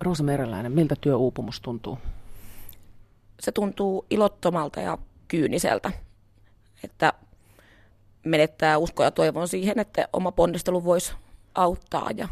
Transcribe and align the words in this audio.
Roosa 0.00 0.22
Mereläinen, 0.22 0.72
miltä 0.72 0.96
työuupumus 1.00 1.60
tuntuu? 1.60 1.98
Se 3.40 3.52
tuntuu 3.52 4.06
ilottomalta 4.10 4.80
ja 4.80 4.98
kyyniseltä, 5.28 5.92
että 6.84 7.12
menettää 8.24 8.78
usko 8.78 9.02
ja 9.02 9.10
toivon 9.10 9.48
siihen, 9.48 9.78
että 9.78 10.08
oma 10.12 10.32
ponnistelu 10.32 10.84
voisi 10.84 11.12
auttaa 11.54 12.10
ja 12.16 12.28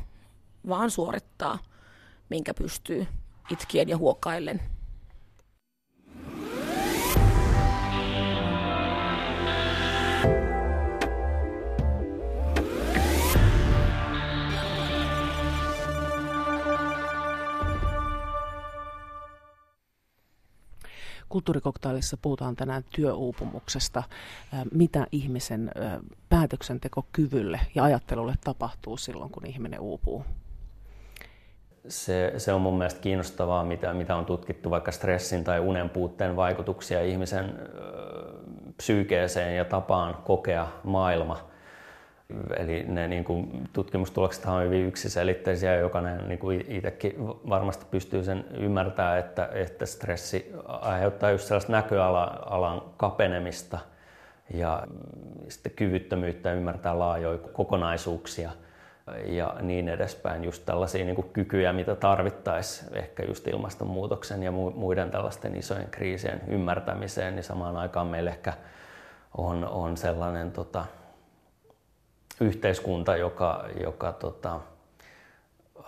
vaan 0.69 0.91
suorittaa, 0.91 1.59
minkä 2.29 2.55
pystyy 2.55 3.07
itkien 3.51 3.89
ja 3.89 3.97
huokaillen. 3.97 4.61
Kulttuurikoktailissa 21.29 22.17
puhutaan 22.23 22.57
tänään 22.57 22.85
työuupumuksesta, 22.95 24.03
mitä 24.73 25.07
ihmisen 25.13 25.71
päätöksentekokyvylle 26.29 27.61
ja 27.75 27.85
ajattelulle 27.85 28.35
tapahtuu 28.45 28.97
silloin, 28.97 29.31
kun 29.31 29.47
ihminen 29.47 29.81
uupuu. 29.81 30.25
Se, 31.89 32.33
se 32.37 32.53
on 32.53 32.61
mun 32.61 32.79
mielestä 32.79 33.01
kiinnostavaa, 33.01 33.65
mitä, 33.65 33.95
mitä 33.95 34.17
on 34.17 34.27
tutkittu 34.27 34.71
vaikka 34.71 34.93
stressin 34.93 35.45
tai 35.45 35.61
unen 35.61 35.91
puutteen 35.91 36.37
vaikutuksia 36.37 37.03
ihmisen 37.03 37.55
psyykeeseen 38.77 39.57
ja 39.57 39.65
tapaan 39.65 40.15
kokea 40.15 40.69
maailma– 40.85 41.41
Eli 42.57 42.85
ne 42.89 43.09
niin 43.09 43.25
kuin, 43.25 43.69
tutkimustulokset 43.73 44.45
on 44.47 44.65
hyvin 44.65 44.87
yksiselitteisiä 44.87 45.75
ja 45.75 45.81
jokainen 45.81 46.29
niin 46.29 46.39
kuin 46.39 46.65
itsekin 46.69 47.15
varmasti 47.27 47.87
pystyy 47.91 48.25
sen 48.25 48.45
ymmärtämään, 48.55 49.19
että, 49.19 49.49
että 49.53 49.87
stressi 49.87 50.53
aiheuttaa 50.67 51.31
just 51.31 51.45
sellaista 51.45 51.73
näköalan 51.73 52.83
kapenemista 52.97 53.79
ja 54.55 54.87
sitten 55.49 55.73
kyvyttömyyttä 55.73 56.53
ymmärtää 56.53 56.99
laajoja 56.99 57.39
kokonaisuuksia 57.39 58.51
ja 59.25 59.57
niin 59.61 59.89
edespäin. 59.89 60.45
Just 60.45 60.67
tällaisia 60.67 61.05
niin 61.05 61.17
kuin 61.17 61.31
kykyjä, 61.33 61.73
mitä 61.73 61.95
tarvittaisiin 61.95 62.97
ehkä 62.97 63.23
just 63.23 63.47
ilmastonmuutoksen 63.47 64.43
ja 64.43 64.53
muiden 64.53 65.11
tällaisten 65.11 65.57
isojen 65.57 65.91
kriisien 65.91 66.41
ymmärtämiseen, 66.49 67.37
niin 67.37 67.45
samaan 67.45 67.77
aikaan 67.77 68.07
meillä 68.07 68.31
ehkä 68.31 68.53
on, 69.39 69.65
on 69.65 69.97
sellainen 69.97 70.53
tota, 70.53 70.85
yhteiskunta, 72.41 73.17
joka, 73.17 73.65
joka 73.83 74.13
tota, 74.13 74.61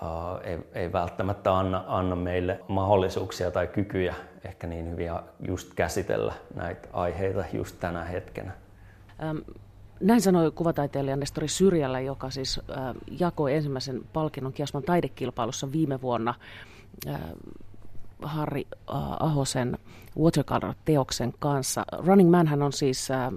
ää, 0.03 0.41
ei, 0.43 0.59
ei 0.73 0.93
välttämättä 0.93 1.59
anna, 1.59 1.85
anna 1.87 2.17
meille 2.17 2.61
mahdollisuuksia 2.69 3.51
tai 3.51 3.67
kykyjä 3.67 4.15
ehkä 4.45 4.67
niin 4.67 4.91
hyvin 4.91 5.11
just 5.49 5.75
käsitellä 5.75 6.35
näitä 6.55 6.89
aiheita 6.93 7.45
just 7.53 7.77
tänä 7.81 8.05
hetkenä. 8.05 8.53
Ähm, 9.23 9.39
näin 10.01 10.21
sanoi 10.21 10.51
kuvataiteilija 10.51 11.17
Nestori 11.17 11.49
Syrjällä, 11.49 12.01
joka 12.01 12.31
siis 12.31 12.61
äh, 12.71 12.95
jakoi 13.21 13.55
ensimmäisen 13.55 14.01
palkinnon 14.13 14.53
Kiasman 14.53 14.83
taidekilpailussa 14.83 15.73
viime 15.73 16.01
vuonna 16.01 16.35
äh, 17.09 17.21
Harri 18.23 18.67
äh, 18.73 18.77
Ahosen 19.21 19.79
Watercolor-teoksen 20.19 21.33
kanssa. 21.39 21.85
Running 21.93 22.31
Man 22.31 22.63
on 22.63 22.73
siis 22.73 23.11
äh, 23.11 23.33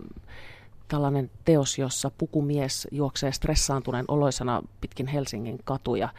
tällainen 0.87 1.31
teos, 1.45 1.77
jossa 1.77 2.11
pukumies 2.17 2.87
juoksee 2.91 3.31
stressaantuneen 3.31 4.05
oloisena 4.07 4.61
pitkin 4.81 5.07
Helsingin 5.07 5.59
katuja. 5.63 6.09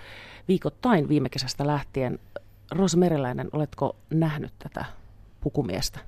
Viikoittain 0.49 1.09
viime 1.09 1.29
kesästä 1.29 1.67
lähtien. 1.67 2.19
Rosa 2.71 2.97
Mereläinen, 2.97 3.49
oletko 3.53 3.97
nähnyt 4.11 4.53
tätä 4.59 4.85
pukumiestä? 5.41 5.99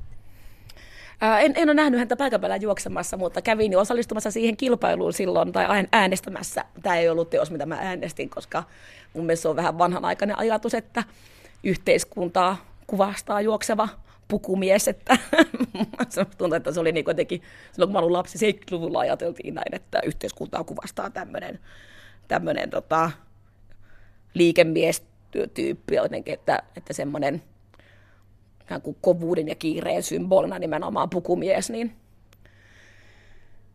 Ää, 1.21 1.41
en, 1.41 1.53
en 1.57 1.69
ole 1.69 1.75
nähnyt 1.75 1.99
häntä 1.99 2.17
paikan 2.17 2.41
päällä 2.41 2.57
juoksemassa, 2.57 3.17
mutta 3.17 3.43
kävin 3.43 3.73
jo 3.73 3.81
osallistumassa 3.81 4.31
siihen 4.31 4.57
kilpailuun 4.57 5.13
silloin 5.13 5.53
tai 5.53 5.87
äänestämässä. 5.93 6.65
Tämä 6.83 6.97
ei 6.97 7.09
ollut 7.09 7.31
teos, 7.31 7.51
mitä 7.51 7.67
mä 7.67 7.79
äänestin, 7.81 8.31
koska 8.31 8.65
mun 9.15 9.27
mielestä 9.27 9.43
se 9.43 9.49
on 9.49 9.57
vähän 9.57 9.79
vanhanaikainen 9.79 10.39
ajatus, 10.39 10.75
että 10.75 11.05
yhteiskuntaa 11.65 12.57
kuvastaa 12.87 13.41
juokseva 13.41 13.89
pukumies, 14.29 14.89
että 14.89 15.19
tuntuu, 16.39 16.57
että 16.57 16.73
se 16.73 16.81
oli 16.81 16.93
niin 16.93 17.05
jotenkin, 17.09 17.43
silloin 17.73 17.89
kun 17.89 17.93
mä 17.93 17.99
olin 17.99 18.13
lapsi, 18.13 18.53
70-luvulla 18.53 18.99
ajateltiin 18.99 19.55
näin, 19.55 19.75
että 19.75 20.01
yhteiskuntaa 20.05 20.65
kuvastaa 20.65 21.11
tämmöinen, 21.11 21.59
tämmöinen 22.29 22.71
tota, 22.71 23.11
liikemiestyyppi 24.35 25.95
jotenkin, 25.95 26.35
että, 26.35 26.63
että 26.77 26.93
semmoinen 26.93 27.43
ikään 28.63 28.83
kuin 28.83 28.97
kovuuden 29.01 29.49
ja 29.49 29.55
kiireen 29.55 30.03
symbolina 30.03 30.59
nimenomaan 30.59 31.11
pukumies, 31.11 31.71
niin, 31.71 31.97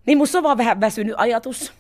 niin 0.05 0.17
musta 0.17 0.37
on 0.37 0.43
vaan 0.43 0.57
vähän 0.57 0.81
väsynyt 0.81 1.15
ajatus, 1.17 1.73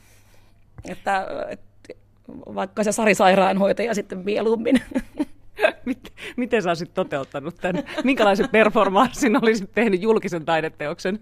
että, 0.89 1.27
että 1.49 1.93
vaikka 2.29 2.83
se 2.83 2.91
Sari 2.91 3.15
Sairaanhoitaja 3.15 3.95
sitten 3.95 4.17
mieluummin 4.17 4.81
Miten 6.37 6.63
sä 6.63 6.69
olisit 6.69 6.93
toteuttanut 6.93 7.55
tämän? 7.55 7.83
Minkälaisen 8.03 8.49
performanssin 8.49 9.43
olisit 9.43 9.71
tehnyt 9.71 10.01
julkisen 10.01 10.45
taideteoksen? 10.45 11.19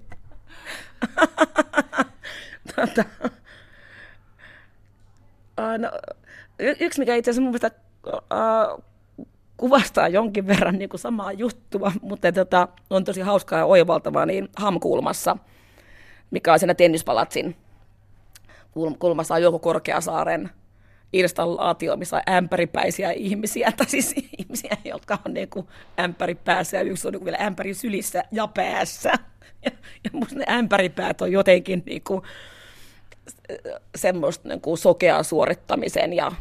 tota, 2.75 3.03
no, 5.77 5.91
y- 6.59 6.75
yksi, 6.79 6.99
mikä 6.99 7.15
itse 7.15 7.31
asiassa 7.31 7.41
mun 7.41 7.51
mielestä 7.51 7.71
uh, 8.07 8.83
kuvastaa 9.57 10.07
jonkin 10.07 10.47
verran 10.47 10.79
niin 10.79 10.89
kuin 10.89 10.99
samaa 10.99 11.31
juttua, 11.31 11.91
mutta 12.01 12.31
tota, 12.31 12.67
on 12.89 13.03
tosi 13.03 13.21
hauskaa 13.21 13.59
ja 13.59 13.65
oivaltavaa, 13.65 14.25
niin 14.25 14.49
Hamkulmassa, 14.57 15.37
mikä 16.31 16.53
on 16.53 16.59
siinä 16.59 16.73
tennispalatsin 16.73 17.55
kulmassa 18.99 19.35
on 19.35 19.41
Jouko 19.41 19.59
Korkeasaaren 19.59 20.49
installaatio, 21.13 21.97
missä 21.97 22.15
on 22.15 22.33
ämpäripäisiä 22.33 23.11
ihmisiä, 23.11 23.71
tai 23.77 23.89
siis 23.89 24.15
ihmisiä, 24.39 24.77
jotka 24.85 25.19
on 25.25 25.33
niin 25.33 25.49
kuin 25.49 25.67
ämpäri 25.99 26.35
päässä 26.35 26.77
ja 26.77 26.83
yksi 26.83 27.07
on 27.07 27.13
niin 27.13 27.25
vielä 27.25 27.37
ämpäri 27.41 27.73
sylissä 27.73 28.23
ja 28.31 28.47
päässä. 28.47 29.13
Ja, 29.65 29.71
ja 30.03 30.09
musta 30.13 30.35
ne 30.35 30.45
ämpäripäät 30.49 31.21
on 31.21 31.31
jotenkin 31.31 31.83
niin 31.85 32.01
kuin 32.01 32.21
semmoista 33.95 34.49
niin 34.49 34.61
kuin 34.61 34.77
sokeaa 34.77 35.23
suorittamisen 35.23 36.13
ja, 36.13 36.31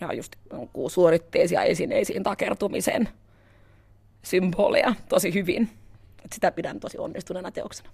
ja 0.00 0.12
just 0.12 0.32
niin 0.52 0.68
kuin 0.72 0.90
suoritteisia 0.90 1.62
esineisiin 1.62 2.22
takertumisen 2.22 3.08
symboleja 4.22 4.94
tosi 5.08 5.34
hyvin. 5.34 5.70
Et 6.24 6.32
sitä 6.32 6.52
pidän 6.52 6.80
tosi 6.80 6.98
onnistuneena 6.98 7.50
teoksena. 7.50 7.90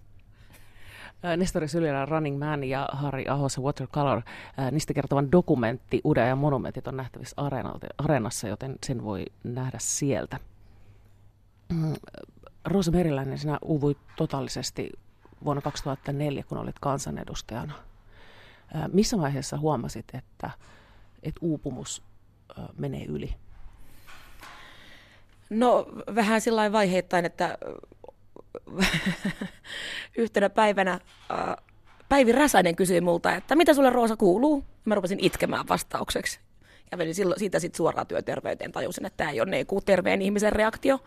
Nestori 1.37 1.69
Sylilä, 1.69 2.07
Running 2.07 2.39
Man 2.39 2.65
ja 2.65 2.89
Harri 2.93 3.29
Ahossa 3.29 3.61
Watercolor. 3.61 4.23
Niistä 4.71 4.95
kertovan 4.95 5.33
dokumentti 5.33 6.01
Ude 6.05 6.29
ja 6.29 6.37
monumentit 6.37 6.89
on 6.89 6.97
nähtävissä 6.97 7.37
areenassa, 7.99 8.49
joten 8.49 8.77
sen 8.87 9.05
voi 9.05 9.25
nähdä 9.45 9.79
sieltä. 9.81 10.41
Mm, 11.69 11.95
Roosa 12.65 12.91
Meriläinen, 12.91 13.39
sinä 13.39 13.59
uuvuit 13.63 13.99
totaalisesti 14.17 14.91
vuonna 15.45 15.63
2004, 15.63 16.43
kun 16.43 16.59
olit 16.59 16.79
kansanedustajana. 16.81 17.75
Missä 18.93 19.19
vaiheessa 19.19 19.59
huomasit, 19.59 20.05
että, 20.15 20.51
että 21.23 21.39
uupumus 21.41 22.03
menee 22.79 23.05
yli? 23.05 23.35
No 25.51 25.87
vähän 26.15 26.41
sillä 26.41 26.73
vaiheittain, 26.73 27.25
että 27.25 27.59
yhtenä 30.17 30.51
päivänä 30.51 31.01
Päivi 32.09 32.33
Räsänen 32.33 32.77
kysyi 32.77 33.01
multa, 33.01 33.35
että 33.35 33.57
mitä 33.57 33.75
sulle 33.75 33.91
Roosa 33.91 34.17
kuuluu? 34.17 34.65
Mä 34.85 34.95
rupesin 34.95 35.19
itkemään 35.21 35.69
vastaukseksi. 35.69 36.41
Ja 36.91 36.97
menin 36.97 37.15
silloin, 37.15 37.39
siitä 37.39 37.59
sitten 37.59 37.77
suoraan 37.77 38.07
työterveyteen 38.07 38.73
tajusin, 38.73 39.07
että 39.07 39.17
tämä 39.17 39.31
ei 39.31 39.41
ole 39.41 39.51
niin 39.51 39.67
kuin 39.67 39.85
terveen 39.85 40.23
ihmisen 40.23 40.53
reaktio 40.53 41.01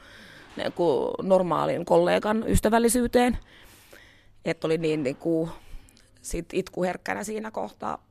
niin 0.57 0.73
kuin 0.73 1.13
normaalin 1.21 1.85
kollegan 1.85 2.43
ystävällisyyteen. 2.47 3.37
Että 4.45 4.67
oli 4.67 4.77
niin, 4.77 5.03
niin 5.03 5.15
kuin, 5.15 5.51
sit 6.21 6.53
itkuherkkänä 6.53 7.23
siinä 7.23 7.51
kohtaa. 7.51 8.03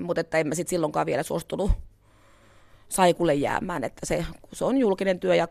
Mutta 0.00 0.20
että 0.20 0.38
en 0.38 0.48
mä 0.48 0.54
sitten 0.54 0.70
silloinkaan 0.70 1.06
vielä 1.06 1.22
suostunut 1.22 1.70
saikulle 2.88 3.34
jäämään, 3.34 3.84
että 3.84 4.06
se, 4.06 4.26
se 4.52 4.64
on 4.64 4.78
julkinen 4.78 5.20
työ 5.20 5.34
ja 5.34 5.48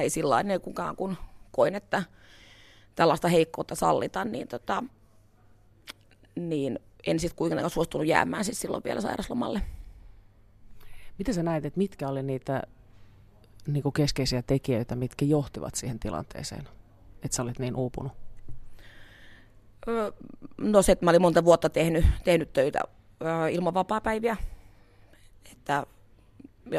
ei 0.00 0.10
sillä 0.10 0.30
lailla 0.30 0.58
kukaan 0.58 0.96
kun 0.96 1.16
koin, 1.52 1.74
että 1.74 2.02
tällaista 2.94 3.28
heikkoutta 3.28 3.74
sallita, 3.74 4.24
niin, 4.24 4.48
tota, 4.48 4.84
niin 6.36 6.78
en 7.06 7.20
sitten 7.20 7.36
kuitenkaan 7.36 7.70
suostunut 7.70 8.06
jäämään 8.06 8.44
siis 8.44 8.60
silloin 8.60 8.84
vielä 8.84 9.00
sairaslomalle. 9.00 9.62
Miten 11.18 11.34
sä 11.34 11.42
näet, 11.42 11.64
että 11.64 11.78
mitkä 11.78 12.08
oli 12.08 12.22
niitä 12.22 12.62
niin 13.66 13.82
kuin 13.82 13.92
keskeisiä 13.92 14.42
tekijöitä, 14.42 14.96
mitkä 14.96 15.24
johtivat 15.24 15.74
siihen 15.74 15.98
tilanteeseen, 15.98 16.68
että 17.22 17.36
sä 17.36 17.42
olit 17.42 17.58
niin 17.58 17.76
uupunut? 17.76 18.12
No 20.58 20.82
se, 20.82 20.92
että 20.92 21.04
mä 21.04 21.10
olin 21.10 21.22
monta 21.22 21.44
vuotta 21.44 21.70
tehnyt, 21.70 22.04
tehnyt 22.24 22.52
töitä 22.52 22.80
ilman 23.50 23.74
vapaa-päiviä. 23.74 24.36
Että 25.52 25.86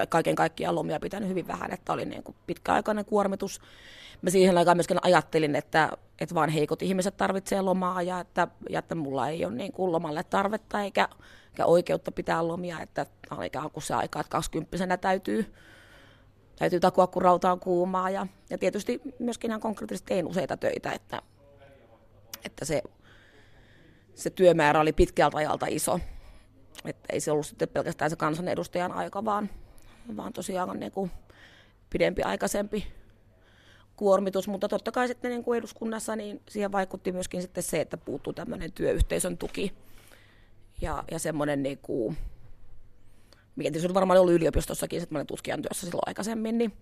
kaiken 0.09 0.35
kaikkiaan 0.35 0.75
lomia 0.75 0.99
pitänyt 0.99 1.29
hyvin 1.29 1.47
vähän, 1.47 1.71
että 1.71 1.93
oli 1.93 2.05
niin 2.05 2.23
kuin 2.23 2.35
pitkäaikainen 2.47 3.05
kuormitus. 3.05 3.61
Mä 4.21 4.29
siihen 4.29 4.57
aikaan 4.57 4.77
myöskin 4.77 4.97
ajattelin, 5.01 5.55
että, 5.55 5.89
että 6.19 6.35
vaan 6.35 6.49
heikot 6.49 6.81
ihmiset 6.81 7.17
tarvitsee 7.17 7.61
lomaa 7.61 8.01
ja 8.01 8.19
että, 8.19 8.47
ja 8.69 8.79
että 8.79 8.95
mulla 8.95 9.29
ei 9.29 9.45
ole 9.45 9.53
niin 9.53 9.71
kuin 9.71 9.91
lomalle 9.91 10.23
tarvetta 10.23 10.81
eikä, 10.81 11.09
eikä 11.49 11.65
oikeutta 11.65 12.11
pitää 12.11 12.47
lomia, 12.47 12.79
että 12.81 13.05
on 13.31 13.43
ikään 13.43 13.71
kuin 13.71 13.83
se 13.83 13.93
aika, 13.93 14.19
että 14.19 14.29
kaksikymppisenä 14.31 14.97
täytyy, 14.97 15.53
täytyy 16.55 16.79
takua, 16.79 17.07
kun 17.07 17.21
rauta 17.21 17.51
on 17.51 17.59
kuumaa. 17.59 18.09
Ja, 18.09 18.27
ja 18.49 18.57
tietysti 18.57 19.01
myöskin 19.19 19.51
ihan 19.51 19.61
konkreettisesti 19.61 20.07
tein 20.07 20.27
useita 20.27 20.57
töitä, 20.57 20.91
että, 20.91 21.21
että 22.45 22.65
se, 22.65 22.81
se 24.15 24.29
työmäärä 24.29 24.79
oli 24.79 24.93
pitkältä 24.93 25.37
ajalta 25.37 25.65
iso. 25.69 25.99
Että 26.85 27.13
ei 27.13 27.19
se 27.19 27.31
ollut 27.31 27.45
sitten 27.45 27.69
pelkästään 27.69 28.09
se 28.09 28.15
kansanedustajan 28.15 28.91
aika, 28.91 29.25
vaan, 29.25 29.49
vaan 30.17 30.33
tosiaan 30.33 30.79
niin 30.79 30.91
kuin 30.91 31.11
pidempi 31.89 32.21
aikaisempi 32.21 32.87
kuormitus, 33.95 34.47
mutta 34.47 34.67
totta 34.67 34.91
kai 34.91 35.07
sitten 35.07 35.31
niin 35.31 35.43
kuin 35.43 35.57
eduskunnassa 35.57 36.15
niin 36.15 36.41
siihen 36.49 36.71
vaikutti 36.71 37.11
myöskin 37.11 37.41
sitten 37.41 37.63
se, 37.63 37.81
että 37.81 37.97
puuttuu 37.97 38.33
tämmöinen 38.33 38.71
työyhteisön 38.71 39.37
tuki 39.37 39.73
ja, 40.81 41.03
ja 41.11 41.19
semmoinen 41.19 41.63
niin 41.63 41.77
kuin, 41.81 42.17
mikä 43.55 43.71
tietysti 43.71 43.93
varmaan 43.93 44.19
ollut 44.19 44.33
yliopistossakin 44.33 45.01
semmoinen 45.01 45.27
tutkijan 45.27 45.61
työssä 45.61 45.85
silloin 45.85 46.07
aikaisemmin, 46.07 46.57
niin, 46.57 46.73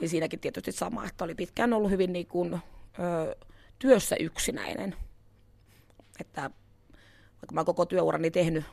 niin 0.00 0.08
siinäkin 0.08 0.40
tietysti 0.40 0.72
sama, 0.72 1.06
että 1.06 1.24
oli 1.24 1.34
pitkään 1.34 1.72
ollut 1.72 1.90
hyvin 1.90 2.12
niin 2.12 2.26
kuin, 2.26 2.54
ö, 2.54 3.36
työssä 3.78 4.16
yksinäinen. 4.20 4.96
Että 6.20 6.50
vaikka 7.34 7.54
mä 7.54 7.64
koko 7.64 7.86
työurani 7.86 8.30
tehnyt 8.30 8.64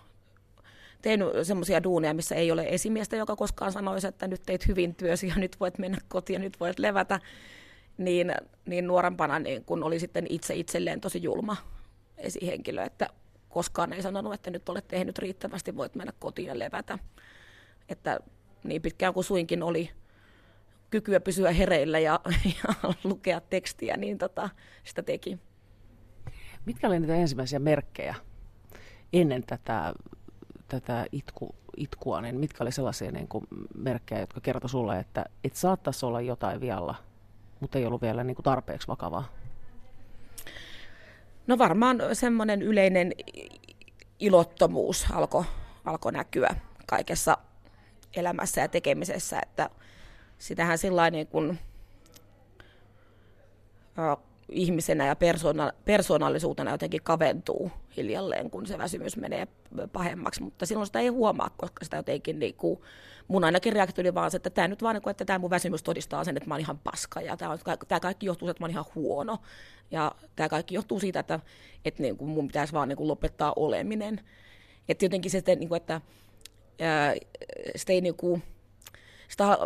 tehnyt 1.04 1.28
semmoisia 1.44 1.84
duuneja, 1.84 2.14
missä 2.14 2.36
ei 2.36 2.52
ole 2.52 2.66
esimiestä, 2.70 3.16
joka 3.16 3.36
koskaan 3.36 3.72
sanoisi, 3.72 4.08
että 4.08 4.28
nyt 4.28 4.42
teit 4.46 4.68
hyvin 4.68 4.96
työsi 4.96 5.28
ja 5.28 5.36
nyt 5.36 5.60
voit 5.60 5.78
mennä 5.78 5.98
kotiin 6.08 6.36
ja 6.36 6.40
nyt 6.40 6.60
voit 6.60 6.80
levätä, 6.80 7.20
niin, 7.98 8.36
niin 8.66 8.88
nuorempana 8.88 9.40
niin 9.40 9.66
kun 9.66 9.84
oli 9.84 10.00
sitten 10.00 10.26
itse 10.30 10.56
itselleen 10.56 11.02
tosi 11.02 11.24
julma 11.24 11.58
esihenkilö, 12.18 12.84
että 12.84 13.10
koskaan 13.50 13.94
ei 13.94 14.02
sanonut, 14.02 14.34
että 14.34 14.52
nyt 14.52 14.70
olet 14.70 14.88
tehnyt 14.88 15.18
riittävästi, 15.18 15.78
voit 15.78 15.96
mennä 15.96 16.14
kotiin 16.20 16.48
ja 16.48 16.60
levätä. 16.60 17.00
Että 17.90 18.20
niin 18.64 18.82
pitkään 18.82 19.14
kuin 19.14 19.24
suinkin 19.24 19.64
oli 19.64 19.90
kykyä 20.90 21.20
pysyä 21.20 21.52
hereillä 21.52 22.00
ja, 22.00 22.20
ja 22.46 22.94
lukea 23.04 23.42
tekstiä, 23.42 23.98
niin 23.98 24.18
tota, 24.18 24.50
sitä 24.84 25.04
teki. 25.04 25.40
Mitkä 26.66 26.88
olivat 26.88 27.02
niitä 27.02 27.16
ensimmäisiä 27.16 27.60
merkkejä 27.60 28.16
ennen 29.14 29.44
tätä 29.48 29.94
tätä 30.80 31.06
itku, 31.12 31.56
itkua, 31.78 32.22
niin 32.22 32.40
mitkä 32.40 32.64
oli 32.64 32.72
sellaisia 32.72 33.12
niin 33.12 33.28
kuin 33.28 33.48
merkkejä, 33.76 34.22
jotka 34.22 34.42
kertoi 34.42 34.70
sulle, 34.70 35.00
että, 35.00 35.26
että 35.44 35.60
saattaisi 35.60 36.06
olla 36.06 36.22
jotain 36.22 36.62
vialla, 36.62 36.96
mutta 37.60 37.78
ei 37.78 37.86
ollut 37.86 38.02
vielä 38.02 38.24
niin 38.24 38.36
kuin 38.36 38.44
tarpeeksi 38.44 38.88
vakavaa? 38.88 39.28
No 41.48 41.58
varmaan 41.58 41.98
semmoinen 42.14 42.62
yleinen 42.62 43.12
ilottomuus 44.20 45.06
alkoi 45.12 45.44
alko 45.86 46.12
näkyä 46.12 46.56
kaikessa 46.86 47.38
elämässä 48.16 48.62
ja 48.62 48.68
tekemisessä, 48.68 49.40
että 49.42 49.70
sitähän 50.38 50.78
sillä 50.78 51.10
niin 51.10 51.28
kuin, 51.28 51.60
ihmisenä 54.50 55.06
ja 55.06 55.16
persoona, 55.16 55.72
persoonallisuutena 55.86 56.72
jotenkin 56.72 57.04
kaventuu 57.04 57.72
hiljalleen, 57.98 58.50
kun 58.50 58.66
se 58.66 58.78
väsymys 58.78 59.18
menee 59.18 59.48
pahemmaksi, 59.94 60.44
mutta 60.44 60.66
silloin 60.66 60.86
sitä 60.86 61.00
ei 61.00 61.08
huomaa, 61.08 61.50
koska 61.58 61.86
sitä 61.86 61.98
jotenkin 61.98 62.40
niin 62.40 62.56
kuin, 62.56 62.80
mun 63.28 63.44
ainakin 63.44 63.74
reaktio 63.74 64.02
oli 64.02 64.14
vaan 64.14 64.32
se, 64.32 64.38
että 64.38 64.50
tämä 64.50 64.68
nyt 64.68 64.84
vaan, 64.84 64.96
niin 64.96 65.10
että 65.10 65.26
tämä 65.26 65.40
mun 65.40 65.50
väsymys 65.50 65.84
todistaa 65.84 66.24
sen, 66.24 66.38
että 66.38 66.50
mä 66.50 66.54
oon 66.54 66.62
ihan 66.62 66.80
paska 66.80 67.22
ja 67.22 67.38
tämä, 67.38 68.00
kaikki 68.00 68.26
johtuu 68.26 68.48
siitä, 68.48 68.52
että 68.52 68.62
mä 68.62 68.66
oon 68.66 68.72
ihan 68.72 68.86
huono. 68.96 69.38
Ja 69.92 70.12
tämä 70.36 70.50
kaikki 70.50 70.76
johtuu 70.76 71.00
siitä, 71.00 71.20
että, 71.20 71.40
että 71.86 72.02
niin 72.02 72.18
kuin 72.18 72.30
mun 72.30 72.48
pitäisi 72.48 72.74
vaan 72.74 72.90
niin 72.90 72.98
kuin 72.98 73.08
lopettaa 73.08 73.54
oleminen. 73.56 74.22
Että 74.90 75.06
jotenkin 75.06 75.32
se, 75.32 75.44
niin 75.56 75.70
kuin, 75.70 75.78
että 75.78 76.02
ää, 76.82 77.16
sitä 77.76 77.94
ei 77.94 78.02
niin 78.02 78.16
kuin, 78.16 78.44
sitä, 79.28 79.58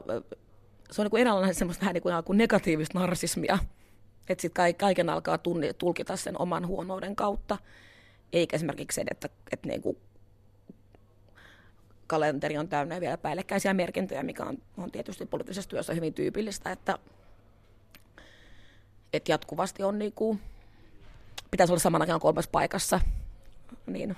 se 0.91 1.01
on 1.01 1.05
niin 1.05 1.09
kuin 1.09 1.21
eräänlainen 1.21 1.55
semmoista 1.55 1.81
vähän 1.81 1.93
niin 1.93 2.03
kuin, 2.03 2.13
niin 2.13 2.23
kuin 2.23 2.37
negatiivista 2.37 2.99
narsismia, 2.99 3.57
että 4.29 4.41
sitten 4.41 4.75
kaiken 4.75 5.09
alkaa 5.09 5.37
tunni, 5.37 5.73
tulkita 5.73 6.15
sen 6.15 6.41
oman 6.41 6.67
huonouden 6.67 7.15
kautta, 7.15 7.57
eikä 8.33 8.55
esimerkiksi 8.55 8.95
se, 8.95 9.03
että, 9.11 9.29
että 9.51 9.67
niin 9.67 9.81
kuin 9.81 9.97
kalenteri 12.07 12.57
on 12.57 12.67
täynnä 12.67 13.01
vielä 13.01 13.17
päällekkäisiä 13.17 13.73
merkintöjä, 13.73 14.23
mikä 14.23 14.43
on, 14.43 14.57
on 14.77 14.91
tietysti 14.91 15.25
poliittisessa 15.25 15.69
työssä 15.69 15.93
hyvin 15.93 16.13
tyypillistä, 16.13 16.71
että, 16.71 16.97
että 19.13 19.31
jatkuvasti 19.31 19.83
on 19.83 19.99
niin 19.99 20.13
kuin, 20.13 20.39
pitäisi 21.51 21.73
olla 21.73 21.79
saman 21.79 22.01
aikaan 22.01 22.19
kolmessa 22.19 22.51
paikassa, 22.51 22.99
niin 23.85 24.17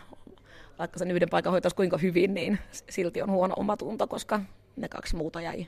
vaikka 0.80 1.00
sen 1.00 1.12
yhden 1.12 1.30
paikan 1.30 1.52
hoitaisi 1.52 1.76
kuinka 1.76 1.98
hyvin, 1.98 2.34
niin 2.34 2.60
silti 2.90 3.22
on 3.22 3.32
huono 3.32 3.54
omatunto, 3.58 4.08
koska 4.08 4.40
ne 4.76 4.90
kaksi 4.90 5.16
muuta 5.16 5.42
jäi, 5.42 5.68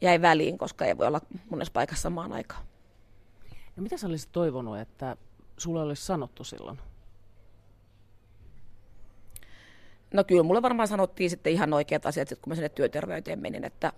jäi 0.00 0.22
väliin, 0.22 0.58
koska 0.58 0.84
ei 0.84 0.98
voi 0.98 1.06
olla 1.06 1.20
monessa 1.50 1.72
paikassa 1.72 2.02
samaan 2.02 2.32
aikaan. 2.32 2.71
No 3.76 3.82
mitä 3.82 3.96
sä 3.96 4.06
olisit 4.06 4.32
toivonut, 4.32 4.78
että 4.78 5.16
sulle 5.56 5.82
olisi 5.82 6.06
sanottu 6.06 6.44
silloin? 6.44 6.78
No 10.14 10.24
kyllä 10.24 10.42
mulle 10.42 10.62
varmaan 10.62 10.88
sanottiin 10.88 11.30
sitten 11.30 11.52
ihan 11.52 11.72
oikeat 11.72 12.06
asiat, 12.06 12.28
kun 12.28 12.50
mä 12.50 12.54
sinne 12.54 12.68
työterveyteen 12.68 13.38
menin, 13.38 13.64
että 13.64 13.92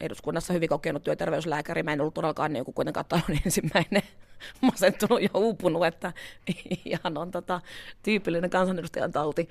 eduskunnassa 0.00 0.52
hyvin 0.52 0.68
kokenut 0.68 1.04
työterveyslääkäri, 1.04 1.82
mä 1.82 1.92
en 1.92 2.00
ollut 2.00 2.14
todellakaan 2.14 2.52
niin 2.52 2.64
kuitenkaan 2.74 3.06
talon 3.06 3.38
ensimmäinen 3.44 4.02
masentunut 4.72 5.22
ja 5.22 5.28
uupunut, 5.34 5.86
että 5.86 6.12
ihan 6.84 7.18
on 7.18 7.30
tota, 7.30 7.60
tyypillinen 8.02 8.50
kansanedustajan 8.50 9.12
tauti. 9.12 9.48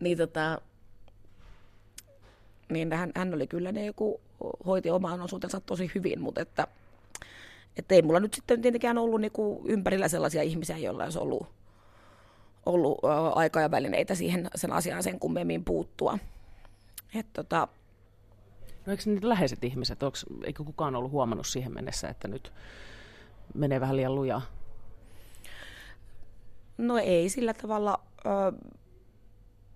Niin, 0.00 0.18
tota, 0.18 0.60
niin 2.68 2.92
hän, 2.92 3.12
hän 3.14 3.34
oli 3.34 3.46
kyllä 3.46 3.72
ne 3.72 3.86
joku, 3.86 4.20
hoiti 4.66 4.90
omaan 4.90 5.20
osuutensa 5.20 5.60
tosi 5.60 5.90
hyvin, 5.94 6.20
mutta 6.20 6.40
että 6.40 6.66
että 7.76 7.94
ei 7.94 8.02
mulla 8.02 8.20
nyt 8.20 8.34
sitten 8.34 8.62
tietenkään 8.62 8.98
ollut 8.98 9.20
niinku 9.20 9.62
ympärillä 9.64 10.08
sellaisia 10.08 10.42
ihmisiä, 10.42 10.78
joilla 10.78 11.04
olisi 11.04 11.18
ollut, 11.18 11.46
ollut 12.66 12.98
aikaa 13.34 13.62
ja 13.62 13.70
välineitä 13.70 14.14
siihen 14.14 14.50
sen 14.54 14.72
asiaan 14.72 15.02
sen 15.02 15.20
kummemmin 15.20 15.64
puuttua. 15.64 16.18
Et, 17.14 17.26
tota, 17.32 17.68
no 18.86 18.90
eikö 18.90 19.02
niitä 19.06 19.28
läheiset 19.28 19.64
ihmiset, 19.64 20.02
onko, 20.02 20.18
eikö 20.44 20.64
kukaan 20.64 20.96
ollut 20.96 21.10
huomannut 21.10 21.46
siihen 21.46 21.74
mennessä, 21.74 22.08
että 22.08 22.28
nyt 22.28 22.52
menee 23.54 23.80
vähän 23.80 23.96
liian 23.96 24.14
lujaa? 24.14 24.42
No 26.78 26.98
ei 26.98 27.28
sillä 27.28 27.54
tavalla. 27.54 28.00
Ö, 28.26 28.52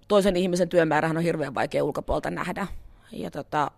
toisen 0.08 0.36
ihmisen 0.36 0.68
työmäärähän 0.68 1.16
on 1.16 1.22
hirveän 1.22 1.54
vaikea 1.54 1.84
ulkopuolta 1.84 2.30
nähdä. 2.30 2.66
Ja 3.12 3.30
tota, 3.30 3.70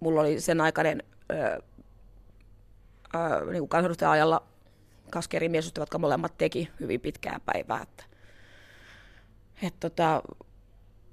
mulla 0.00 0.20
oli 0.20 0.40
sen 0.40 0.60
aikainen 0.60 1.02
ö, 1.32 1.62
ää, 3.12 3.44
niin 3.44 3.68
kansanedustajan 3.68 4.12
ajalla 4.12 4.42
kaksi 5.10 5.36
eri 5.36 5.48
miesystä, 5.48 5.80
jotka 5.80 5.98
molemmat 5.98 6.38
teki 6.38 6.70
hyvin 6.80 7.00
pitkää 7.00 7.40
päivää. 7.46 7.82
Että, 7.82 8.04
et, 9.62 9.74
tota, 9.80 10.22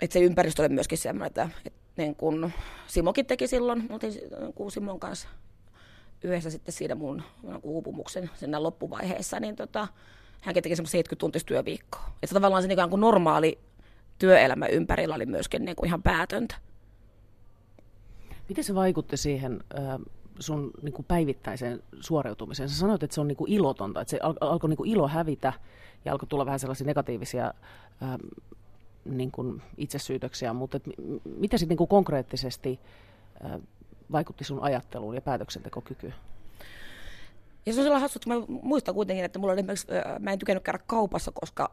et 0.01 0.11
se 0.11 0.19
ympäristö 0.19 0.61
oli 0.61 0.69
myöskin 0.69 0.97
semmoinen, 0.97 1.27
että, 1.27 1.49
että 1.65 1.79
niin 1.97 2.15
kun 2.15 2.51
Simokin 2.87 3.25
teki 3.25 3.47
silloin, 3.47 3.87
oltiin 3.89 4.13
niin 4.13 4.71
Simon 4.71 4.99
kanssa 4.99 5.27
yhdessä 6.23 6.49
sitten 6.49 6.73
siinä 6.73 6.95
mun 6.95 7.23
niin 7.43 7.59
uupumuksen 7.63 8.29
sinne 8.35 8.59
loppuvaiheessa, 8.59 9.39
niin 9.39 9.55
tota, 9.55 9.87
hänkin 10.41 10.63
teki 10.63 10.75
semmoista 10.75 10.91
70 10.91 11.19
tuntista 11.19 11.47
työviikkoa. 11.47 12.11
Että 12.23 12.33
tavallaan 12.33 12.63
se 12.63 12.67
niin 12.67 12.89
kuin 12.89 12.99
normaali 12.99 13.59
työelämä 14.19 14.67
ympärillä 14.67 15.15
oli 15.15 15.25
myöskin 15.25 15.65
niin 15.65 15.75
kuin 15.75 15.87
ihan 15.87 16.03
päätöntä. 16.03 16.55
Miten 18.49 18.63
se 18.63 18.75
vaikutti 18.75 19.17
siihen 19.17 19.63
sun 20.39 20.71
niin 20.81 20.93
kuin 20.93 21.05
päivittäiseen 21.05 21.83
suoriutumiseen? 21.99 22.69
Sä 22.69 22.79
sanoit, 22.79 23.03
että 23.03 23.13
se 23.13 23.21
on 23.21 23.27
niin 23.27 23.35
kuin 23.35 23.51
ilotonta, 23.51 24.01
että 24.01 24.11
se 24.11 24.19
al- 24.23 24.37
alkoi 24.41 24.69
niin 24.69 24.77
kuin 24.77 24.89
ilo 24.89 25.07
hävitä 25.07 25.53
ja 26.05 26.11
alkoi 26.11 26.27
tulla 26.27 26.45
vähän 26.45 26.59
sellaisia 26.59 26.87
negatiivisia 26.87 27.53
ähm, 28.03 28.21
niin 29.05 29.31
kuin 29.31 29.61
itsesyytöksiä, 29.77 30.53
mutta 30.53 30.77
et 30.77 30.87
m- 30.87 31.17
mitä 31.37 31.57
sitten 31.57 31.77
niin 31.77 31.87
konkreettisesti 31.87 32.79
äh, 33.45 33.61
vaikutti 34.11 34.43
sun 34.43 34.61
ajatteluun 34.61 35.15
ja 35.15 35.21
päätöksentekokykyyn? 35.21 36.13
Ja 37.65 37.73
se 37.73 37.79
on 37.79 37.83
sellainen 37.83 38.01
hassu, 38.01 38.19
että 38.19 38.29
mä 38.29 38.59
muistan 38.61 38.95
kuitenkin, 38.95 39.25
että 39.25 39.39
mulla 39.39 39.53
oli 39.53 39.59
esimerkiksi, 39.59 39.87
mä 40.19 40.31
en 40.31 40.39
tykännyt 40.39 40.63
käydä 40.63 40.79
kaupassa, 40.87 41.31
koska 41.31 41.71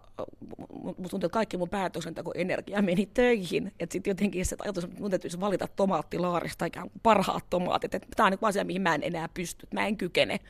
musta 0.82 1.10
tuntuu, 1.10 1.26
että 1.26 1.28
kaikki 1.28 1.56
mun 1.56 1.68
päätöksenteko 1.68 2.32
energia 2.34 2.82
meni 2.82 3.06
töihin. 3.06 3.72
Että 3.80 3.92
sitten 3.92 4.10
jotenkin 4.10 4.46
se 4.46 4.56
ajatus, 4.58 4.84
että 4.84 5.00
mun 5.00 5.10
täytyisi 5.10 5.40
valita 5.40 5.68
tomaattilaarista 5.76 6.64
ikään 6.64 6.90
kuin 6.90 7.00
parhaat 7.02 7.44
tomaatit. 7.50 7.94
Että 7.94 8.08
tämä 8.16 8.26
on 8.26 8.32
niin 8.32 8.38
asia, 8.42 8.64
mihin 8.64 8.82
mä 8.82 8.94
en 8.94 9.02
enää 9.02 9.28
pysty, 9.28 9.66
mä 9.74 9.86
en 9.86 9.96
kykene. 9.96 10.40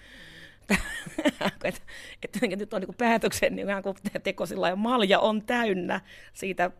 että 0.70 1.68
et, 1.68 1.82
et, 2.22 2.58
nyt 2.58 2.74
on 2.74 2.80
niin 2.80 2.94
päätöksen 2.98 3.56
niin 3.56 3.66
kuin 3.82 4.22
teko 4.22 4.46
sillä 4.46 4.68
ja 4.68 4.76
malja 4.76 5.20
on 5.20 5.42
täynnä 5.42 6.00
siitä 6.32 6.70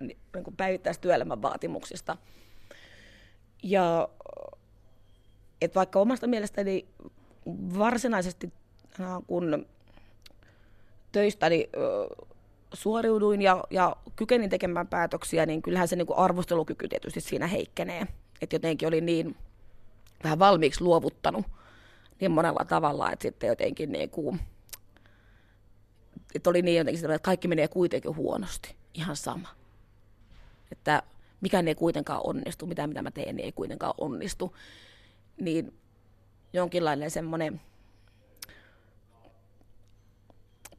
niin 0.00 0.44
kuin 0.44 0.56
päivittäistyöelämän 0.56 1.42
vaatimuksista. 1.42 2.16
Ja 3.62 4.08
et 5.60 5.74
vaikka 5.74 6.00
omasta 6.00 6.26
mielestäni 6.26 6.88
varsinaisesti 7.78 8.52
kun 9.26 9.66
töistäni 11.12 11.70
suoriuduin 12.72 13.42
ja, 13.42 13.64
ja 13.70 13.96
kykenin 14.16 14.50
tekemään 14.50 14.86
päätöksiä, 14.86 15.46
niin 15.46 15.62
kyllähän 15.62 15.88
se 15.88 15.96
niin 15.96 16.06
kuin 16.06 16.18
arvostelukyky 16.18 16.88
tietysti 16.88 17.20
siinä 17.20 17.46
heikkenee. 17.46 18.06
Että 18.40 18.56
jotenkin 18.56 18.88
oli 18.88 19.00
niin 19.00 19.36
vähän 20.24 20.38
valmiiksi 20.38 20.84
luovuttanut 20.84 21.46
niin 22.20 22.30
monella 22.30 22.64
tavalla, 22.64 23.12
että 23.12 23.22
sitten 23.22 23.48
jotenkin 23.48 23.92
niin 23.92 24.10
kuin, 24.10 24.40
että 26.34 26.50
oli 26.50 26.62
niin 26.62 26.78
jotenkin 26.78 27.04
että 27.04 27.18
kaikki 27.18 27.48
menee 27.48 27.68
kuitenkin 27.68 28.16
huonosti, 28.16 28.74
ihan 28.94 29.16
sama. 29.16 29.48
Että 30.72 31.02
mikään 31.40 31.68
ei 31.68 31.74
kuitenkaan 31.74 32.20
onnistu, 32.24 32.66
mitä 32.66 32.86
mitä 32.86 33.02
mä 33.02 33.10
teen, 33.10 33.36
niin 33.36 33.44
ei 33.44 33.52
kuitenkaan 33.52 33.94
onnistu. 33.98 34.56
Niin 35.40 35.74
jonkinlainen 36.56 37.10
semmoinen 37.10 37.60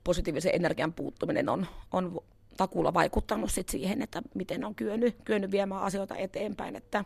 positiivisen 0.04 0.56
energian 0.56 0.94
puuttuminen 0.94 1.50
on, 1.50 1.68
on 1.92 2.20
takuulla 2.58 2.94
vaikuttanut 2.94 3.52
sit 3.52 3.70
siihen, 3.70 4.02
että 4.02 4.22
miten 4.34 4.66
on 4.66 4.76
kyennyt, 4.76 5.16
kyennyt 5.26 5.52
viemään 5.52 5.82
asioita 5.82 6.16
eteenpäin. 6.16 6.76
Että, 6.76 7.06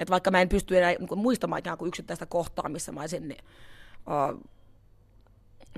että 0.00 0.10
vaikka 0.10 0.30
mä 0.30 0.40
en 0.40 0.48
pysty 0.48 0.78
enää 0.78 0.90
niin 0.90 1.18
muistamaan 1.18 1.58
ikään 1.58 1.78
kuin 1.78 1.88
yksittäistä 1.88 2.26
kohtaa, 2.26 2.68
missä 2.68 2.92
mä 2.92 3.00
olisin 3.00 3.28
niin, 3.28 3.44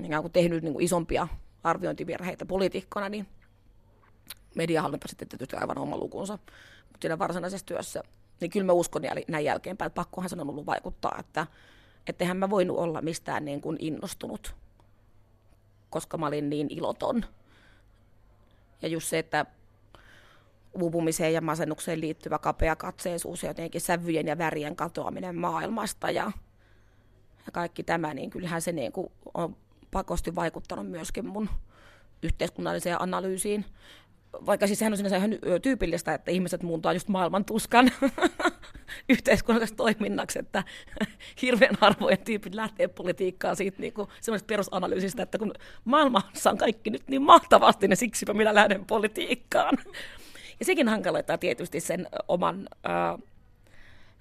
uh, 0.07 0.21
kuin 0.21 0.33
tehnyt 0.33 0.63
niin 0.63 0.73
kuin 0.73 0.85
isompia 0.85 1.27
arviointivirheitä 1.63 2.45
poliitikkona, 2.45 3.09
niin 3.09 3.27
mediahallinta 4.55 5.07
sitten 5.07 5.27
tietysti 5.27 5.55
aivan 5.55 5.77
oma 5.77 5.97
lukunsa. 5.97 6.33
Mutta 6.87 6.97
siinä 7.01 7.19
varsinaisessa 7.19 7.65
työssä, 7.65 8.03
niin 8.41 8.51
kyllä 8.51 8.65
mä 8.65 8.73
uskon 8.73 9.01
näin 9.27 9.45
jälkeenpäin, 9.45 9.87
että 9.87 9.95
pakkohan 9.95 10.29
sen 10.29 10.39
on 10.39 10.49
ollut 10.49 10.65
vaikuttaa, 10.65 11.17
että 11.19 11.47
ettehän 12.09 12.37
mä 12.37 12.49
voinut 12.49 12.77
olla 12.77 13.01
mistään 13.01 13.45
niin 13.45 13.61
kuin 13.61 13.77
innostunut 13.79 14.55
koska 15.89 16.17
mä 16.17 16.27
olin 16.27 16.49
niin 16.49 16.67
iloton. 16.69 17.25
Ja 18.81 18.87
just 18.87 19.07
se, 19.07 19.19
että 19.19 19.45
uupumiseen 20.73 21.33
ja 21.33 21.41
masennukseen 21.41 22.01
liittyvä 22.01 22.39
kapea 22.39 22.75
katseisuus 22.75 23.43
ja 23.43 23.49
jotenkin 23.49 23.81
sävyjen 23.81 24.27
ja 24.27 24.37
värien 24.37 24.75
katoaminen 24.75 25.35
maailmasta 25.35 26.11
ja, 26.11 26.31
ja 27.45 27.51
kaikki 27.53 27.83
tämä, 27.83 28.13
niin 28.13 28.29
kyllähän 28.29 28.61
se 28.61 28.71
niin 28.71 28.91
kuin 28.91 29.11
on 29.33 29.55
pakosti 29.91 30.35
vaikuttanut 30.35 30.87
myöskin 30.87 31.25
mun 31.25 31.49
yhteiskunnalliseen 32.23 33.01
analyysiin 33.01 33.65
vaikka 34.45 34.67
siis 34.67 34.79
sehän 34.79 34.93
on 34.93 34.97
sinänsä 34.97 35.17
ihan 35.17 35.31
tyypillistä, 35.61 36.13
että 36.13 36.31
ihmiset 36.31 36.63
muuntaa 36.63 36.93
just 36.93 37.07
maailman 37.07 37.45
tuskan 37.45 37.91
yhteiskunnallisesta 39.09 39.77
toiminnaksi, 39.77 40.39
että 40.39 40.63
hirveän 41.41 41.77
harvojen 41.81 42.19
tyypit 42.25 42.55
lähtee 42.55 42.87
politiikkaan 42.87 43.55
siitä 43.55 43.81
niin 43.81 43.93
kuin 43.93 44.07
semmoisesta 44.21 44.47
perusanalyysistä, 44.47 45.23
että 45.23 45.37
kun 45.37 45.53
maailmassa 45.85 46.49
on 46.49 46.57
kaikki 46.57 46.89
nyt 46.89 47.07
niin 47.07 47.21
mahtavasti, 47.21 47.87
niin 47.87 47.97
siksipä 47.97 48.33
minä 48.33 48.55
lähden 48.55 48.85
politiikkaan. 48.85 49.77
Ja 50.59 50.65
sekin 50.65 50.87
hankaloittaa 50.87 51.37
tietysti 51.37 51.79
sen 51.79 52.07
oman 52.27 52.67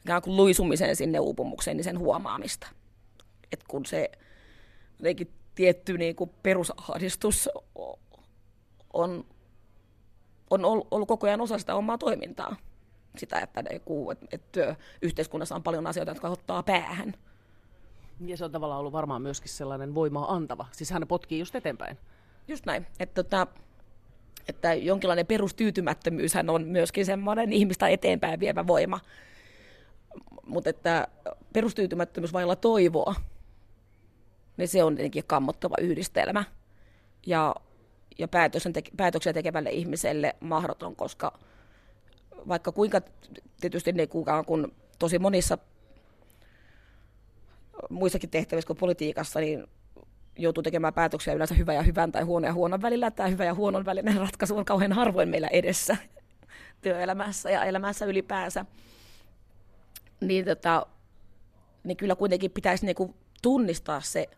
äh, 0.08 0.22
kuin 0.22 0.36
luisumisen 0.36 0.96
sinne 0.96 1.20
uupumukseen, 1.20 1.76
niin 1.76 1.84
sen 1.84 1.98
huomaamista. 1.98 2.68
Et 3.52 3.64
kun 3.68 3.86
se 3.86 4.10
jotenkin 4.98 5.30
tietty 5.54 5.98
niin 5.98 6.16
kuin 6.16 6.30
perusahdistus 6.42 7.48
on 8.92 9.24
on 10.50 10.64
ollut 10.64 11.08
koko 11.08 11.26
ajan 11.26 11.40
osa 11.40 11.58
sitä 11.58 11.74
omaa 11.74 11.98
toimintaa. 11.98 12.56
Sitä, 13.18 13.38
että, 13.40 13.64
että, 13.70 14.26
että 14.32 14.76
yhteiskunnassa 15.02 15.54
on 15.54 15.62
paljon 15.62 15.86
asioita, 15.86 16.10
jotka 16.10 16.28
ottaa 16.28 16.62
päähän. 16.62 17.14
Ja 18.20 18.36
se 18.36 18.44
on 18.44 18.52
tavallaan 18.52 18.80
ollut 18.80 18.92
varmaan 18.92 19.22
myöskin 19.22 19.50
sellainen 19.50 19.94
voimaa 19.94 20.34
antava. 20.34 20.66
Siis 20.72 20.90
hän 20.90 21.08
potkii 21.08 21.38
just 21.38 21.54
eteenpäin. 21.54 21.98
Just 22.48 22.66
näin. 22.66 22.86
Että, 23.00 23.22
tota, 23.22 23.46
että 24.48 24.74
jonkinlainen 24.74 25.26
perustyytymättömyyshän 25.26 26.50
on 26.50 26.64
myöskin 26.64 27.06
semmoinen 27.06 27.52
ihmistä 27.52 27.88
eteenpäin 27.88 28.40
vievä 28.40 28.66
voima. 28.66 29.00
Mutta 30.46 30.70
että 30.70 31.08
perustyytymättömyys 31.52 32.32
vailla 32.32 32.56
toivoa, 32.56 33.14
niin 34.56 34.68
se 34.68 34.84
on 34.84 34.94
tietenkin 34.94 35.24
kammottava 35.26 35.74
yhdistelmä. 35.80 36.44
Ja 37.26 37.54
ja 38.18 38.28
päätöksiä 38.96 39.32
tekevälle 39.32 39.70
ihmiselle 39.70 40.36
mahdoton, 40.40 40.96
koska 40.96 41.38
vaikka 42.48 42.72
kuinka 42.72 43.00
tietysti 43.60 43.92
ne 43.92 44.06
kukaan, 44.06 44.44
kun 44.44 44.72
tosi 44.98 45.18
monissa 45.18 45.58
muissakin 47.90 48.30
tehtävissä 48.30 48.66
kuin 48.66 48.76
politiikassa, 48.76 49.40
niin 49.40 49.66
joutuu 50.38 50.62
tekemään 50.62 50.94
päätöksiä 50.94 51.34
yleensä 51.34 51.54
hyvän 51.54 51.74
ja 51.74 51.82
hyvän 51.82 52.12
tai 52.12 52.22
huonon 52.22 52.48
ja 52.48 52.54
huonon 52.54 52.82
välillä. 52.82 53.10
Tämä 53.10 53.28
hyvä 53.28 53.44
ja 53.44 53.54
huonon 53.54 53.84
välinen 53.84 54.16
ratkaisu 54.16 54.56
on 54.56 54.64
kauhean 54.64 54.92
harvoin 54.92 55.28
meillä 55.28 55.48
edessä 55.48 55.96
työelämässä 56.82 57.50
ja 57.50 57.64
elämässä 57.64 58.04
ylipäänsä. 58.04 58.64
Niin, 60.20 60.44
tota, 60.44 60.86
niin 61.84 61.96
kyllä 61.96 62.16
kuitenkin 62.16 62.50
pitäisi 62.50 62.86
niinku 62.86 63.14
tunnistaa 63.42 64.00
se 64.00 64.28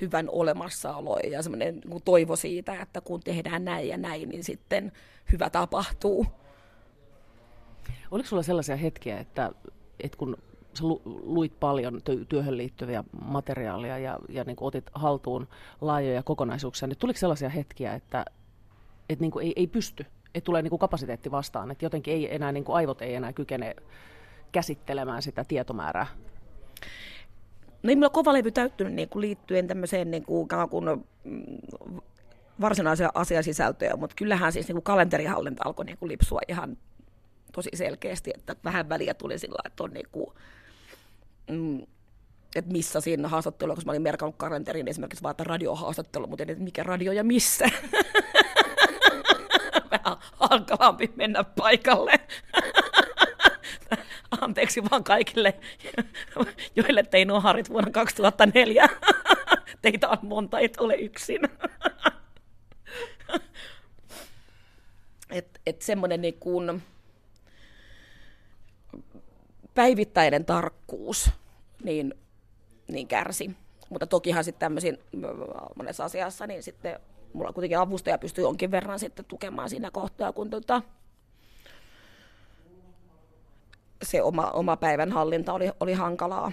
hyvän 0.00 0.28
olemassaolo 0.30 1.18
ja 1.18 1.42
semmoinen 1.42 1.80
niin 1.84 2.02
toivo 2.04 2.36
siitä, 2.36 2.82
että 2.82 3.00
kun 3.00 3.20
tehdään 3.20 3.64
näin 3.64 3.88
ja 3.88 3.96
näin, 3.96 4.28
niin 4.28 4.44
sitten 4.44 4.92
hyvä 5.32 5.50
tapahtuu. 5.50 6.26
Oliko 8.10 8.28
sulla 8.28 8.42
sellaisia 8.42 8.76
hetkiä, 8.76 9.18
että, 9.18 9.52
että 10.00 10.18
kun 10.18 10.36
sä 10.74 10.84
luit 11.22 11.60
paljon 11.60 12.00
työhön 12.28 12.56
liittyviä 12.56 13.04
materiaalia 13.24 13.98
ja, 13.98 14.18
ja 14.28 14.44
niin 14.44 14.56
otit 14.60 14.90
haltuun 14.94 15.48
laajoja 15.80 16.22
kokonaisuuksia, 16.22 16.88
niin 16.88 16.98
tuliko 16.98 17.18
sellaisia 17.18 17.48
hetkiä, 17.48 17.94
että, 17.94 18.24
että 19.08 19.22
niin 19.22 19.32
ei, 19.42 19.52
ei 19.56 19.66
pysty, 19.66 20.06
että 20.34 20.44
tulee 20.44 20.62
niin 20.62 20.78
kapasiteetti 20.78 21.30
vastaan, 21.30 21.70
että 21.70 21.84
jotenkin 21.84 22.14
ei 22.14 22.34
enää, 22.34 22.52
niin 22.52 22.64
aivot 22.68 23.02
ei 23.02 23.14
enää 23.14 23.32
kykene 23.32 23.76
käsittelemään 24.52 25.22
sitä 25.22 25.44
tietomäärää? 25.44 26.06
No 27.82 27.90
ei 27.90 27.96
mulla 27.96 28.10
kova 28.10 28.32
levy 28.32 28.50
täyttynyt 28.50 28.94
niin 28.94 29.08
kuin 29.08 29.20
liittyen 29.20 29.66
tämmöiseen 29.66 30.10
niin 30.10 30.24
kuin, 30.24 30.48
kuin 30.70 30.84
mm, 31.24 32.00
varsinaisia 32.60 33.10
asiasisältöjä, 33.14 33.96
mutta 33.96 34.16
kyllähän 34.16 34.52
siis 34.52 34.68
niin 34.68 34.74
kuin 34.74 34.82
kalenterihallinta 34.82 35.62
alkoi 35.66 35.84
niin 35.84 35.98
kuin 35.98 36.08
lipsua 36.08 36.40
ihan 36.48 36.76
tosi 37.52 37.70
selkeästi, 37.74 38.30
että 38.34 38.56
vähän 38.64 38.88
väliä 38.88 39.14
tuli 39.14 39.38
sillä 39.38 39.58
että 39.64 39.84
on 39.84 39.90
niin 39.90 40.08
kuin, 40.12 40.26
mm, 41.50 41.82
että 42.56 42.72
missä 42.72 43.00
siinä 43.00 43.28
haastattelua, 43.28 43.74
koska 43.74 43.86
mä 43.86 43.92
olin 43.92 44.02
merkannut 44.02 44.36
kalenteriin 44.36 44.88
esimerkiksi 44.88 45.22
vaan, 45.22 45.30
että 45.30 45.44
radiohaastattelu, 45.44 46.26
mutta 46.26 46.42
en, 46.42 46.50
että 46.50 46.64
mikä 46.64 46.82
radio 46.82 47.12
ja 47.12 47.24
missä. 47.24 47.70
vähän 49.90 50.18
hankalampi 50.32 51.12
mennä 51.16 51.44
paikalle 51.44 52.12
anteeksi 54.40 54.82
vaan 54.90 55.04
kaikille, 55.04 55.54
joille 56.76 57.02
tein 57.02 57.30
harit 57.30 57.70
vuonna 57.70 57.90
2004. 57.90 58.88
Teitä 59.82 60.08
on 60.08 60.18
monta, 60.22 60.58
et 60.58 60.76
ole 60.80 60.94
yksin. 60.94 61.40
et, 65.30 65.60
et 65.66 65.82
semmoinen 65.82 66.20
niin 66.20 66.38
kuin 66.40 66.82
päivittäinen 69.78 70.44
tarkkuus 70.44 71.30
niin, 71.84 72.14
niin 72.88 73.08
kärsi. 73.08 73.50
Mutta 73.90 74.06
tokihan 74.06 74.44
sitten 74.44 74.60
tämmöisiin 74.60 74.98
monessa 75.76 76.04
asiassa, 76.04 76.46
niin 76.46 76.62
sitten 76.62 77.00
mulla 77.32 77.52
kuitenkin 77.52 77.78
avustaja 77.78 78.18
pystyy 78.18 78.44
jonkin 78.44 78.70
verran 78.70 78.98
sitten 78.98 79.24
tukemaan 79.24 79.70
siinä 79.70 79.90
kohtaa, 79.90 80.32
kun 80.32 80.50
tota, 80.50 80.82
se 84.02 84.22
oma, 84.22 84.50
oma 84.50 84.76
päivän 84.76 85.12
hallinta 85.12 85.52
oli, 85.52 85.70
oli 85.80 85.92
hankalaa. 85.92 86.52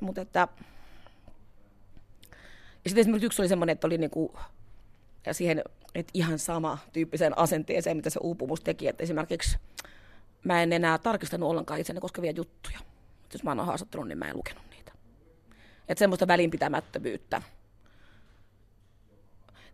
Mutta 0.00 0.20
että, 0.20 0.48
ja 2.84 2.90
sitten 2.90 3.00
esimerkiksi 3.00 3.26
yksi 3.26 3.42
oli 3.42 3.48
semmoinen, 3.48 3.72
että 3.72 3.86
oli 3.86 3.98
niinku, 3.98 4.36
ja 5.26 5.34
siihen 5.34 5.62
että 5.94 6.10
ihan 6.14 6.38
sama 6.38 6.78
tyyppiseen 6.92 7.38
asenteeseen, 7.38 7.96
mitä 7.96 8.10
se 8.10 8.20
uupumus 8.22 8.60
teki. 8.60 8.88
Että 8.88 9.02
esimerkiksi 9.02 9.58
mä 10.44 10.62
en 10.62 10.72
enää 10.72 10.98
tarkistanut 10.98 11.50
ollenkaan 11.50 11.80
itseäni 11.80 12.00
koskevia 12.00 12.32
juttuja. 12.36 12.78
Jos 13.32 13.44
mä 13.44 13.50
oon 13.50 13.66
haastattelun, 13.66 14.08
niin 14.08 14.18
mä 14.18 14.28
en 14.28 14.36
lukenut 14.36 14.62
niitä. 14.70 14.92
Että 15.88 15.98
semmoista 15.98 16.26
välinpitämättömyyttä 16.26 17.42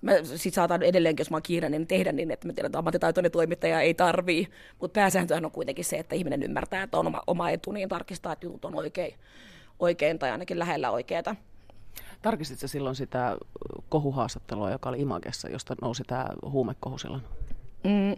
Mä 0.04 0.12
sit 0.36 0.54
saatan 0.54 0.82
edelleenkin, 0.82 1.20
jos 1.20 1.30
mä 1.30 1.34
oon 1.34 1.42
kiireinen, 1.42 1.80
niin 1.80 1.88
tehdä 1.88 2.12
niin, 2.12 2.30
että 2.30 2.46
mä 2.46 2.52
tiedän, 2.52 2.68
että 2.68 2.78
ammattitaitoinen 2.78 3.32
toimittaja 3.32 3.80
ei 3.80 3.94
tarvii. 3.94 4.48
Mutta 4.80 5.00
pääsääntöhän 5.00 5.44
on 5.44 5.50
kuitenkin 5.50 5.84
se, 5.84 5.96
että 5.96 6.14
ihminen 6.14 6.42
ymmärtää, 6.42 6.82
että 6.82 6.98
on 6.98 7.06
oma, 7.06 7.22
oma 7.26 7.50
etu, 7.50 7.72
niin 7.72 7.88
tarkistaa, 7.88 8.32
että 8.32 8.46
jutut 8.46 8.64
on 8.64 8.74
oikein, 8.74 9.14
oikein 9.78 10.18
tai 10.18 10.30
ainakin 10.30 10.58
lähellä 10.58 10.90
oikeaa. 10.90 11.36
Tarkistitko 12.22 12.66
silloin 12.66 12.96
sitä 12.96 13.36
kohuhaastattelua, 13.88 14.70
joka 14.70 14.88
oli 14.88 15.00
Imagessa, 15.00 15.48
josta 15.48 15.76
nousi 15.82 16.02
tämä 16.06 16.26
huumekohu 16.50 16.98
silloin? 16.98 17.22
Mm, 17.84 18.16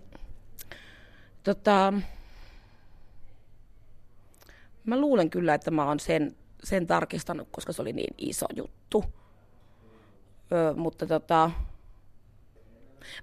tota, 1.43 1.93
Mä 4.87 5.01
luulen 5.01 5.31
kyllä, 5.31 5.55
että 5.55 5.71
mä 5.71 5.85
oon 5.85 6.01
sen, 6.01 6.37
sen 6.65 6.87
tarkistanut, 6.87 7.49
koska 7.51 7.73
se 7.73 7.83
oli 7.83 7.93
niin 7.93 8.15
iso 8.19 8.47
juttu. 8.57 9.05
Ö, 10.53 10.75
mutta 10.77 11.07
tota, 11.07 11.51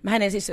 Mä 0.04 0.16
en 0.16 0.32
siis 0.32 0.52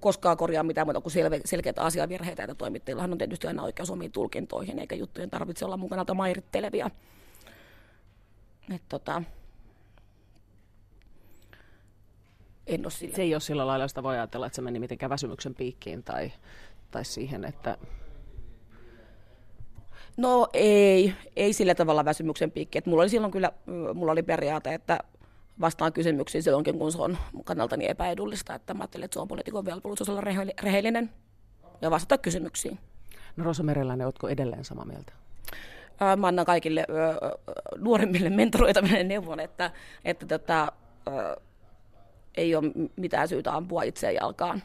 koskaan 0.00 0.36
korjaa 0.36 0.62
mitään 0.62 0.86
muuta 0.86 1.00
kuin 1.00 1.12
selve, 1.12 1.40
selkeitä 1.44 1.82
asiavirheitä, 1.82 2.42
että 2.42 2.54
toimittajillahan 2.54 3.12
on 3.12 3.18
tietysti 3.18 3.46
aina 3.46 3.62
oikeus 3.62 3.90
omiin 3.90 4.12
tulkintoihin, 4.12 4.78
eikä 4.78 4.94
juttujen 4.94 5.30
tarvitse 5.30 5.64
olla 5.64 5.76
mun 5.76 5.88
kannalta 5.88 6.14
mairittelevia. 6.14 6.90
Et 8.74 8.82
tota, 8.88 9.22
en 12.66 12.84
ole 12.84 12.90
sillä. 12.90 13.16
Se 13.16 13.22
ei 13.22 13.34
ole 13.34 13.40
sillä 13.40 13.66
lailla, 13.66 13.88
sitä 13.88 14.02
voi 14.02 14.14
ajatella, 14.14 14.46
että 14.46 14.56
se 14.56 14.62
meni 14.62 14.78
mitenkään 14.78 15.10
väsymyksen 15.10 15.54
piikkiin 15.54 16.02
tai, 16.02 16.32
tai 16.90 17.04
siihen, 17.04 17.44
että... 17.44 17.78
No 20.16 20.48
ei, 20.52 21.14
ei 21.36 21.52
sillä 21.52 21.74
tavalla 21.74 22.04
väsymyksen 22.04 22.50
piikki. 22.50 22.78
Et 22.78 22.86
mulla 22.86 23.02
oli 23.02 23.08
silloin 23.08 23.32
kyllä, 23.32 23.52
mulla 23.94 24.12
oli 24.12 24.22
periaate, 24.22 24.74
että 24.74 24.98
vastaan 25.60 25.92
kysymyksiin 25.92 26.42
silloinkin, 26.42 26.78
kun 26.78 26.92
se 26.92 27.02
on 27.02 27.18
kannaltani 27.44 27.88
epäedullista. 27.88 28.54
Että 28.54 28.74
mä 28.74 28.82
ajattelin, 28.82 29.04
että 29.04 29.14
se 29.14 29.20
on 29.20 29.28
poliitikon 29.28 29.64
velvollisuus 29.64 30.08
olla 30.08 30.22
rehellinen 30.62 31.10
ja 31.80 31.90
vastata 31.90 32.18
kysymyksiin. 32.18 32.78
No 33.36 33.44
Rosa 33.44 33.62
Mereläinen, 33.62 34.06
oletko 34.06 34.28
edelleen 34.28 34.64
samaa 34.64 34.84
mieltä? 34.84 35.12
Mä 36.16 36.26
annan 36.26 36.46
kaikille 36.46 36.86
nuoremmille 37.78 38.30
mentoroitaminen 38.30 39.08
neuvon, 39.08 39.40
että, 39.40 39.70
että 40.04 40.26
tota, 40.26 40.72
ei 42.36 42.54
ole 42.54 42.72
mitään 42.96 43.28
syytä 43.28 43.52
ampua 43.52 43.82
itseään 43.82 44.14
jalkaan. 44.14 44.62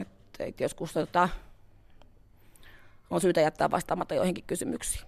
Et, 0.00 0.08
et 0.38 0.60
joskus 0.60 0.92
tota, 0.92 1.28
on 3.10 3.20
syytä 3.20 3.40
jättää 3.40 3.70
vastaamatta 3.70 4.14
joihinkin 4.14 4.44
kysymyksiin. 4.46 5.04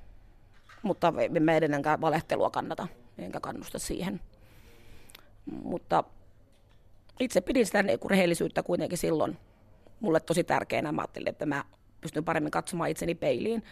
Mutta 0.82 1.12
me 1.40 1.56
edellenkään 1.56 2.00
valehtelua 2.00 2.50
kannata, 2.50 2.88
enkä 3.18 3.40
kannusta 3.40 3.78
siihen. 3.78 4.20
Mutta 5.44 6.04
itse 7.20 7.40
pidin 7.40 7.66
sitä 7.66 7.82
niin 7.82 7.98
rehellisyyttä 8.10 8.62
kuitenkin 8.62 8.98
silloin 8.98 9.38
mulle 10.00 10.20
tosi 10.20 10.44
tärkeänä. 10.44 10.92
Mä 10.92 11.02
ajattelin, 11.02 11.28
että 11.28 11.46
mä 11.46 11.64
pystyn 12.00 12.24
paremmin 12.24 12.50
katsomaan 12.50 12.90
itseni 12.90 13.14
peiliin, 13.14 13.62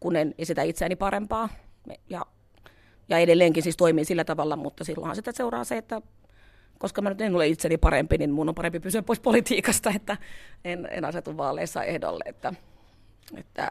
kun 0.00 0.16
en 0.16 0.34
esitä 0.38 0.62
itseäni 0.62 0.96
parempaa. 0.96 1.48
Ja, 2.10 2.26
ja 3.08 3.18
edelleenkin 3.18 3.62
siis 3.62 3.76
toimii 3.76 4.04
sillä 4.04 4.24
tavalla, 4.24 4.56
mutta 4.56 4.84
silloinhan 4.84 5.16
sitä 5.16 5.32
seuraa 5.32 5.64
se, 5.64 5.76
että 5.76 6.02
koska 6.78 7.02
mä 7.02 7.08
nyt 7.08 7.20
en 7.20 7.34
ole 7.34 7.46
itseni 7.46 7.76
parempi, 7.78 8.18
niin 8.18 8.30
mun 8.30 8.48
on 8.48 8.54
parempi 8.54 8.80
pysyä 8.80 9.02
pois 9.02 9.20
politiikasta, 9.20 9.92
että 9.96 10.16
en, 10.64 10.88
en 10.90 11.04
asetu 11.04 11.36
vaaleissa 11.36 11.84
ehdolle. 11.84 12.24
Että, 12.26 12.54
että 13.36 13.70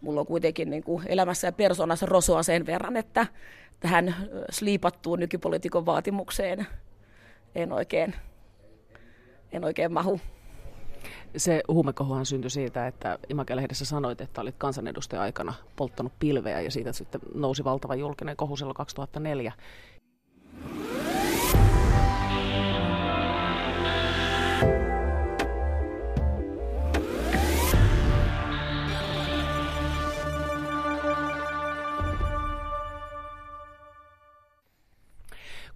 mulla 0.00 0.20
on 0.20 0.26
kuitenkin 0.26 0.70
niin 0.70 0.82
kuin 0.82 1.04
elämässä 1.06 1.48
ja 1.48 1.52
persoonassa 1.52 2.06
rosoa 2.06 2.42
sen 2.42 2.66
verran, 2.66 2.96
että 2.96 3.26
tähän 3.80 4.14
sliipattuun 4.50 5.20
nykypolitiikon 5.20 5.86
vaatimukseen 5.86 6.66
en 7.54 7.72
oikein, 7.72 8.14
en 9.52 9.64
oikein 9.64 9.92
mahu. 9.92 10.20
Se 11.36 11.62
huumekohuhan 11.68 12.26
syntyi 12.26 12.50
siitä, 12.50 12.86
että 12.86 13.18
Imake-lehdessä 13.28 13.84
sanoit, 13.84 14.20
että 14.20 14.40
olit 14.40 14.54
kansanedustajan 14.58 15.22
aikana 15.22 15.54
polttanut 15.76 16.12
pilveä 16.18 16.60
ja 16.60 16.70
siitä 16.70 16.92
sitten 16.92 17.20
nousi 17.34 17.64
valtava 17.64 17.94
julkinen 17.94 18.36
kohu 18.36 18.56
silloin 18.56 18.76
2004. 18.76 19.52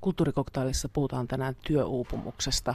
Kulttuurikoktailissa 0.02 0.88
puhutaan 0.88 1.28
tänään 1.28 1.56
työuupumuksesta. 1.66 2.74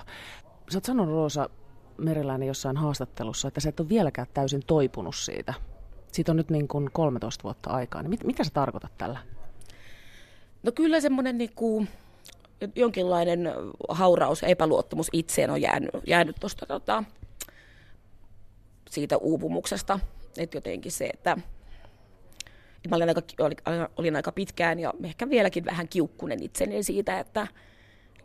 Sä 0.69 0.77
oot 0.77 0.85
sanonut 0.85 1.13
Roosa 1.15 1.49
Meriläinen 1.97 2.47
jossain 2.47 2.77
haastattelussa, 2.77 3.47
että 3.47 3.59
sä 3.59 3.69
et 3.69 3.79
ole 3.79 3.89
vieläkään 3.89 4.27
täysin 4.33 4.61
toipunut 4.67 5.15
siitä. 5.15 5.53
Siitä 6.11 6.31
on 6.31 6.35
nyt 6.35 6.49
niin 6.49 6.67
kuin 6.67 6.89
13 6.93 7.43
vuotta 7.43 7.69
aikaa. 7.69 8.01
Niin 8.01 8.09
mit, 8.09 8.23
mitä 8.23 8.43
sä 8.43 8.51
tarkoitat 8.53 8.97
tällä? 8.97 9.19
No 10.63 10.71
kyllä 10.71 11.01
semmoinen 11.01 11.37
niin 11.37 11.51
kuin 11.55 11.87
jonkinlainen 12.75 13.51
hauraus 13.89 14.43
epäluottamus 14.43 15.09
itseen 15.13 15.49
on 15.49 15.61
jäänyt, 15.61 15.91
jäänyt 16.07 16.35
tuosta 16.39 16.65
tota, 16.65 17.03
siitä 18.89 19.17
uupumuksesta. 19.17 19.99
Että 20.37 20.57
jotenkin 20.57 20.91
se, 20.91 21.07
että 21.07 21.37
mä 22.89 22.95
olin 22.95 23.09
aika, 23.09 23.21
olin 23.97 24.15
aika 24.15 24.31
pitkään 24.31 24.79
ja 24.79 24.93
ehkä 25.03 25.29
vieläkin 25.29 25.65
vähän 25.65 25.87
kiukkunen 25.87 26.43
itseni 26.43 26.83
siitä, 26.83 27.19
että, 27.19 27.47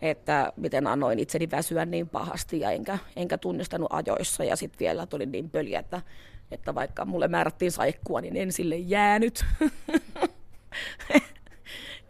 että 0.03 0.53
miten 0.57 0.87
annoin 0.87 1.19
itseni 1.19 1.51
väsyä 1.51 1.85
niin 1.85 2.09
pahasti 2.09 2.61
ja 2.61 2.71
enkä, 2.71 2.99
enkä 3.17 3.39
tunnistanut 3.39 3.93
ajoissa 3.93 4.45
ja 4.45 4.57
sitten 4.57 4.79
vielä 4.79 5.07
tuli 5.07 5.27
niin 5.27 5.51
pöliä, 5.51 5.81
että, 5.81 6.03
että 6.51 6.75
vaikka 6.75 7.05
mulle 7.05 7.29
määrättiin 7.29 7.73
saikkua, 7.73 8.21
niin 8.21 8.37
en 8.37 8.53
sille 8.53 8.77
jäänyt. 8.77 9.45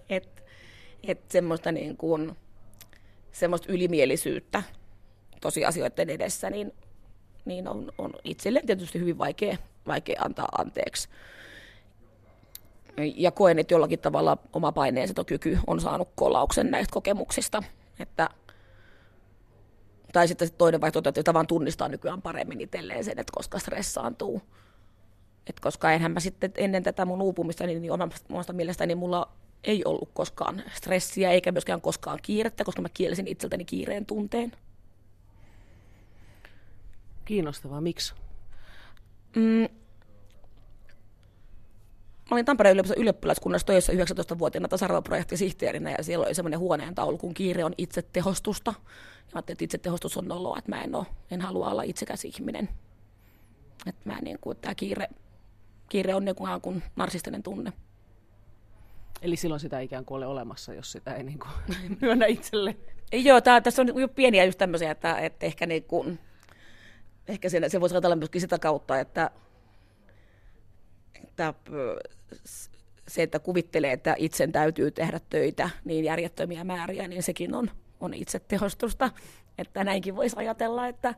et, 0.08 0.44
et 1.02 1.30
semmoista, 1.30 1.72
niin 1.72 1.96
kuin, 1.96 2.36
semmoista 3.32 3.72
ylimielisyyttä 3.72 4.62
tosiasioiden 5.40 6.10
edessä, 6.10 6.50
niin, 6.50 6.72
niin 7.44 7.68
on, 7.68 7.92
on 7.98 8.12
itselle 8.24 8.62
tietysti 8.66 9.00
hyvin 9.00 9.18
vaikea, 9.18 9.56
vaikea 9.86 10.22
antaa 10.24 10.48
anteeksi 10.58 11.08
ja 12.96 13.30
koen, 13.30 13.58
että 13.58 13.74
jollakin 13.74 13.98
tavalla 13.98 14.38
oma 14.52 14.72
paineensietokyky 14.72 15.58
on 15.66 15.80
saanut 15.80 16.08
kolauksen 16.14 16.70
näistä 16.70 16.92
kokemuksista. 16.92 17.62
Että, 17.98 18.28
tai 20.12 20.28
sitten 20.28 20.48
toinen 20.58 20.80
vaihtoehto, 20.80 21.20
että 21.20 21.34
vaan 21.34 21.46
tunnistaa 21.46 21.88
nykyään 21.88 22.22
paremmin 22.22 22.60
itselleen 22.60 23.04
sen, 23.04 23.18
että 23.18 23.32
koska 23.34 23.58
stressaantuu. 23.58 24.42
Et 25.46 25.60
koska 25.60 25.92
enhän 25.92 26.12
mä 26.12 26.20
sitten 26.20 26.52
ennen 26.56 26.82
tätä 26.82 27.04
mun 27.04 27.22
uupumista, 27.22 27.66
niin, 27.66 27.82
niin 27.82 27.92
omasta 28.30 28.52
mielestäni 28.52 28.94
mulla 28.94 29.32
ei 29.64 29.82
ollut 29.84 30.10
koskaan 30.14 30.62
stressiä 30.74 31.30
eikä 31.30 31.52
myöskään 31.52 31.80
koskaan 31.80 32.18
kiirettä, 32.22 32.64
koska 32.64 32.82
mä 32.82 32.88
kielisin 32.94 33.26
itseltäni 33.26 33.64
kiireen 33.64 34.06
tunteen. 34.06 34.52
Kiinnostavaa, 37.24 37.80
miksi? 37.80 38.14
Mm, 39.36 39.68
Mä 42.32 42.34
olin 42.36 42.44
Tampereen 42.44 42.72
yliopiston 42.74 42.98
ylioppilaskunnassa 42.98 43.66
töissä 43.66 43.92
19-vuotiaana 43.92 44.68
tasa 44.68 44.88
sihteerinä 45.34 45.90
ja 45.90 46.04
siellä 46.04 46.26
oli 46.26 46.34
semmoinen 46.34 46.58
huoneen 46.58 46.94
taulu, 46.94 47.18
kun 47.18 47.34
kiire 47.34 47.64
on 47.64 47.74
itsetehostusta. 47.78 48.74
Ja 48.76 48.82
mä 49.24 49.30
ajattelin, 49.34 49.54
että 49.54 49.64
itsetehostus 49.64 50.16
on 50.16 50.28
noloa, 50.28 50.58
että 50.58 50.70
mä 50.70 50.82
en, 50.82 50.94
ole, 50.94 51.06
en 51.30 51.40
halua 51.40 51.70
olla 51.70 51.82
itsekäs 51.82 52.24
ihminen. 52.24 52.68
Että 53.86 54.00
mä 54.04 54.18
niin 54.22 54.38
kuin, 54.40 54.58
tämä 54.60 54.74
kiire, 54.74 55.08
kiire 55.88 56.14
on 56.14 56.24
niin 56.24 56.34
kuin, 56.34 56.60
kuin 56.60 56.82
narsistinen 56.96 57.42
tunne. 57.42 57.72
Eli 59.22 59.36
silloin 59.36 59.60
sitä 59.60 59.80
ikään 59.80 60.04
kuin 60.04 60.16
ole 60.16 60.26
olemassa, 60.26 60.74
jos 60.74 60.92
sitä 60.92 61.14
ei 61.14 61.22
niin 61.22 61.38
kuin 61.38 61.78
myönnä 62.02 62.26
itselle. 62.26 62.76
Joo, 63.12 63.40
tää, 63.40 63.60
tässä 63.60 63.82
on 63.82 64.00
jo 64.00 64.08
pieniä 64.08 64.44
just 64.44 64.58
tämmöisiä, 64.58 64.90
että, 64.90 65.18
että 65.18 65.46
ehkä, 65.46 65.66
niin 65.66 65.84
kuin, 65.84 66.18
ehkä 67.28 67.48
se, 67.48 67.68
se 67.68 67.80
voisi 67.80 67.94
ajatella 67.94 68.16
myöskin 68.16 68.40
sitä 68.40 68.58
kautta, 68.58 69.00
että, 69.00 69.30
että 71.24 71.54
se, 73.08 73.22
että 73.22 73.38
kuvittelee, 73.38 73.92
että 73.92 74.14
itsen 74.18 74.52
täytyy 74.52 74.90
tehdä 74.90 75.20
töitä 75.30 75.70
niin 75.84 76.04
järjettömiä 76.04 76.64
määriä, 76.64 77.08
niin 77.08 77.22
sekin 77.22 77.54
on, 77.54 77.70
on 78.00 78.14
itse 78.14 78.38
tehostusta. 78.38 79.10
Että 79.58 79.84
näinkin 79.84 80.16
voisi 80.16 80.36
ajatella, 80.38 80.86
että, 80.86 81.14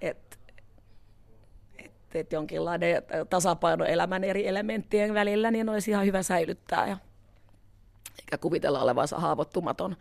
että, 0.00 0.36
että, 1.78 2.18
että 2.18 2.34
jonkinlainen 2.36 3.02
tasapaino 3.30 3.84
elämän 3.84 4.24
eri 4.24 4.48
elementtien 4.48 5.14
välillä 5.14 5.50
niin 5.50 5.68
olisi 5.68 5.90
ihan 5.90 6.06
hyvä 6.06 6.22
säilyttää 6.22 6.88
ja 6.88 6.96
eikä 8.20 8.38
kuvitella 8.38 8.82
olevansa 8.82 9.18
haavoittumaton. 9.18 9.96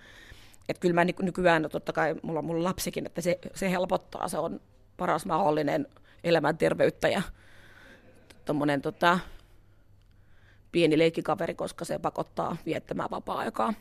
Että 0.69 0.79
kyllä 0.81 0.93
mä 0.93 1.05
nykyään, 1.21 1.61
no 1.61 1.69
totta 1.69 1.93
kai 1.93 2.15
mulla 2.21 2.39
on 2.39 2.45
mulla 2.45 2.63
lapsikin, 2.63 3.05
että 3.05 3.21
se, 3.21 3.39
se 3.55 3.71
helpottaa, 3.71 4.27
se 4.27 4.37
on 4.37 4.61
paras 4.97 5.25
mahdollinen 5.25 5.87
elämänterveyttä 6.23 7.07
ja 7.07 7.21
tuommoinen 8.45 8.81
tota, 8.81 9.19
pieni 10.75 10.97
leikkikaveri, 10.97 11.55
koska 11.55 11.85
se 11.85 11.99
pakottaa 11.99 12.57
viettämään 12.65 13.09
vapaa-aikaa. 13.11 13.73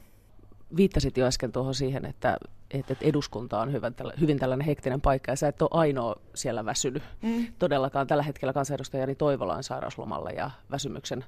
Viittasit 0.77 1.17
jo 1.17 1.27
äsken 1.27 1.53
tuohon 1.53 1.75
siihen, 1.75 2.05
että, 2.05 2.37
että 2.71 2.97
eduskunta 3.01 3.61
on 3.61 3.73
hyvin, 3.73 3.95
hyvin 4.21 4.39
tällainen 4.39 4.67
hektinen 4.67 5.01
paikka 5.01 5.33
ja 5.33 5.37
sä 5.37 5.49
et 5.49 5.63
ole 5.63 5.71
ainoa 5.73 6.17
siellä 6.35 6.65
väsynyt. 6.65 7.03
Mm. 7.23 7.47
Todellakaan 7.59 8.07
tällä 8.07 8.23
hetkellä 8.23 8.53
kansanedustajani 8.53 9.15
Toivola 9.15 9.55
on 9.55 9.63
sairauslomalla 9.63 10.31
ja 10.31 10.51
väsymyksen, 10.71 11.25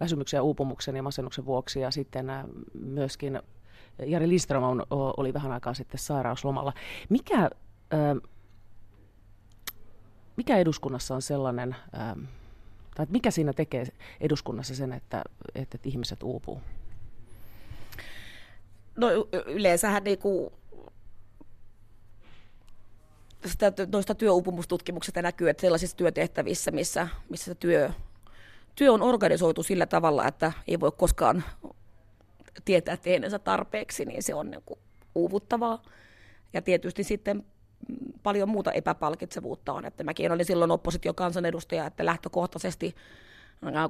väsymyksen 0.00 0.38
ja 0.38 0.42
uupumuksen 0.42 0.96
ja 0.96 1.02
masennuksen 1.02 1.46
vuoksi 1.46 1.80
ja 1.80 1.90
sitten 1.90 2.26
myöskin 2.74 3.42
Jari 4.06 4.28
Lindström 4.28 4.62
on, 4.62 4.86
oli 4.90 5.34
vähän 5.34 5.52
aikaa 5.52 5.74
sitten 5.74 5.98
sairauslomalla. 5.98 6.72
Mikä, 7.08 7.50
äh, 7.94 8.30
mikä 10.36 10.56
eduskunnassa 10.56 11.14
on 11.14 11.22
sellainen... 11.22 11.76
Äh, 11.98 12.28
Tai 12.94 13.06
mikä 13.10 13.30
siinä 13.30 13.52
tekee 13.52 13.86
eduskunnassa 14.20 14.74
sen, 14.74 14.92
että, 14.92 15.22
että, 15.54 15.76
että 15.76 15.88
ihmiset 15.88 16.22
uupuu? 16.22 16.60
No 18.96 19.08
yleensähän 19.46 20.04
niin 20.04 20.18
kuin 20.18 20.50
sitä, 23.46 23.72
noista 23.92 24.14
työuupumustutkimuksista 24.14 25.22
näkyy, 25.22 25.48
että 25.48 25.60
sellaisissa 25.60 25.96
työtehtävissä, 25.96 26.70
missä, 26.70 27.08
missä 27.28 27.54
työ, 27.54 27.90
työ 28.74 28.92
on 28.92 29.02
organisoitu 29.02 29.62
sillä 29.62 29.86
tavalla, 29.86 30.28
että 30.28 30.52
ei 30.68 30.80
voi 30.80 30.92
koskaan 30.92 31.44
tietää 32.64 32.96
tehneensä 32.96 33.38
tarpeeksi, 33.38 34.04
niin 34.04 34.22
se 34.22 34.34
on 34.34 34.50
niin 34.50 34.62
kuin 34.66 34.80
uuvuttavaa. 35.14 35.82
Ja 36.52 36.62
tietysti 36.62 37.04
sitten 37.04 37.44
paljon 38.22 38.48
muuta 38.48 38.72
epäpalkitsevuutta 38.72 39.72
on. 39.72 39.84
Että 39.84 40.04
mäkin 40.04 40.32
olin 40.32 40.44
silloin 40.44 40.70
oppositiokansanedustaja, 40.70 41.86
että 41.86 42.04
lähtökohtaisesti 42.04 42.94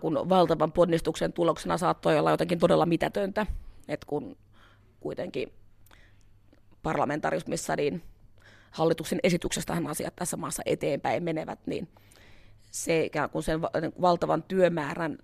kun 0.01 0.29
valtavan 0.29 0.73
ponnistuksen 0.73 1.33
tuloksena 1.33 1.79
saattoi 1.79 2.19
olla 2.19 2.31
jotenkin 2.31 2.59
todella 2.59 2.87
mitätöntä, 2.87 3.47
että 3.89 4.07
kun 4.07 4.37
kuitenkin 5.01 5.53
parlamentarismissa 6.83 7.77
niin 7.77 8.03
hallituksen 8.71 9.21
esityksestähän 9.23 9.87
asiat 9.87 10.17
tässä 10.17 10.37
maassa 10.37 10.63
eteenpäin 10.67 11.23
menevät, 11.23 11.59
niin 11.67 11.89
se 12.71 13.05
ikään 13.05 13.31
kuin 13.31 13.43
sen 13.43 13.63
valtavan 14.01 14.43
työmäärän 14.43 15.19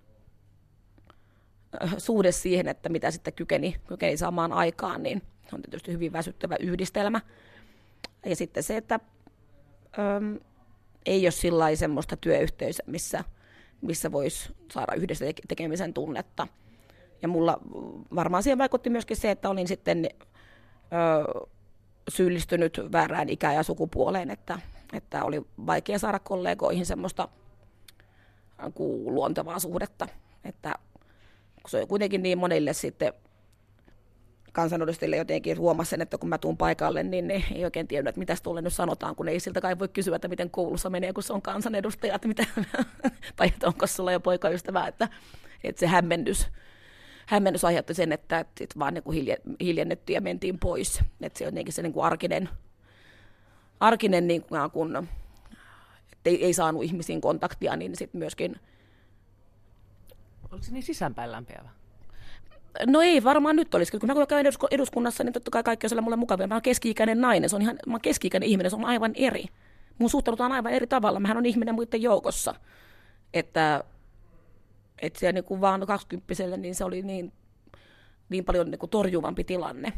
äh, 1.83 1.95
suhde 1.99 2.33
siihen, 2.33 2.69
että 2.69 2.89
mitä 2.89 3.11
sitten 3.11 3.33
kykeni, 3.33 3.77
kykeni 3.87 4.17
saamaan 4.17 4.53
aikaan, 4.53 5.03
niin 5.03 5.23
on 5.53 5.63
tietysti 5.63 5.93
hyvin 5.93 6.13
väsyttävä 6.13 6.57
yhdistelmä. 6.61 7.21
Ja 8.27 8.37
sitten 8.37 8.63
se, 8.63 8.77
että 8.77 9.01
äm, 9.99 10.39
ei 11.07 11.25
ole 11.25 11.31
sillä 11.31 11.77
semmoista 11.77 12.17
työyhteisöä, 12.17 12.85
missä, 12.87 13.25
missä 13.81 14.13
voisi 14.13 14.55
saada 14.73 14.95
yhdessä 14.95 15.25
tekemisen 15.49 15.95
tunnetta. 15.95 16.47
Ja 17.23 17.29
mulla 17.29 17.59
varmaan 18.15 18.43
siihen 18.43 18.59
vaikutti 18.59 18.91
myöskin 18.91 19.17
se, 19.17 19.31
että 19.31 19.49
olin 19.49 19.69
sitten 19.69 20.07
ö, 20.07 21.49
syyllistynyt 22.09 22.81
väärään 22.93 23.29
ikään 23.29 23.55
ja 23.55 23.63
sukupuoleen, 23.63 24.31
että, 24.31 24.59
että 24.93 25.25
oli 25.25 25.43
vaikea 25.67 25.99
saada 25.99 26.19
kollegoihin 26.19 26.87
semmoista 26.87 27.29
luontevaa 29.05 29.59
suhdetta, 29.59 30.09
että 30.45 30.75
se 31.69 31.81
on 31.83 31.89
kuitenkin 31.89 32.23
niin 32.23 32.39
monille 32.39 32.73
sitten 32.73 33.13
kansanedustajille 34.53 35.17
jotenkin 35.17 35.59
huomasi 35.59 35.91
sen, 35.91 36.03
että 36.03 36.19
kun 36.19 36.29
mä 36.29 36.39
tuun 36.39 36.57
paikalle, 36.57 37.03
niin 37.03 37.29
ne 37.29 37.45
ei 37.55 37.65
oikein 37.65 37.89
tiedä, 37.89 38.09
että 38.09 38.19
mitä 38.19 38.37
tuolle 38.43 38.63
nyt 38.63 38.73
sanotaan, 38.73 39.17
kun 39.17 39.29
ei 39.29 39.41
siltä 39.41 39.61
kai 39.61 39.79
voi 39.79 39.89
kysyä, 39.89 40.17
että 40.17 40.29
miten 40.29 40.51
koulussa 40.51 40.91
menee, 40.91 41.13
kun 41.13 41.23
se 41.23 41.33
on 41.33 41.43
kansanedustaja, 41.43 42.15
että 42.15 42.29
mitä, 42.29 42.47
tai 43.37 43.47
että 43.47 43.67
onko 43.67 43.87
sulla 43.87 44.13
jo 44.13 44.21
poikaystävää, 44.21 44.89
että, 44.89 45.09
että 45.65 45.81
se 45.81 45.87
hämmennys, 45.87 46.49
hämmennys 47.27 47.65
aiheutti 47.65 47.95
sen, 47.95 48.13
että, 48.13 48.41
että 48.41 48.79
vaan 48.79 48.95
niin 48.95 49.05
kuin 49.05 49.15
hilje, 49.15 49.39
hiljennettiin 49.61 50.15
ja 50.15 50.21
mentiin 50.21 50.59
pois. 50.59 51.01
Että 51.21 51.39
se 51.39 51.45
on 51.45 51.53
jotenkin 51.53 51.73
se 51.73 51.83
niin 51.83 51.93
kuin 51.93 52.05
arkinen, 52.05 52.49
arkinen 53.81 54.27
niin 54.27 54.43
kuin, 54.43 54.71
kun 54.71 55.09
ei, 56.25 56.45
ei 56.45 56.53
saanut 56.53 56.85
ihmisiin 56.85 57.21
kontaktia, 57.21 57.77
niin 57.77 57.97
sitten 57.97 58.19
myöskin... 58.19 58.61
Oliko 60.51 60.65
se 60.65 60.73
niin 60.73 60.83
sisäänpäin 60.83 61.33
lämpiävä? 61.33 61.80
No 62.87 63.01
ei 63.01 63.25
varmaan 63.25 63.57
nyt 63.57 63.75
olisi. 63.75 63.99
Kun 63.99 64.07
mä 64.07 64.27
käyn 64.27 64.47
eduskunnassa, 64.71 65.25
niin 65.25 65.33
totta 65.33 65.51
kai 65.51 65.63
kaikki 65.63 65.87
on 65.87 65.89
siellä 65.89 66.03
mulle 66.03 66.17
mukavia. 66.17 66.47
Mä 66.47 66.55
oon 66.55 66.63
keski-ikäinen 66.63 67.21
nainen, 67.21 67.51
se 67.51 67.57
on 67.57 67.63
ihan, 67.63 67.79
mä 67.87 67.95
oon 67.95 68.01
keski-ikäinen 68.01 68.49
ihminen, 68.49 68.71
se 68.71 68.77
on 68.77 68.85
aivan 68.85 69.13
eri. 69.15 69.45
Mun 69.99 70.11
suhtaudutaan 70.11 70.53
aivan 70.53 70.73
eri 70.73 70.87
tavalla. 70.87 71.21
Mähän 71.21 71.37
on 71.37 71.47
ihminen 71.47 71.75
muiden 71.75 72.03
joukossa. 72.03 72.55
Että, 73.35 73.85
että 75.03 75.19
siellä 75.19 75.33
niin 75.33 75.45
kuin 75.45 75.61
vaan 75.61 75.87
20 75.87 76.57
niin 76.57 76.75
se 76.75 76.85
oli 76.85 77.03
niin, 77.03 77.33
niin 78.29 78.45
paljon 78.45 78.71
niin 78.71 78.79
kuin 78.79 78.91
torjuvampi 78.91 79.45
tilanne. 79.45 79.93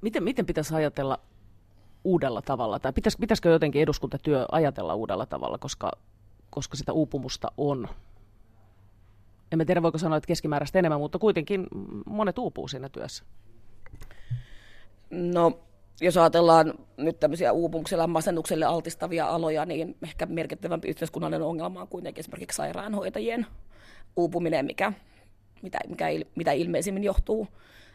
Miten, 0.00 0.22
miten 0.22 0.46
pitäisi 0.46 0.74
ajatella 0.74 1.20
uudella 2.04 2.42
tavalla, 2.42 2.78
tai 2.78 2.92
pitäis, 2.92 3.16
pitäisikö 3.16 3.48
jotenkin 3.48 3.82
eduskuntatyö 3.82 4.46
ajatella 4.52 4.94
uudella 4.94 5.26
tavalla, 5.26 5.58
koska, 5.58 5.92
koska 6.50 6.76
sitä 6.76 6.92
uupumusta 6.92 7.52
on 7.56 7.88
en 9.52 9.58
mä 9.58 9.64
tiedä 9.64 9.82
voiko 9.82 9.98
sanoa, 9.98 10.16
että 10.16 10.28
keskimääräistä 10.28 10.78
enemmän, 10.78 11.00
mutta 11.00 11.18
kuitenkin 11.18 11.66
monet 12.06 12.38
uupuu 12.38 12.68
siinä 12.68 12.88
työssä. 12.88 13.24
No, 15.10 15.58
jos 16.00 16.16
ajatellaan 16.16 16.74
nyt 16.96 17.20
tämmöisiä 17.20 17.52
uupumuksella 17.52 18.06
masennukselle 18.06 18.64
altistavia 18.64 19.26
aloja, 19.26 19.64
niin 19.66 19.96
ehkä 20.02 20.26
merkittävämpi 20.26 20.88
yhteiskunnallinen 20.88 21.46
ongelma 21.46 21.80
on 21.80 21.88
kuitenkin 21.88 22.20
esimerkiksi 22.20 22.56
sairaanhoitajien 22.56 23.46
uupuminen, 24.16 24.66
mikä, 24.66 24.92
mitä, 25.62 25.78
mikä, 25.88 26.06
mitä 26.34 26.52
ilmeisimmin 26.52 27.04
johtuu 27.04 27.48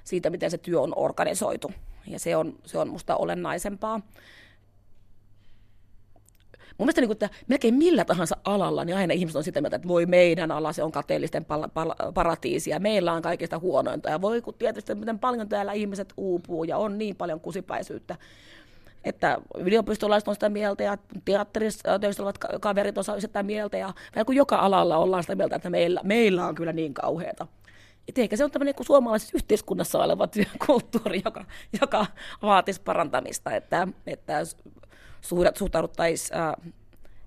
siitä, 0.04 0.30
miten 0.30 0.52
se 0.52 0.58
työ 0.58 0.82
on 0.82 0.94
organisoitu. 0.96 1.72
Ja 2.08 2.20
se 2.20 2.36
on, 2.36 2.56
se 2.66 2.78
on 2.78 2.90
musta 2.90 3.16
olennaisempaa 3.16 4.02
mun 6.82 6.86
mielestä 6.86 7.02
niin 7.02 7.12
että 7.12 7.30
melkein 7.48 7.74
millä 7.74 8.06
tahansa 8.06 8.38
alalla, 8.44 8.86
niin 8.86 8.98
aina 8.98 9.14
ihmiset 9.14 9.36
on 9.36 9.44
sitä 9.44 9.62
mieltä, 9.62 9.76
että 9.76 9.88
voi 9.88 10.06
meidän 10.06 10.52
ala, 10.52 10.74
se 10.74 10.84
on 10.84 10.92
kateellisten 10.92 11.46
pal- 11.46 11.70
pal- 11.74 12.12
paratiisi 12.14 12.70
ja 12.70 12.80
meillä 12.80 13.14
on 13.14 13.22
kaikista 13.22 13.60
huonointa. 13.60 14.10
Ja 14.10 14.22
voi 14.22 14.42
kun 14.42 14.54
tietysti 14.54 14.96
miten 14.96 15.20
paljon 15.20 15.50
täällä 15.50 15.74
ihmiset 15.74 16.14
uupuu 16.18 16.64
ja 16.64 16.78
on 16.78 16.98
niin 16.98 17.16
paljon 17.16 17.40
kusipäisyyttä 17.40 18.16
että 19.04 19.38
yliopistolaiset 19.58 20.28
on 20.28 20.36
sitä 20.36 20.50
mieltä 20.50 20.84
ja 20.84 20.98
teatterissa 21.26 22.00
töissä 22.00 22.24
olevat 22.24 22.38
kaverit 22.62 22.98
on 22.98 23.04
sitä 23.20 23.44
mieltä. 23.44 23.78
Ja 23.78 23.94
kun 24.26 24.36
joka 24.36 24.56
alalla 24.56 24.98
ollaan 24.98 25.24
sitä 25.24 25.36
mieltä, 25.36 25.56
että 25.56 25.70
meillä, 25.70 26.02
meillä 26.04 26.48
on 26.48 26.56
kyllä 26.56 26.74
niin 26.74 26.94
kauheata. 26.94 27.48
Et 28.10 28.18
eikä 28.18 28.38
se 28.38 28.44
on 28.44 28.52
tämmöinen 28.52 28.76
kuin 28.76 28.88
suomalaisessa 28.88 29.38
yhteiskunnassa 29.38 30.04
oleva 30.04 30.28
työkulttuuri, 30.28 31.22
joka, 31.26 31.46
joka 31.82 32.06
vaatisi 32.42 32.82
parantamista, 32.82 33.52
että, 33.52 33.88
että 34.08 34.40
suhtauduttaisiin 35.56 36.40
äh, 36.40 36.74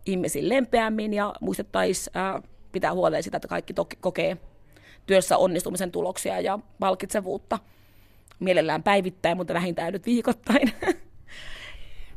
ihmisiin 0.07 0.49
lempeämmin 0.49 1.15
ja 1.15 1.35
muistettaisiin 1.41 2.17
äh, 2.17 2.43
pitää 2.73 2.93
huoleen 2.93 3.23
sitä, 3.23 3.37
että 3.37 3.49
kaikki 3.49 3.75
toki 3.75 3.97
kokee 4.01 4.37
työssä 5.07 5.39
onnistumisen 5.39 5.93
tuloksia 5.93 6.41
ja 6.41 6.59
palkitsevuutta 6.79 7.59
mielellään 8.39 8.83
päivittäin, 8.83 9.37
mutta 9.37 9.55
vähintään 9.55 9.93
nyt 9.93 10.07
viikoittain. 10.07 10.73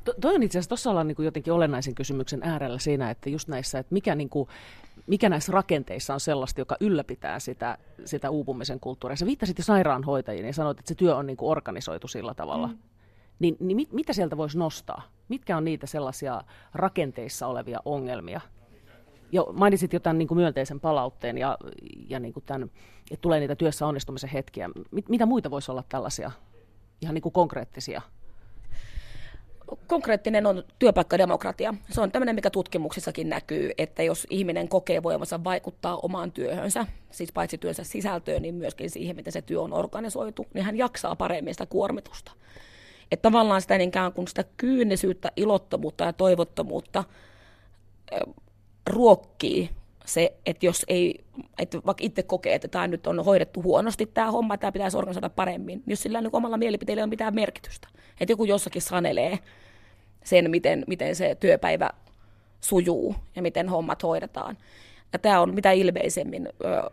To, 0.08 0.14
toi 0.22 0.36
on 0.36 0.44
itse 0.44 0.58
asiassa, 0.58 0.70
tuossa 0.70 0.90
ollaan 0.90 1.08
niin 1.08 1.16
jotenkin 1.20 1.54
olennaisen 1.54 1.96
kysymyksen 1.96 2.44
äärellä 2.44 2.80
siinä, 2.80 3.10
että 3.10 3.30
just 3.30 3.48
näissä, 3.48 3.80
että 3.80 3.94
mikä, 3.94 4.16
niin 4.16 4.30
kuin, 4.30 4.50
mikä 5.08 5.30
näissä 5.30 5.52
rakenteissa 5.52 6.14
on 6.14 6.20
sellaista, 6.20 6.62
joka 6.62 6.78
ylläpitää 6.80 7.40
sitä, 7.40 7.78
sitä 8.06 8.30
uupumisen 8.30 8.80
kulttuuria. 8.80 9.16
Sä 9.16 9.26
viittasit 9.26 9.58
jo 9.58 9.64
sairaanhoitajiin 9.64 10.46
ja 10.46 10.54
sanoit, 10.54 10.80
että 10.80 10.90
se 10.90 10.96
työ 10.96 11.16
on 11.16 11.28
niin 11.28 11.38
kuin 11.38 11.52
organisoitu 11.52 12.08
sillä 12.08 12.34
tavalla. 12.34 12.68
Mm. 12.68 12.78
Niin, 13.40 13.58
niin 13.60 13.76
mit, 13.76 13.94
mitä 13.94 14.14
sieltä 14.14 14.38
voisi 14.38 14.58
nostaa? 14.58 15.02
Mitkä 15.30 15.58
on 15.58 15.66
niitä 15.66 15.88
sellaisia 15.88 16.42
rakenteissa 16.74 17.48
olevia 17.48 17.80
ongelmia? 17.86 18.42
Jo, 19.32 19.54
mainitsit 19.54 19.94
jotain 19.94 20.18
niin 20.18 20.28
kuin 20.28 20.38
myönteisen 20.38 20.80
palautteen 20.80 21.38
ja, 21.38 21.58
ja 22.10 22.20
niin 22.20 22.34
kuin 22.34 22.44
tämän, 22.46 22.72
että 23.12 23.22
tulee 23.22 23.40
niitä 23.40 23.56
työssä 23.56 23.88
onnistumisen 23.88 24.30
hetkiä. 24.30 24.70
Mit, 24.92 25.10
mitä 25.10 25.26
muita 25.26 25.52
voisi 25.52 25.72
olla 25.72 25.84
tällaisia 25.90 26.32
ihan 27.02 27.14
niin 27.14 27.22
kuin 27.22 27.34
konkreettisia? 27.34 28.02
Konkreettinen 29.88 30.46
on 30.46 30.64
työpaikkademokratia. 30.80 31.74
Se 31.90 32.02
on 32.02 32.12
tämmöinen, 32.12 32.36
mikä 32.36 32.50
tutkimuksissakin 32.50 33.30
näkyy, 33.30 33.72
että 33.78 34.04
jos 34.04 34.28
ihminen 34.30 34.70
kokee 34.70 35.04
voimansa 35.04 35.44
vaikuttaa 35.44 35.98
omaan 35.98 36.32
työhönsä, 36.32 36.86
siis 37.12 37.32
paitsi 37.32 37.58
työnsä 37.58 37.84
sisältöön, 37.84 38.42
niin 38.42 38.56
myöskin 38.56 38.90
siihen, 38.90 39.16
miten 39.16 39.34
se 39.34 39.42
työ 39.42 39.62
on 39.62 39.74
organisoitu, 39.74 40.46
niin 40.54 40.66
hän 40.66 40.78
jaksaa 40.78 41.16
paremmin 41.16 41.54
sitä 41.54 41.66
kuormitusta. 41.66 42.32
Että 43.12 43.22
tavallaan 43.22 43.62
sitä 43.62 43.76
ikään 43.76 44.14
kuin 44.14 44.28
sitä 44.28 44.44
kyynisyyttä, 44.58 45.32
ilottomuutta 45.36 46.04
ja 46.04 46.14
toivottomuutta 46.14 47.04
ruokkii 48.90 49.70
se, 50.06 50.34
että 50.46 50.66
jos 50.66 50.86
ei, 50.88 51.26
että 51.60 51.78
vaikka 51.86 52.04
itse 52.04 52.24
kokee, 52.24 52.56
että 52.56 52.68
tämä 52.68 52.88
nyt 52.88 53.08
on 53.08 53.26
hoidettu 53.26 53.64
huonosti 53.64 54.06
tämä 54.06 54.32
homma, 54.32 54.58
tämä 54.58 54.72
pitäisi 54.72 54.98
organisoida 54.98 55.30
paremmin, 55.30 55.78
niin 55.78 55.92
jos 55.92 56.02
sillä 56.02 56.22
niin 56.22 56.30
omalla 56.34 56.58
mielipiteellä 56.58 57.02
ole 57.04 57.10
mitään 57.10 57.36
merkitystä. 57.36 57.88
Että 58.20 58.32
joku 58.32 58.46
jossakin 58.46 58.82
sanelee 58.82 59.40
sen, 60.24 60.52
miten, 60.52 60.84
miten 60.88 61.16
se 61.16 61.38
työpäivä 61.40 61.90
sujuu 62.62 63.16
ja 63.36 63.42
miten 63.42 63.70
hommat 63.70 64.04
hoidetaan. 64.04 64.58
Ja 65.14 65.20
tämä 65.20 65.42
on 65.42 65.54
mitä 65.54 65.72
ilmeisemmin 65.72 66.50
ö, 66.66 66.92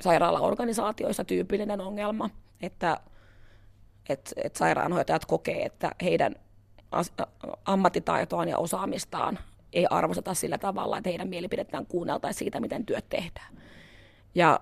sairaalaorganisaatioissa 0.00 1.24
tyypillinen 1.24 1.80
ongelma, 1.80 2.30
että 2.62 3.00
että, 4.08 4.30
että 4.36 4.58
sairaanhoitajat 4.58 5.26
kokee, 5.26 5.62
että 5.62 5.90
heidän 6.02 6.34
ammattitaitoaan 7.64 8.48
ja 8.48 8.58
osaamistaan 8.58 9.38
ei 9.72 9.86
arvosteta 9.90 10.34
sillä 10.34 10.58
tavalla, 10.58 10.98
että 10.98 11.10
heidän 11.10 11.28
mielipidettään 11.28 11.86
kuunneltaisiin 11.86 12.38
siitä, 12.38 12.60
miten 12.60 12.86
työt 12.86 13.08
tehdään. 13.08 13.56
Ja, 14.34 14.60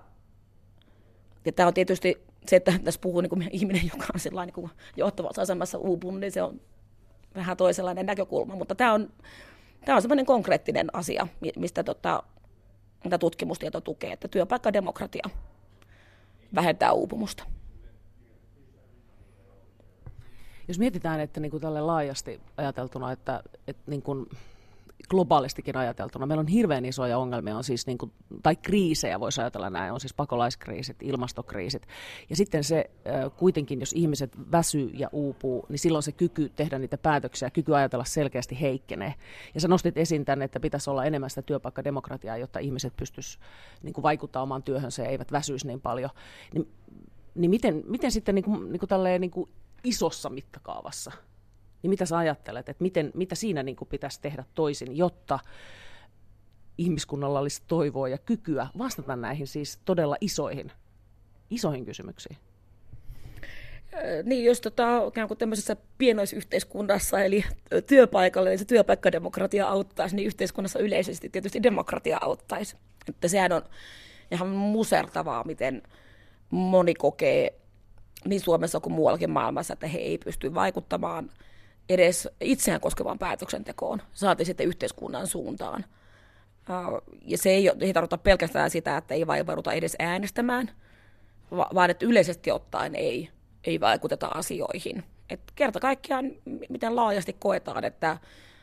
ja 1.45 1.51
tämä 1.51 1.67
on 1.67 1.73
tietysti 1.73 2.23
se, 2.47 2.55
että 2.55 2.73
tässä 2.83 3.01
puhuu 3.01 3.21
niin 3.21 3.29
kuin 3.29 3.49
ihminen, 3.51 3.89
joka 3.93 4.05
on 4.13 4.19
sellainen 4.19 4.53
niin 4.57 4.71
johtavassa 4.97 5.41
asemassa 5.41 5.77
uupunut, 5.77 6.19
niin 6.19 6.31
se 6.31 6.43
on 6.43 6.61
vähän 7.35 7.57
toisenlainen 7.57 8.05
näkökulma, 8.05 8.55
mutta 8.55 8.75
tämä 8.75 8.93
on 8.93 9.09
tämä 9.85 9.95
on 9.95 10.01
semmoinen 10.01 10.25
konkreettinen 10.25 10.95
asia, 10.95 11.27
mistä 11.55 11.83
tota, 11.83 12.23
mitä 13.03 13.17
tutkimustieto 13.17 13.81
tukee, 13.81 14.11
että 14.11 14.27
työpaikkademokratia 14.27 15.29
vähentää 16.55 16.91
uupumusta. 16.91 17.43
Jos 20.69 20.79
mietitään, 20.79 21.19
että 21.19 21.39
niin 21.39 21.51
kuin 21.51 21.61
tälle 21.61 21.81
laajasti 21.81 22.41
ajateltuna, 22.57 23.11
että, 23.11 23.43
että 23.67 23.91
niin 23.91 24.01
kuin 24.01 24.29
globaalistikin 25.09 25.77
ajateltuna. 25.77 26.25
Meillä 26.25 26.39
on 26.39 26.47
hirveän 26.47 26.85
isoja 26.85 27.17
ongelmia, 27.17 27.57
on 27.57 27.63
siis 27.63 27.87
niin 27.87 27.97
kuin, 27.97 28.11
tai 28.43 28.55
kriisejä 28.55 29.19
voisi 29.19 29.41
ajatella 29.41 29.69
näin, 29.69 29.93
on 29.93 29.99
siis 29.99 30.13
pakolaiskriisit, 30.13 30.97
ilmastokriisit. 31.01 31.87
Ja 32.29 32.35
sitten 32.35 32.63
se 32.63 32.89
kuitenkin, 33.37 33.79
jos 33.79 33.93
ihmiset 33.93 34.51
väsyy 34.51 34.91
ja 34.93 35.09
uupuu, 35.11 35.65
niin 35.69 35.79
silloin 35.79 36.03
se 36.03 36.11
kyky 36.11 36.51
tehdä 36.55 36.79
niitä 36.79 36.97
päätöksiä, 36.97 37.49
kyky 37.49 37.75
ajatella 37.75 38.05
selkeästi 38.05 38.61
heikkenee. 38.61 39.13
Ja 39.53 39.61
sä 39.61 39.67
nostit 39.67 39.97
esiin 39.97 40.25
tänne, 40.25 40.45
että 40.45 40.59
pitäisi 40.59 40.89
olla 40.89 41.05
enemmän 41.05 41.29
sitä 41.29 41.41
työpaikkademokratiaa, 41.41 42.37
jotta 42.37 42.59
ihmiset 42.59 42.93
pystyisivät 42.97 43.45
niin 43.83 44.03
vaikuttamaan 44.03 44.43
omaan 44.43 44.63
työhönsä 44.63 45.03
ja 45.03 45.09
eivät 45.09 45.31
väsyisi 45.31 45.67
niin 45.67 45.81
paljon. 45.81 46.09
Niin, 46.53 46.67
niin 47.35 47.51
miten, 47.51 47.83
miten 47.87 48.11
sitten 48.11 48.35
niin 48.35 48.45
kuin, 48.45 48.71
niin 48.71 48.79
kuin 48.79 48.89
tälleen, 48.89 49.21
niin 49.21 49.31
kuin 49.31 49.49
isossa 49.83 50.29
mittakaavassa– 50.29 51.11
niin 51.83 51.89
mitä 51.89 52.05
sä 52.05 52.17
ajattelet, 52.17 52.69
että 52.69 52.83
miten, 52.83 53.11
mitä 53.13 53.35
siinä 53.35 53.63
niin 53.63 53.75
kuin 53.75 53.87
pitäisi 53.87 54.21
tehdä 54.21 54.43
toisin, 54.55 54.97
jotta 54.97 55.39
ihmiskunnalla 56.77 57.39
olisi 57.39 57.61
toivoa 57.67 58.07
ja 58.07 58.17
kykyä 58.17 58.67
vastata 58.77 59.15
näihin 59.15 59.47
siis 59.47 59.79
todella 59.85 60.15
isoihin, 60.21 60.71
isoihin 61.49 61.85
kysymyksiin? 61.85 62.37
Niin, 64.23 64.45
jos 64.45 64.61
tota, 64.61 65.07
ikään 65.07 65.27
kuin 65.27 65.37
tämmöisessä 65.37 65.75
pienoisyhteiskunnassa, 65.97 67.19
eli 67.19 67.45
työpaikalla, 67.87 68.49
niin 68.49 68.59
se 68.59 68.65
työpaikkademokratia 68.65 69.67
auttaisi, 69.67 70.15
niin 70.15 70.27
yhteiskunnassa 70.27 70.79
yleisesti 70.79 71.29
tietysti 71.29 71.63
demokratia 71.63 72.17
auttaisi. 72.21 72.75
Että 73.09 73.27
sehän 73.27 73.51
on 73.51 73.61
ihan 74.31 74.47
musertavaa, 74.47 75.43
miten 75.43 75.83
moni 76.49 76.93
kokee 76.93 77.59
niin 78.25 78.41
Suomessa 78.41 78.79
kuin 78.79 78.93
muuallakin 78.93 79.29
maailmassa, 79.29 79.73
että 79.73 79.87
he 79.87 79.97
ei 79.97 80.17
pysty 80.17 80.53
vaikuttamaan– 80.53 81.29
edes 81.89 82.29
itseään 82.41 82.81
koskevaan 82.81 83.19
päätöksentekoon, 83.19 84.01
saati 84.13 84.45
sitten 84.45 84.67
yhteiskunnan 84.67 85.27
suuntaan. 85.27 85.85
Ja 87.25 87.37
se 87.37 87.49
ei, 87.49 87.71
ei 87.79 87.93
tarkoita 87.93 88.17
pelkästään 88.17 88.69
sitä, 88.69 88.97
että 88.97 89.13
ei 89.13 89.27
vaivauduta 89.27 89.73
edes 89.73 89.95
äänestämään, 89.99 90.71
vaan 91.51 91.89
että 91.89 92.05
yleisesti 92.05 92.51
ottaen 92.51 92.95
ei, 92.95 93.29
ei 93.63 93.79
vaikuteta 93.79 94.27
asioihin. 94.27 95.03
Et 95.29 95.41
kerta 95.55 95.79
kaikkiaan, 95.79 96.31
miten 96.69 96.95
laajasti 96.95 97.35
koetaan, 97.39 97.83
että 97.83 98.17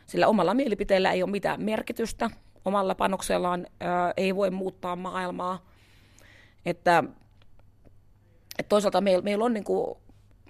sillä 0.07 0.29
omalla 0.29 0.55
mielipiteellä 0.55 1.13
ei 1.13 1.23
ole 1.23 1.31
mitään 1.31 1.63
merkitystä, 1.63 2.31
omalla 2.65 2.95
panoksellaan 2.95 3.67
ää, 3.81 4.13
ei 4.17 4.37
voi 4.37 4.51
muuttaa 4.51 4.97
maailmaa. 4.97 5.67
Että, 6.67 7.05
että 8.59 8.69
toisaalta 8.69 9.01
meillä, 9.01 9.23
meillä 9.23 9.45
on 9.45 9.53
niin 9.53 9.65
kuin 9.65 9.97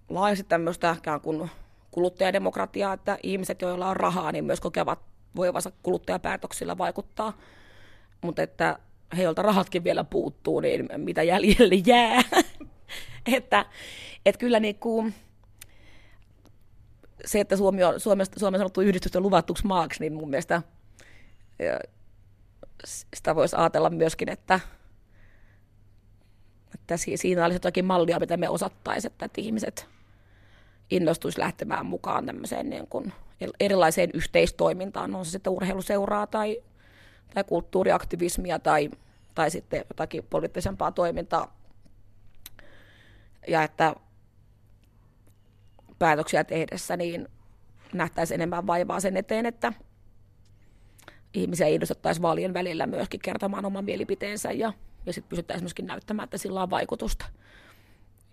laajasti 0.08 0.44
tämmöistä 0.48 0.96
kuin 1.22 1.50
kuluttajademokratiaa, 1.90 2.92
että 2.92 3.18
ihmiset, 3.22 3.62
joilla 3.62 3.88
on 3.88 3.96
rahaa, 3.96 4.32
niin 4.32 4.44
myös 4.44 4.60
kokevat 4.60 4.98
voivansa 5.36 5.72
kuluttajapäätöksillä 5.82 6.78
vaikuttaa. 6.78 7.32
Mutta 8.20 8.42
että 8.42 8.78
he, 9.16 9.22
joilta 9.22 9.42
rahatkin 9.42 9.84
vielä 9.84 10.04
puuttuu, 10.04 10.60
niin 10.60 10.88
mitä 10.96 11.22
jäljelle 11.22 11.74
jää. 11.86 12.22
että, 13.36 13.66
että 14.26 14.38
kyllä 14.38 14.60
niin 14.60 14.78
kuin, 14.78 15.14
se, 17.24 17.40
että 17.40 17.56
Suomi 17.56 17.84
on 17.84 18.00
Suomesta, 18.00 18.40
Suomen 18.40 18.60
sanottu 18.60 18.80
yhdistysten 18.80 19.22
luvattuksi 19.22 19.66
maaksi, 19.66 20.00
niin 20.00 20.12
mun 20.12 20.30
mielestä 20.30 20.62
sitä 23.16 23.34
voisi 23.34 23.56
ajatella 23.56 23.90
myöskin, 23.90 24.28
että, 24.28 24.60
että 26.86 26.96
siinä 27.16 27.44
olisi 27.44 27.56
jotakin 27.56 27.84
mallia, 27.84 28.18
mitä 28.18 28.36
me 28.36 28.48
osattaisiin, 28.48 29.12
että 29.12 29.40
ihmiset 29.40 29.88
innostuisi 30.90 31.40
lähtemään 31.40 31.86
mukaan 31.86 32.26
tämmöiseen 32.26 32.70
niin 32.70 32.86
kuin 32.86 33.12
erilaiseen 33.60 34.10
yhteistoimintaan, 34.14 35.14
on 35.14 35.24
se 35.24 35.30
sitten 35.30 35.52
urheiluseuraa 35.52 36.26
tai, 36.26 36.62
tai 37.34 37.44
kulttuuriaktivismia 37.44 38.58
tai, 38.58 38.90
tai 39.34 39.50
sitten 39.50 39.84
jotakin 39.90 40.24
poliittisempaa 40.30 40.92
toimintaa. 40.92 41.56
Ja 43.48 43.62
että 43.62 43.94
päätöksiä 45.98 46.44
tehdessä 46.44 46.96
niin 46.96 47.28
nähtäisiin 47.92 48.40
enemmän 48.40 48.66
vaivaa 48.66 49.00
sen 49.00 49.16
eteen, 49.16 49.46
että 49.46 49.72
ihmisiä 51.34 51.66
innostettaisiin 51.66 52.22
vaalien 52.22 52.54
välillä 52.54 52.86
myöskin 52.86 53.20
kertomaan 53.20 53.64
oman 53.64 53.84
mielipiteensä 53.84 54.52
ja, 54.52 54.72
ja 55.06 55.12
sitten 55.12 55.28
pystyttäisiin 55.28 55.64
myöskin 55.64 55.86
näyttämään, 55.86 56.24
että 56.24 56.38
sillä 56.38 56.62
on 56.62 56.70
vaikutusta 56.70 57.26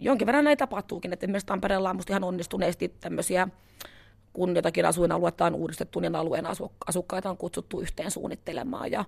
jonkin 0.03 0.25
verran 0.25 0.43
näitä 0.43 0.59
tapahtuukin, 0.59 1.13
että 1.13 1.25
esimerkiksi 1.25 1.45
Tampereella 1.45 1.89
on 1.89 1.99
ihan 2.09 2.23
onnistuneesti 2.23 2.95
tämmöisiä, 2.99 3.47
kun 4.33 4.55
jotakin 4.55 4.85
asuinaluetta 4.85 5.45
on 5.45 5.55
uudistettu, 5.55 5.99
niin 5.99 6.15
alueen 6.15 6.45
asukkaita 6.87 7.29
on 7.29 7.37
kutsuttu 7.37 7.81
yhteen 7.81 8.11
suunnittelemaan 8.11 8.91
ja, 8.91 9.05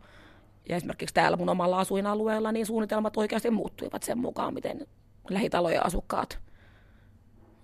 ja 0.69 0.75
esimerkiksi 0.75 1.15
täällä 1.15 1.37
mun 1.37 1.49
omalla 1.49 1.79
asuinalueella 1.79 2.51
niin 2.51 2.65
suunnitelmat 2.65 3.17
oikeasti 3.17 3.51
muuttuivat 3.51 4.03
sen 4.03 4.17
mukaan, 4.17 4.53
miten 4.53 4.87
lähitalojen 5.29 5.85
asukkaat 5.85 6.39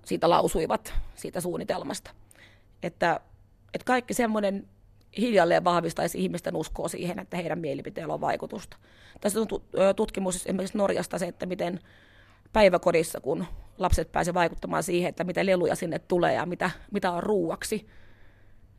siitä 0.06 0.30
lausuivat 0.30 0.94
siitä 1.16 1.42
suunnitelmasta. 1.42 2.12
Että, 2.84 3.20
että 3.74 3.86
kaikki 3.86 4.14
semmoinen 4.14 4.68
hiljalleen 5.18 5.64
vahvistaisi 5.64 6.24
ihmisten 6.24 6.56
uskoa 6.56 6.88
siihen, 6.88 7.20
että 7.20 7.38
heidän 7.38 7.60
mielipiteellä 7.60 8.14
on 8.14 8.22
vaikutusta. 8.22 8.78
Tässä 9.22 9.40
on 9.40 9.48
tutkimus 9.96 10.36
esimerkiksi 10.36 10.78
Norjasta 10.78 11.18
se, 11.18 11.28
että 11.28 11.46
miten 11.46 11.80
päiväkodissa, 12.54 13.22
kun 13.22 13.46
lapset 13.78 14.12
pääsevät 14.12 14.36
vaikuttamaan 14.36 14.84
siihen, 14.84 15.10
että 15.10 15.24
mitä 15.24 15.46
leluja 15.46 15.76
sinne 15.76 16.00
tulee 16.00 16.34
ja 16.34 16.46
mitä, 16.46 16.72
mitä 16.92 17.12
on 17.12 17.24
ruuaksi, 17.24 17.88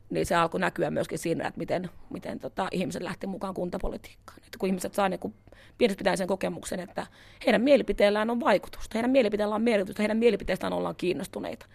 niin 0.09 0.25
se 0.25 0.35
alkoi 0.35 0.59
näkyä 0.59 0.91
myöskin 0.91 1.19
siinä, 1.19 1.47
että 1.47 1.57
miten, 1.57 1.89
miten 2.09 2.39
tota, 2.39 2.67
ihmiset 2.71 3.01
lähti 3.01 3.27
mukaan 3.27 3.53
kuntapolitiikkaan. 3.53 4.37
Että 4.37 4.57
kun 4.59 4.69
ihmiset 4.69 4.93
saa 4.93 5.09
niin 5.09 5.33
pienestä 5.77 5.97
pitäen 5.97 6.17
sen 6.17 6.27
kokemuksen, 6.27 6.79
että 6.79 7.07
heidän 7.45 7.61
mielipiteellään 7.61 8.29
on 8.29 8.39
vaikutusta, 8.39 8.91
heidän 8.93 9.11
mielipiteellään 9.11 9.55
on 9.55 9.63
merkitystä, 9.63 10.01
heidän 10.01 10.17
mielipiteestään 10.17 10.73
ollaan 10.73 10.95
kiinnostuneita, 10.95 11.65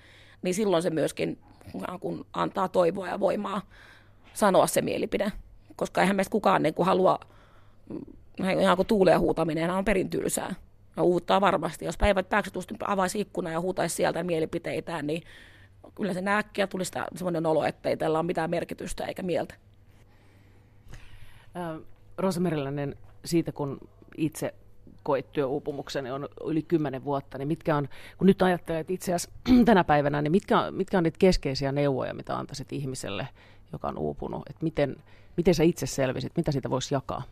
niin 0.43 0.55
silloin 0.55 0.83
se 0.83 0.91
myöskin 0.91 1.39
kun 2.01 2.27
antaa 2.33 2.69
toivoa 2.69 3.09
ja 3.09 3.21
voimaa 3.21 3.63
sanoa 4.35 4.67
se 4.67 4.83
mielipide. 4.83 5.33
Koska 5.77 6.01
eihän 6.01 6.17
meistä 6.17 6.33
kukaan 6.33 6.63
niin 6.63 6.75
kuin 6.75 6.87
halua, 6.87 7.21
ihan 8.61 8.77
kuin 8.77 8.87
tuuleen 8.87 9.21
huutaminen 9.21 9.71
on 9.71 9.85
perin 9.85 10.11
tylsää 10.11 10.55
ja 10.97 11.03
uuttaa 11.03 11.41
varmasti. 11.41 11.85
Jos 11.85 11.97
päivät 11.97 12.29
pääksytusti 12.29 12.75
avaisi 12.87 13.21
ikkuna 13.21 13.51
ja 13.51 13.61
huutaisi 13.61 13.97
sieltä 13.97 14.23
mielipiteitään, 14.23 15.07
niin 15.07 15.23
kyllä 15.95 16.15
se 16.15 16.23
äkkiä 16.29 16.67
tulisi 16.67 16.93
sellainen 17.15 17.47
olo, 17.47 17.65
että 17.65 17.89
ei 17.89 17.97
tällä 17.97 18.19
ole 18.19 18.27
mitään 18.27 18.51
merkitystä 18.51 19.05
eikä 19.05 19.23
mieltä. 19.23 19.55
Rosa 22.19 22.41
siitä 23.25 23.53
kun 23.53 23.81
itse 24.17 24.55
koit 25.03 25.33
työuupumuksen, 25.33 26.05
niin 26.05 26.13
on 26.13 26.29
yli 26.45 26.63
kymmenen 26.63 27.05
vuotta, 27.05 27.39
niin 27.39 27.49
mitkä 27.49 27.77
on, 27.77 27.89
kun 28.19 28.27
nyt 28.27 28.43
ajattelet 28.43 28.91
itse 28.91 29.15
asiassa 29.15 29.31
tänä 29.65 29.85
päivänä, 29.85 30.23
niin 30.23 30.33
mitkä 30.33 30.71
mitkä 30.71 30.99
on 30.99 31.05
niitä 31.05 31.19
keskeisiä 31.19 31.73
neuvoja, 31.73 32.15
mitä 32.15 32.39
antaisit 32.39 32.73
ihmiselle, 32.73 33.29
joka 33.73 33.89
on 33.89 33.99
uupunut, 33.99 34.43
että 34.51 34.65
miten, 34.65 34.97
miten 35.37 35.55
sä 35.55 35.63
itse 35.63 35.87
selvisit, 35.87 36.33
mitä 36.37 36.53
siitä 36.53 36.71
voisi 36.71 36.95
jakaa? 36.95 37.23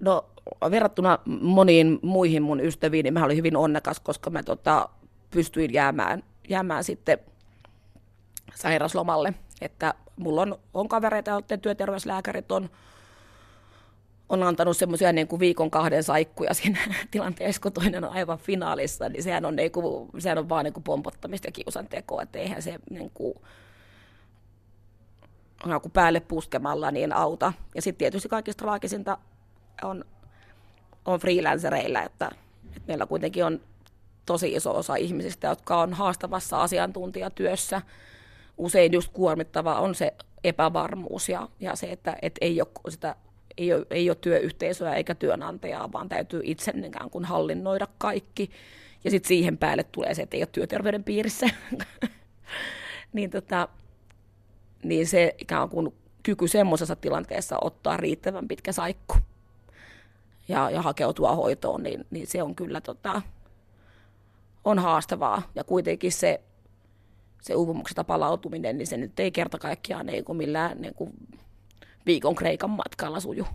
No 0.00 0.24
verrattuna 0.70 1.18
moniin 1.40 1.98
muihin 2.02 2.42
mun 2.42 2.60
ystäviin, 2.60 3.04
niin 3.04 3.14
mä 3.14 3.24
olin 3.24 3.36
hyvin 3.36 3.56
onnekas, 3.56 4.00
koska 4.00 4.30
mä 4.30 4.42
tota, 4.42 4.88
pystyin 5.30 5.72
jäämään, 5.72 6.22
jäämään 6.48 6.84
sitten 6.84 7.18
sairaslomalle. 8.54 9.34
Että 9.60 9.94
mulla 10.16 10.42
on, 10.42 10.58
on 10.74 10.88
kavereita, 10.88 11.30
joiden 11.30 11.60
työterveyslääkärit 11.60 12.52
on, 12.52 12.70
on 14.28 14.42
antanut 14.42 14.76
semmoisia 14.76 15.12
niin 15.12 15.28
kuin 15.28 15.40
viikon 15.40 15.70
kahden 15.70 16.02
saikkuja 16.02 16.54
siinä 16.54 16.78
tilanteessa, 17.10 17.62
kun 17.62 17.72
toinen 17.72 18.04
on 18.04 18.10
aivan 18.10 18.38
finaalissa, 18.38 19.08
niin 19.08 19.22
sehän 19.22 19.44
on, 19.44 19.56
niin 19.56 19.72
kuin, 19.72 20.10
sehän 20.18 20.38
on 20.38 20.48
vaan 20.48 20.64
niin 20.64 20.74
kuin 20.74 20.84
pompottamista 20.84 21.48
ja 21.48 21.52
kiusantekoa, 21.52 22.22
että 22.22 22.38
eihän 22.38 22.62
se 22.62 22.78
niin 22.90 23.10
kuin, 23.14 23.34
niin 25.68 25.92
päälle 25.92 26.20
puskemalla 26.20 26.90
niin 26.90 27.12
auta. 27.12 27.52
Ja 27.74 27.82
sitten 27.82 27.98
tietysti 27.98 28.28
kaikista 28.28 28.64
traagisinta 28.64 29.18
on, 29.82 30.04
on 31.04 31.20
freelancereilla, 31.20 32.02
että, 32.02 32.30
että 32.66 32.82
meillä 32.88 33.06
kuitenkin 33.06 33.44
on 33.44 33.60
tosi 34.26 34.52
iso 34.52 34.76
osa 34.76 34.96
ihmisistä, 34.96 35.46
jotka 35.46 35.80
on 35.80 35.92
haastavassa 35.92 36.62
asiantuntijatyössä. 36.62 37.82
Usein 38.58 38.92
just 38.92 39.12
kuormittava 39.12 39.80
on 39.80 39.94
se 39.94 40.14
epävarmuus 40.44 41.28
ja, 41.28 41.48
ja 41.60 41.76
se, 41.76 41.86
että, 41.86 42.16
että 42.22 42.38
ei, 42.40 42.60
ole 42.60 42.68
sitä, 42.88 43.16
ei, 43.58 43.74
ole, 43.74 43.86
ei 43.90 44.10
ole 44.10 44.16
työyhteisöä 44.20 44.94
eikä 44.94 45.14
työnantajaa, 45.14 45.92
vaan 45.92 46.08
täytyy 46.08 46.40
itse 46.44 46.72
ikään 46.86 47.10
kuin 47.10 47.24
hallinnoida 47.24 47.86
kaikki. 47.98 48.50
Ja 49.04 49.10
sitten 49.10 49.28
siihen 49.28 49.58
päälle 49.58 49.84
tulee 49.84 50.14
se, 50.14 50.22
että 50.22 50.36
ei 50.36 50.42
ole 50.42 50.48
työterveyden 50.52 51.04
piirissä. 51.04 51.46
niin, 53.12 53.30
tota, 53.30 53.68
niin 54.84 55.06
se 55.06 55.34
ikään 55.38 55.68
kuin 55.68 55.94
kyky 56.22 56.48
semmoisessa 56.48 56.96
tilanteessa 56.96 57.58
ottaa 57.60 57.96
riittävän 57.96 58.48
pitkä 58.48 58.72
saikku 58.72 59.16
ja, 60.48 60.70
ja 60.70 60.82
hakeutua 60.82 61.34
hoitoon, 61.34 61.82
niin, 61.82 62.06
niin 62.10 62.26
se 62.26 62.42
on 62.42 62.54
kyllä 62.54 62.80
tota, 62.80 63.22
on 64.64 64.78
haastavaa. 64.78 65.42
Ja 65.54 65.64
kuitenkin 65.64 66.12
se, 66.12 66.40
se 67.42 67.54
uupumuksesta 67.54 68.04
palautuminen, 68.04 68.78
niin 68.78 68.86
se 68.86 68.96
nyt 68.96 69.20
ei 69.20 69.30
kerta 69.30 69.58
kaikkiaan 69.58 70.06
niin 70.06 70.24
kuin 70.24 70.36
millään 70.38 70.80
niin 70.80 70.94
kuin 70.94 71.12
viikon 72.06 72.34
Kreikan 72.34 72.70
matkalla 72.70 73.20
suju. 73.20 73.46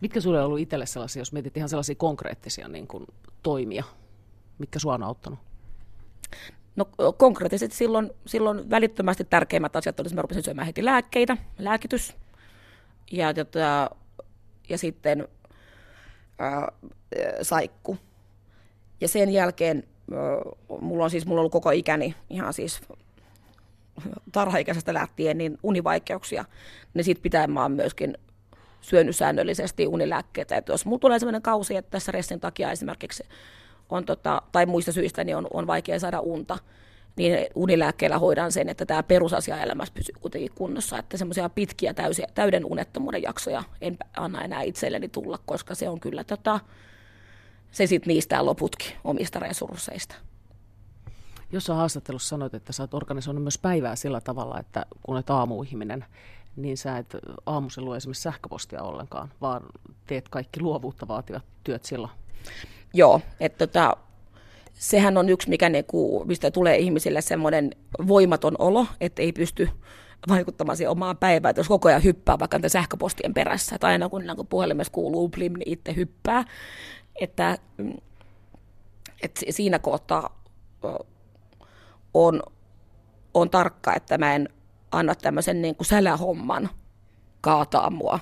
Mitkä 0.00 0.20
sinulle 0.20 0.40
on 0.40 0.46
ollut 0.46 0.60
itselle 0.60 0.86
sellaisia, 0.86 1.20
jos 1.20 1.32
mietit 1.32 1.56
ihan 1.56 1.68
sellaisia 1.68 1.94
konkreettisia 1.94 2.68
niin 2.68 2.86
kuin, 2.86 3.06
toimia, 3.42 3.84
mitkä 4.58 4.78
sinua 4.78 4.94
on 4.94 5.02
auttanut? 5.02 5.38
No 6.76 6.84
konkreettisesti 7.16 7.76
silloin, 7.76 8.10
silloin 8.26 8.70
välittömästi 8.70 9.24
tärkeimmät 9.24 9.76
asiat 9.76 10.00
olisivat, 10.00 10.12
että 10.12 10.18
mä 10.18 10.22
rupesin 10.22 10.42
syömään 10.42 10.66
heti 10.66 10.84
lääkkeitä, 10.84 11.36
lääkitys, 11.58 12.16
ja, 13.12 13.34
tota, 13.34 13.90
ja 14.68 14.78
sitten 14.78 15.28
ää, 16.38 16.72
saikku. 17.42 17.98
Ja 19.00 19.08
sen 19.08 19.30
jälkeen 19.30 19.84
ää, 20.12 20.18
mulla 20.80 21.04
on 21.04 21.10
siis 21.10 21.26
mulla 21.26 21.38
on 21.38 21.40
ollut 21.40 21.52
koko 21.52 21.70
ikäni 21.70 22.14
ihan 22.30 22.52
siis 22.52 22.80
tarhaikäisestä 24.32 24.94
lähtien 24.94 25.38
niin 25.38 25.58
univaikeuksia, 25.62 26.44
niin 26.94 27.04
siitä 27.04 27.22
pitää 27.22 27.46
mä 27.46 27.62
oon 27.62 27.72
myöskin 27.72 28.18
syönyt 28.80 29.16
säännöllisesti 29.16 29.86
unilääkkeitä. 29.86 30.56
Että 30.56 30.72
jos 30.72 30.86
mulla 30.86 30.98
tulee 30.98 31.18
sellainen 31.18 31.42
kausi, 31.42 31.76
että 31.76 31.90
tässä 31.90 32.12
restin 32.12 32.40
takia 32.40 32.72
esimerkiksi 32.72 33.24
on 33.90 34.04
tota, 34.04 34.42
tai 34.52 34.66
muista 34.66 34.92
syistä 34.92 35.24
niin 35.24 35.36
on, 35.36 35.46
on 35.52 35.66
vaikea 35.66 35.98
saada 35.98 36.20
unta, 36.20 36.58
niin 37.16 37.38
unilääkkeellä 37.54 38.18
hoidan 38.18 38.52
sen, 38.52 38.68
että 38.68 38.86
tämä 38.86 39.02
perusasia 39.02 39.62
elämässä 39.62 39.94
pysyy 39.94 40.14
kuitenkin 40.20 40.52
kunnossa, 40.54 40.98
että 40.98 41.16
semmoisia 41.16 41.48
pitkiä 41.48 41.94
täysiä, 41.94 42.26
täyden 42.34 42.64
unettomuuden 42.64 43.22
jaksoja 43.22 43.64
en 43.80 43.98
anna 44.16 44.42
enää 44.42 44.62
itselleni 44.62 45.08
tulla, 45.08 45.38
koska 45.46 45.74
se 45.74 45.88
on 45.88 46.00
kyllä 46.00 46.24
tota, 46.24 46.60
se 47.70 47.86
sitten 47.86 48.08
niistä 48.08 48.44
loputkin 48.44 48.92
omista 49.04 49.38
resursseista. 49.38 50.14
Jossain 51.52 51.76
haastattelussa 51.76 52.28
sanoit, 52.28 52.54
että 52.54 52.72
sä 52.72 52.82
oot 52.82 52.94
organisoinut 52.94 53.42
myös 53.42 53.58
päivää 53.58 53.96
sillä 53.96 54.20
tavalla, 54.20 54.60
että 54.60 54.86
kun 55.02 55.14
olet 55.14 55.30
aamuihminen, 55.30 56.04
niin 56.56 56.76
sä 56.76 56.98
et 56.98 57.16
aamuisin 57.46 57.84
lue 57.84 57.96
esimerkiksi 57.96 58.22
sähköpostia 58.22 58.82
ollenkaan, 58.82 59.32
vaan 59.40 59.62
teet 60.06 60.28
kaikki 60.28 60.60
luovuutta 60.60 61.08
vaativat 61.08 61.42
työt 61.64 61.84
silloin. 61.84 62.12
Joo, 62.94 63.20
että 63.40 63.66
tota, 63.66 63.96
sehän 64.74 65.16
on 65.16 65.28
yksi, 65.28 65.48
mikä 65.48 65.68
niinku, 65.68 66.24
mistä 66.24 66.50
tulee 66.50 66.76
ihmisille 66.76 67.20
semmoinen 67.20 67.70
voimaton 68.06 68.54
olo, 68.58 68.86
että 69.00 69.22
ei 69.22 69.32
pysty 69.32 69.68
vaikuttamaan 70.28 70.76
siihen 70.76 70.90
omaan 70.90 71.16
päivään, 71.16 71.50
että 71.50 71.60
jos 71.60 71.68
koko 71.68 71.88
ajan 71.88 72.04
hyppää 72.04 72.38
vaikka 72.38 72.58
sähköpostien 72.68 73.34
perässä, 73.34 73.78
tai 73.78 73.92
aina 73.92 74.08
kun, 74.08 74.22
kun 74.36 74.46
puhelimessa 74.46 74.92
kuuluu 74.92 75.28
plim, 75.28 75.52
niin 75.52 75.72
itse 75.72 75.94
hyppää, 75.96 76.44
että, 77.20 77.58
että 79.22 79.40
siinä 79.50 79.78
kohtaa 79.78 80.42
on, 82.14 82.42
on 83.34 83.50
tarkka, 83.50 83.94
että 83.94 84.18
mä 84.18 84.34
en 84.34 84.48
anna 84.92 85.14
tämmöisen 85.14 85.62
niin 85.62 85.76
kuin 85.76 85.86
sälähomman 85.86 86.68
kaataa 87.40 87.90
mua. 87.90 88.18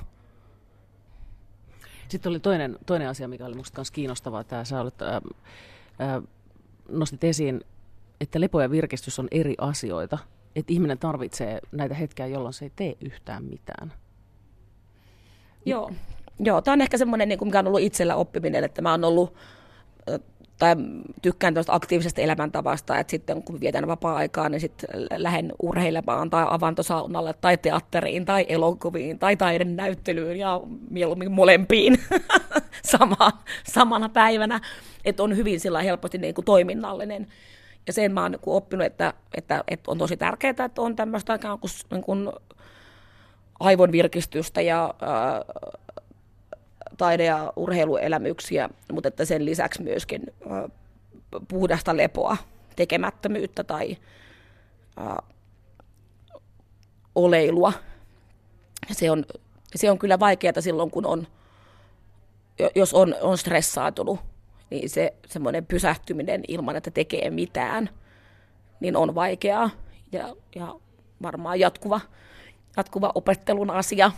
Sitten 2.12 2.30
oli 2.30 2.40
toinen, 2.40 2.78
toinen 2.86 3.08
asia, 3.08 3.28
mikä 3.28 3.46
oli 3.46 3.54
minusta 3.54 3.78
myös 3.78 3.90
kiinnostavaa. 3.90 4.44
Tämä 4.44 4.64
sä 4.64 4.80
olet, 4.80 5.02
ää, 5.02 5.20
ää, 5.98 6.22
nostit 6.88 7.24
esiin, 7.24 7.60
että 8.20 8.40
lepo 8.40 8.60
ja 8.60 8.70
virkistys 8.70 9.18
on 9.18 9.28
eri 9.30 9.54
asioita. 9.58 10.18
Että 10.56 10.72
ihminen 10.72 10.98
tarvitsee 10.98 11.60
näitä 11.72 11.94
hetkiä, 11.94 12.26
jolloin 12.26 12.52
se 12.52 12.64
ei 12.64 12.72
tee 12.76 12.96
yhtään 13.00 13.44
mitään. 13.44 13.92
Joo, 15.64 15.90
Joo 16.38 16.62
tämä 16.62 16.72
on 16.72 16.80
ehkä 16.80 16.98
semmoinen, 16.98 17.28
niin 17.28 17.44
mikä 17.44 17.58
on 17.58 17.66
ollut 17.66 17.80
itsellä 17.80 18.16
oppiminen, 18.16 18.64
että 18.64 18.82
mä 18.82 18.90
oon 18.90 19.04
ollut 19.04 19.34
tai 20.58 20.76
tykkään 21.22 21.54
tuosta 21.54 21.74
aktiivisesta 21.74 22.20
elämäntavasta, 22.20 22.98
että 22.98 23.10
sitten 23.10 23.42
kun 23.42 23.60
vietän 23.60 23.86
vapaa-aikaa, 23.86 24.48
niin 24.48 24.60
sitten 24.60 24.88
lähden 25.16 25.52
urheilemaan 25.62 26.30
tai 26.30 26.46
avantosaunalle 26.48 27.34
tai 27.40 27.58
teatteriin 27.58 28.24
tai 28.24 28.46
elokuviin 28.48 29.18
tai 29.18 29.36
taiden 29.36 29.76
näyttelyyn 29.76 30.38
ja 30.38 30.60
mieluummin 30.90 31.32
molempiin 31.32 31.98
sama, 32.92 33.32
samana 33.64 34.08
päivänä, 34.08 34.60
että 35.04 35.22
on 35.22 35.36
hyvin 35.36 35.60
sillä 35.60 35.82
helposti 35.82 36.18
niin 36.18 36.34
kuin 36.34 36.44
toiminnallinen. 36.44 37.26
Ja 37.86 37.92
sen 37.92 38.12
mä 38.12 38.22
oon 38.22 38.30
niin 38.30 38.40
oppinut, 38.46 38.86
että, 38.86 39.14
että, 39.34 39.64
että, 39.68 39.90
on 39.90 39.98
tosi 39.98 40.16
tärkeää, 40.16 40.64
että 40.64 40.82
on 40.82 40.96
tämmöistä 40.96 41.34
ikään 41.34 41.58
kuin, 41.58 41.70
niin 41.90 42.02
kuin 42.02 42.32
aivon 43.60 43.92
virkistystä 43.92 44.60
ja 44.60 44.94
taide- 46.96 47.24
ja 47.24 47.52
urheiluelämyksiä, 47.56 48.68
mutta 48.92 49.08
että 49.08 49.24
sen 49.24 49.44
lisäksi 49.44 49.82
myöskin 49.82 50.22
puhdasta 51.48 51.96
lepoa, 51.96 52.36
tekemättömyyttä 52.76 53.64
tai 53.64 53.96
oleilua. 57.14 57.72
Se 58.92 59.10
on, 59.10 59.24
se 59.74 59.90
on 59.90 59.98
kyllä 59.98 60.20
vaikeaa 60.20 60.60
silloin, 60.60 60.90
kun 60.90 61.06
on, 61.06 61.26
jos 62.74 62.94
on, 62.94 63.14
on 63.20 63.38
stressaatunut, 63.38 64.20
niin 64.70 64.90
se 64.90 65.14
semmoinen 65.26 65.66
pysähtyminen 65.66 66.42
ilman, 66.48 66.76
että 66.76 66.90
tekee 66.90 67.30
mitään, 67.30 67.90
niin 68.80 68.96
on 68.96 69.14
vaikeaa 69.14 69.70
ja, 70.12 70.36
ja 70.54 70.74
varmaan 71.22 71.60
jatkuva, 71.60 72.00
jatkuva 72.76 73.12
opettelun 73.14 73.70
asia. 73.70 74.10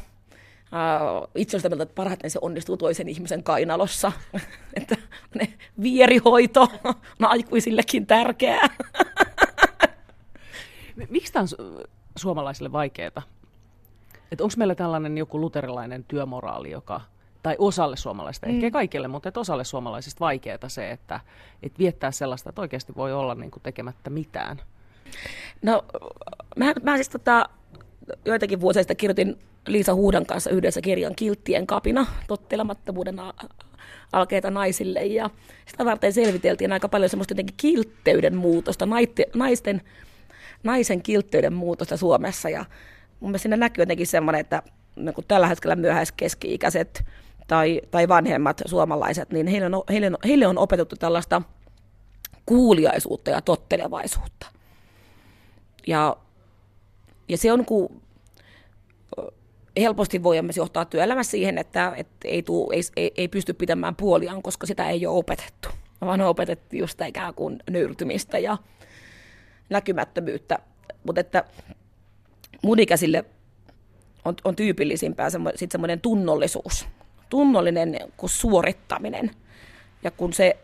Uh, 0.73 1.31
itse 1.35 1.57
olen 1.57 1.83
että 1.83 1.95
parhaiten 1.95 2.31
se 2.31 2.39
onnistuu 2.43 2.77
toisen 2.77 3.09
ihmisen 3.09 3.43
kainalossa. 3.43 4.13
että 4.81 4.97
ne 5.35 5.55
vierihoito 5.83 6.63
on 7.21 7.29
aikuisillekin 7.29 8.07
tärkeää. 8.07 8.69
Miksi 11.11 11.33
tämä 11.33 11.43
on 11.43 11.49
suomalaisille 12.17 12.73
vaikeaa? 12.73 13.23
Onko 14.41 14.55
meillä 14.57 14.75
tällainen 14.75 15.19
joku 15.19 15.41
luterilainen 15.41 16.05
työmoraali, 16.05 16.71
joka, 16.71 17.01
tai 17.43 17.57
osalle 17.59 17.97
suomalaisista, 17.97 18.47
mm. 18.47 18.55
ehkä 18.55 18.71
kaikille, 18.71 19.09
mutta 19.09 19.29
että 19.29 19.41
osalle 19.41 19.65
suomalaisista 19.65 20.21
vaikeaa 20.21 20.69
se, 20.69 20.91
että, 20.91 21.21
että 21.63 21.79
viettää 21.79 22.11
sellaista, 22.11 22.49
että 22.49 22.61
oikeasti 22.61 22.95
voi 22.97 23.13
olla 23.13 23.35
niin 23.35 23.51
kuin 23.51 23.63
tekemättä 23.63 24.11
mitään? 24.11 24.61
No, 25.63 25.85
mä, 26.57 26.73
mä 26.83 26.97
siis 26.97 27.09
tota, 27.09 27.49
joitakin 28.25 28.61
vuosia 28.61 28.83
sitten 28.83 28.97
kirjoitin 28.97 29.39
Liisa 29.67 29.95
Huudan 29.95 30.27
kanssa 30.27 30.51
yhdessä 30.51 30.81
kirjan 30.81 31.15
Kilttien 31.17 31.67
kapina, 31.67 32.07
tottelemattomuuden 32.29 33.17
alkeita 34.13 34.51
naisille. 34.51 35.01
Ja 35.01 35.31
sitä 35.67 35.85
varten 35.85 36.13
selviteltiin 36.13 36.73
aika 36.73 36.89
paljon 36.89 37.11
semmoista 37.11 37.35
kiltteyden 37.57 38.37
muutosta, 38.37 38.89
naisten, 39.35 39.83
naisen 40.63 41.03
kiltteyden 41.03 41.53
muutosta 41.53 41.97
Suomessa. 41.97 42.49
Ja 42.49 42.65
mun 43.21 43.31
mielestä 43.31 43.43
siinä 43.43 43.57
näkyy 43.57 43.83
jotenkin 43.83 44.07
semmoinen, 44.07 44.41
että 44.41 44.63
niin 44.97 45.15
tällä 45.29 45.47
hetkellä 45.47 45.77
myöhäiskeski-ikäiset 45.77 47.05
tai, 47.47 47.81
tai 47.91 48.09
vanhemmat 48.09 48.63
suomalaiset, 48.67 49.31
niin 49.31 49.47
heille 49.47 49.67
on, 49.67 49.83
heille, 49.91 50.07
on, 50.07 50.17
heille 50.25 50.47
on 50.47 50.59
opetettu 50.59 50.97
tällaista 50.97 51.43
kuuliaisuutta 52.47 53.31
ja 53.31 53.41
tottelevaisuutta. 53.41 54.47
Ja, 55.87 56.17
ja 57.29 57.39
se 57.39 57.53
on 57.53 57.65
kuin 57.65 58.03
helposti 59.81 60.23
voi 60.23 60.43
myös 60.43 60.57
johtaa 60.57 60.85
työelämässä 60.85 61.31
siihen, 61.31 61.59
että, 61.59 61.93
että 61.97 62.29
ei, 62.29 62.43
tuu, 62.43 62.71
ei, 62.71 62.83
ei, 62.97 63.13
ei 63.17 63.29
pysty 63.29 63.53
pitämään 63.53 63.97
puoliaan, 63.97 64.43
koska 64.43 64.67
sitä 64.67 64.91
ei 64.91 65.07
ole 65.07 65.19
opetettu, 65.19 65.69
vaan 66.01 66.21
on 66.21 66.29
opetettu 66.29 66.77
just 66.77 67.01
ikään 67.09 67.35
kuin 67.35 67.59
nöyrtymistä 67.71 68.39
ja 68.39 68.59
näkymättömyyttä. 69.71 70.59
Mutta 71.05 71.21
että 71.21 71.45
mun 72.63 72.81
ikäisille 72.81 73.25
on, 74.25 74.35
on 74.45 74.57
tyypillisimpää 74.57 75.31
semmo, 75.31 75.51
sit 75.55 75.71
semmoinen 75.71 76.01
tunnollisuus, 76.01 76.87
tunnollinen 77.31 77.99
kuin 78.17 78.31
suorittaminen. 78.31 79.31
Ja 80.03 80.11
kun 80.11 80.33
se 80.33 80.57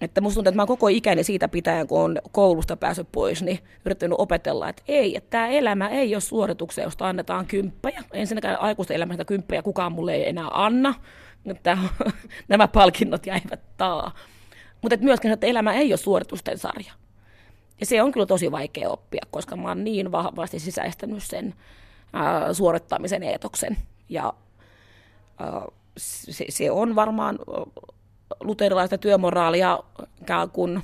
että 0.00 0.20
musta 0.20 0.34
tuntuu, 0.34 0.48
että 0.48 0.56
mä 0.56 0.62
oon 0.62 0.68
koko 0.68 0.88
ikäni 0.88 1.24
siitä 1.24 1.48
pitäen, 1.48 1.86
kun 1.86 2.00
on 2.00 2.18
koulusta 2.32 2.76
päässyt 2.76 3.08
pois, 3.12 3.42
niin 3.42 3.58
yrittänyt 3.84 4.16
opetella, 4.18 4.68
että 4.68 4.82
ei, 4.88 5.16
että 5.16 5.30
tämä 5.30 5.48
elämä 5.48 5.88
ei 5.88 6.14
ole 6.14 6.20
suorituksia, 6.20 6.84
josta 6.84 7.08
annetaan 7.08 7.46
kymppejä. 7.46 8.04
Ensinnäkään 8.12 8.60
aikuisten 8.60 8.94
elämästä 8.94 9.24
kymppejä 9.24 9.62
kukaan 9.62 9.92
mulle 9.92 10.14
ei 10.14 10.28
enää 10.28 10.48
anna. 10.50 10.94
Että 11.46 11.78
nämä 12.48 12.68
palkinnot 12.68 13.26
jäivät 13.26 13.60
taa. 13.76 14.14
Mutta 14.82 14.96
myöskin, 15.00 15.32
että 15.32 15.46
elämä 15.46 15.72
ei 15.72 15.92
ole 15.92 15.96
suoritusten 15.96 16.58
sarja. 16.58 16.92
Ja 17.80 17.86
se 17.86 18.02
on 18.02 18.12
kyllä 18.12 18.26
tosi 18.26 18.52
vaikea 18.52 18.90
oppia, 18.90 19.22
koska 19.30 19.56
mä 19.56 19.68
oon 19.68 19.84
niin 19.84 20.12
vahvasti 20.12 20.58
sisäistänyt 20.58 21.22
sen 21.22 21.54
ää, 22.12 22.52
suorittamisen 22.52 23.22
eetoksen. 23.22 23.76
Ja 24.08 24.32
ää, 25.38 25.62
se, 25.96 26.44
se 26.48 26.70
on 26.70 26.94
varmaan 26.94 27.38
luterilaista 28.40 28.98
työmoraalia 28.98 29.78
kuin 30.52 30.82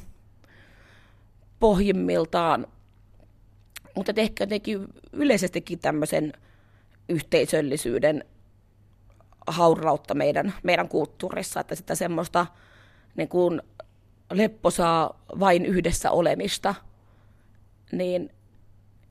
pohjimmiltaan 1.61 2.67
mutta 3.95 4.13
ehkä 4.17 4.43
jotenkin 4.45 4.87
yleisestikin 5.13 5.79
tämmöisen 5.79 6.33
yhteisöllisyyden 7.09 8.25
haurautta 9.47 10.15
meidän, 10.15 10.55
meidän 10.63 10.89
kulttuurissa, 10.89 11.61
että 11.61 11.75
sitä 11.75 11.95
semmoista 11.95 12.47
niin 13.17 13.29
kuin 13.29 13.63
lepposaa 14.31 15.21
vain 15.41 15.67
yhdessä 15.67 16.11
olemista, 16.11 16.75
niin 17.93 18.31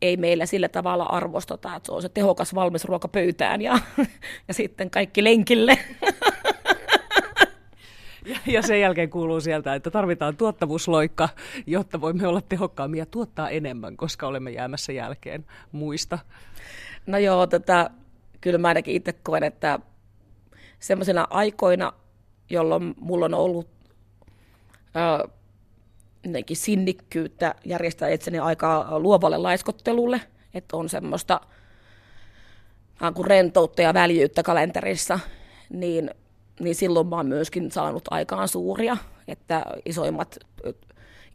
ei 0.02 0.18
meillä 0.18 0.46
sillä 0.46 0.70
tavalla 0.70 1.04
arvosteta, 1.04 1.76
että 1.76 1.86
se 1.88 1.92
on 1.92 2.02
se 2.02 2.10
tehokas 2.10 2.56
valmis 2.56 2.86
ruoka 2.86 3.08
pöytään 3.08 3.62
ja, 3.62 3.80
ja 4.48 4.54
sitten 4.54 4.90
kaikki 4.90 5.24
lenkille. 5.24 5.78
Ja, 8.30 8.40
ja 8.46 8.62
sen 8.62 8.82
jälkeen 8.82 9.10
kuuluu 9.10 9.42
sieltä, 9.42 9.76
että 9.76 9.92
tarvitaan 9.92 10.38
tuottavuusloikka, 10.38 11.30
jotta 11.68 12.02
voimme 12.02 12.28
olla 12.28 12.42
tehokkaampia 12.42 13.02
ja 13.02 13.06
tuottaa 13.06 13.50
enemmän, 13.50 13.98
koska 13.98 14.28
olemme 14.28 14.52
jäämässä 14.52 14.92
jälkeen 14.92 15.46
muista. 15.72 16.20
No 17.08 17.18
joo, 17.18 17.48
tätä, 17.48 17.90
kyllä 18.42 18.58
mä 18.58 18.68
ainakin 18.68 18.96
itse 18.96 19.14
koen, 19.14 19.44
että 19.44 19.80
semmoisena 20.80 21.28
aikoina, 21.30 21.94
jolloin 22.50 22.96
mulla 23.00 23.26
on 23.26 23.34
ollut 23.34 23.68
ää, 24.96 25.24
sinnikkyyttä 26.54 27.56
järjestää 27.66 28.10
itseni 28.10 28.40
aikaa 28.40 29.00
luovalle 29.00 29.38
laiskottelulle, 29.38 30.22
että 30.54 30.78
on 30.78 30.90
semmoista 30.90 31.42
kuin 33.14 33.28
rentoutta 33.28 33.82
ja 33.82 33.94
väljyyttä 33.94 34.44
kalenterissa, 34.44 35.20
niin, 35.70 36.12
niin 36.60 36.76
silloin 36.76 37.08
mä 37.08 37.16
oon 37.16 37.26
myöskin 37.26 37.72
saanut 37.72 38.04
aikaan 38.12 38.48
suuria, 38.48 38.98
että 39.28 39.66
isoimmat, 39.86 40.38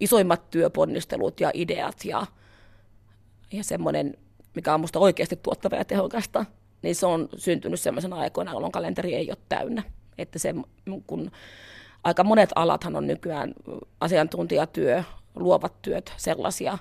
isoimmat 0.00 0.50
työponnistelut 0.50 1.40
ja 1.40 1.50
ideat 1.54 2.04
ja, 2.04 2.26
ja 3.52 3.64
semmoinen, 3.64 4.16
mikä 4.54 4.74
on 4.74 4.80
musta 4.80 4.98
oikeasti 4.98 5.36
tuottava 5.36 5.76
ja 5.76 5.84
tehokasta, 5.84 6.44
niin 6.82 6.94
se 6.94 7.06
on 7.06 7.28
syntynyt 7.36 7.80
semmoisena 7.80 8.16
aikoina, 8.16 8.52
jolloin 8.52 8.72
kalenteri 8.72 9.14
ei 9.14 9.30
ole 9.30 9.38
täynnä. 9.48 9.82
Että 10.18 10.38
se, 10.38 10.54
kun 11.06 11.30
aika 12.04 12.24
monet 12.24 12.50
alathan 12.54 12.96
on 12.96 13.06
nykyään 13.06 13.54
asiantuntijatyö, 14.00 15.02
luovat 15.34 15.82
työt 15.82 16.12
sellaisia, 16.16 16.78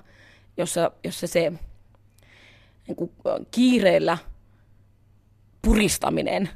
jossa, 0.56 0.90
jossa 1.04 1.26
se 1.26 1.52
niin 2.88 2.96
kuin 2.96 3.10
kiireellä 3.50 4.18
puristaminen 5.62 6.48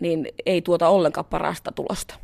niin 0.00 0.28
ei 0.46 0.62
tuota 0.62 0.88
ollenkaan 0.88 1.24
parasta 1.24 1.72
tulosta. 1.72 2.14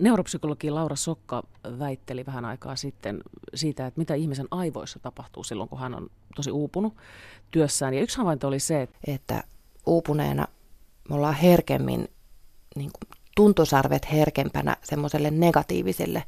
Neuropsykologi 0.00 0.70
Laura 0.70 0.96
Sokka 0.96 1.42
väitteli 1.78 2.26
vähän 2.26 2.44
aikaa 2.44 2.76
sitten 2.76 3.20
siitä, 3.54 3.86
että 3.86 4.00
mitä 4.00 4.14
ihmisen 4.14 4.48
aivoissa 4.50 4.98
tapahtuu 4.98 5.44
silloin, 5.44 5.68
kun 5.68 5.78
hän 5.78 5.94
on 5.94 6.10
tosi 6.36 6.50
uupunut 6.50 6.96
työssään. 7.50 7.94
Ja 7.94 8.00
yksi 8.00 8.18
havainto 8.18 8.48
oli 8.48 8.60
se, 8.60 8.88
että 9.06 9.44
uupuneena 9.86 10.48
me 11.08 11.14
ollaan 11.14 11.34
herkemmin, 11.34 12.08
niin 12.76 12.90
kuin 12.92 13.20
tuntosarvet 13.36 14.12
herkempänä 14.12 14.76
semmoiselle 14.82 15.30
negatiiviselle 15.30 16.24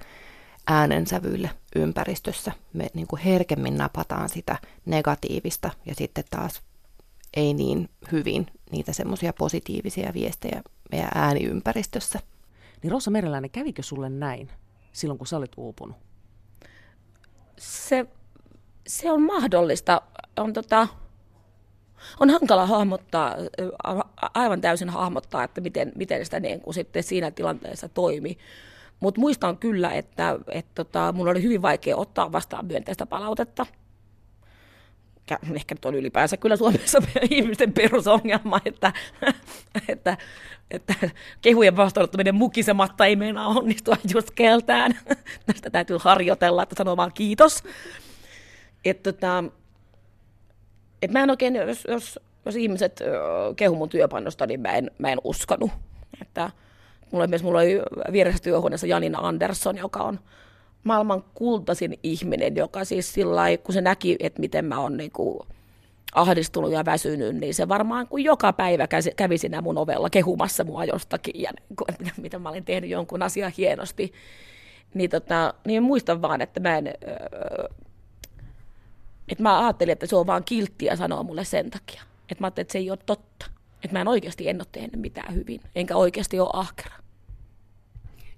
äänensävyille 0.66 1.50
ympäristössä. 1.76 2.52
Me 2.72 2.86
niin 2.94 3.06
kuin 3.06 3.22
herkemmin 3.22 3.76
napataan 3.76 4.28
sitä 4.28 4.58
negatiivista 4.86 5.70
ja 5.86 5.94
sitten 5.94 6.24
taas 6.30 6.62
ei 7.36 7.54
niin 7.54 7.88
hyvin 8.12 8.46
niitä 8.72 8.92
semmoisia 8.92 9.32
positiivisia 9.32 10.10
viestejä 10.14 10.62
meidän 10.90 11.10
ääniympäristössä. 11.14 12.18
Niin 12.82 12.90
Rosa 12.90 13.10
Mereläinen, 13.10 13.50
kävikö 13.50 13.82
sulle 13.82 14.08
näin 14.08 14.50
silloin, 14.92 15.18
kun 15.18 15.26
sä 15.26 15.36
olit 15.36 15.52
uupunut? 15.56 15.96
Se, 17.58 18.06
se 18.86 19.12
on 19.12 19.22
mahdollista. 19.22 20.02
On, 20.36 20.52
tota, 20.52 20.88
on 22.20 22.30
hankala 22.30 22.66
hahmottaa, 22.66 23.34
aivan 24.34 24.60
täysin 24.60 24.90
hahmottaa, 24.90 25.44
että 25.44 25.60
miten, 25.60 25.92
miten 25.96 26.24
sitä 26.24 26.40
niin 26.40 26.60
kuin 26.60 26.74
sitten 26.74 27.02
siinä 27.02 27.30
tilanteessa 27.30 27.88
toimi. 27.88 28.38
Mutta 29.00 29.20
muistan 29.20 29.56
kyllä, 29.56 29.92
että, 29.92 30.38
että 30.48 30.72
tota, 30.74 31.12
mun 31.12 31.28
oli 31.28 31.42
hyvin 31.42 31.62
vaikea 31.62 31.96
ottaa 31.96 32.32
vastaan 32.32 32.66
myönteistä 32.66 33.06
palautetta 33.06 33.66
ehkä 35.54 35.74
nyt 35.74 35.84
on 35.84 35.94
ylipäänsä 35.94 36.36
kyllä 36.36 36.56
Suomessa 36.56 36.98
ihmisten 37.30 37.72
perusongelma, 37.72 38.60
että, 38.64 38.92
että, 39.88 40.16
että 40.70 40.94
kehujen 41.42 41.76
vastaanottaminen 41.76 42.34
mukisematta 42.34 43.06
ei 43.06 43.16
meinaa 43.16 43.48
onnistua 43.48 43.96
just 44.14 44.30
keltään. 44.30 44.98
Tästä 45.46 45.70
täytyy 45.70 45.98
harjoitella, 46.00 46.62
että 46.62 46.74
sanoo 46.78 46.96
vaan 46.96 47.12
kiitos. 47.12 47.62
Että 48.84 49.12
tota, 49.12 49.44
et 51.02 51.10
mä 51.10 51.22
en 51.22 51.30
oikein, 51.30 51.56
jos, 51.56 51.84
jos, 51.88 52.20
jos 52.44 52.56
ihmiset 52.56 53.00
kehu 53.56 53.76
mun 53.76 53.88
työpanosta, 53.88 54.46
niin 54.46 54.60
mä 54.60 54.72
en, 54.72 54.90
mä 54.98 55.12
en 55.12 55.18
uskonut. 55.24 55.70
Että 56.22 56.50
mulla, 57.10 57.26
myös, 57.26 57.42
mulla 57.42 57.58
oli 57.58 57.80
vieressä 58.12 58.42
työhuoneessa 58.42 58.86
Janina 58.86 59.18
Andersson, 59.18 59.78
joka 59.78 60.02
on 60.02 60.20
maailman 60.86 61.24
kultaisin 61.34 61.98
ihminen, 62.02 62.56
joka 62.56 62.84
siis 62.84 63.12
sillä 63.12 63.42
kun 63.64 63.72
se 63.72 63.80
näki, 63.80 64.16
että 64.20 64.40
miten 64.40 64.64
mä 64.64 64.80
oon 64.80 64.96
niin 64.96 65.10
kuin 65.10 65.38
ahdistunut 66.14 66.72
ja 66.72 66.84
väsynyt, 66.84 67.36
niin 67.36 67.54
se 67.54 67.68
varmaan 67.68 68.08
kun 68.08 68.24
joka 68.24 68.52
päivä 68.52 68.88
kävi 69.16 69.38
siinä 69.38 69.60
mun 69.60 69.78
ovella 69.78 70.10
kehumassa 70.10 70.64
mua 70.64 70.84
jostakin 70.84 71.42
ja 71.42 71.50
niin 71.50 71.76
kuin, 71.76 71.94
että 72.08 72.22
miten 72.22 72.42
mä 72.42 72.48
olin 72.48 72.64
tehnyt 72.64 72.90
jonkun 72.90 73.22
asian 73.22 73.52
hienosti. 73.56 74.12
Niin, 74.94 75.10
tota, 75.10 75.54
niin 75.66 75.82
muistan 75.82 76.22
vaan, 76.22 76.40
että 76.40 76.60
mä 76.60 76.78
en, 76.78 76.86
että 79.28 79.42
mä 79.42 79.64
ajattelin, 79.64 79.92
että 79.92 80.06
se 80.06 80.16
on 80.16 80.26
vaan 80.26 80.44
kilttiä 80.44 80.96
sanoa 80.96 81.22
mulle 81.22 81.44
sen 81.44 81.70
takia. 81.70 82.02
Että 82.28 82.42
mä 82.42 82.46
ajattelin, 82.46 82.64
että 82.64 82.72
se 82.72 82.78
ei 82.78 82.90
ole 82.90 82.98
totta. 83.06 83.46
Että 83.84 83.92
mä 83.92 84.00
en 84.00 84.08
oikeasti 84.08 84.48
en 84.48 84.60
ole 84.60 84.66
tehnyt 84.72 85.00
mitään 85.00 85.34
hyvin, 85.34 85.60
enkä 85.74 85.96
oikeasti 85.96 86.40
ole 86.40 86.50
ahkera. 86.52 86.96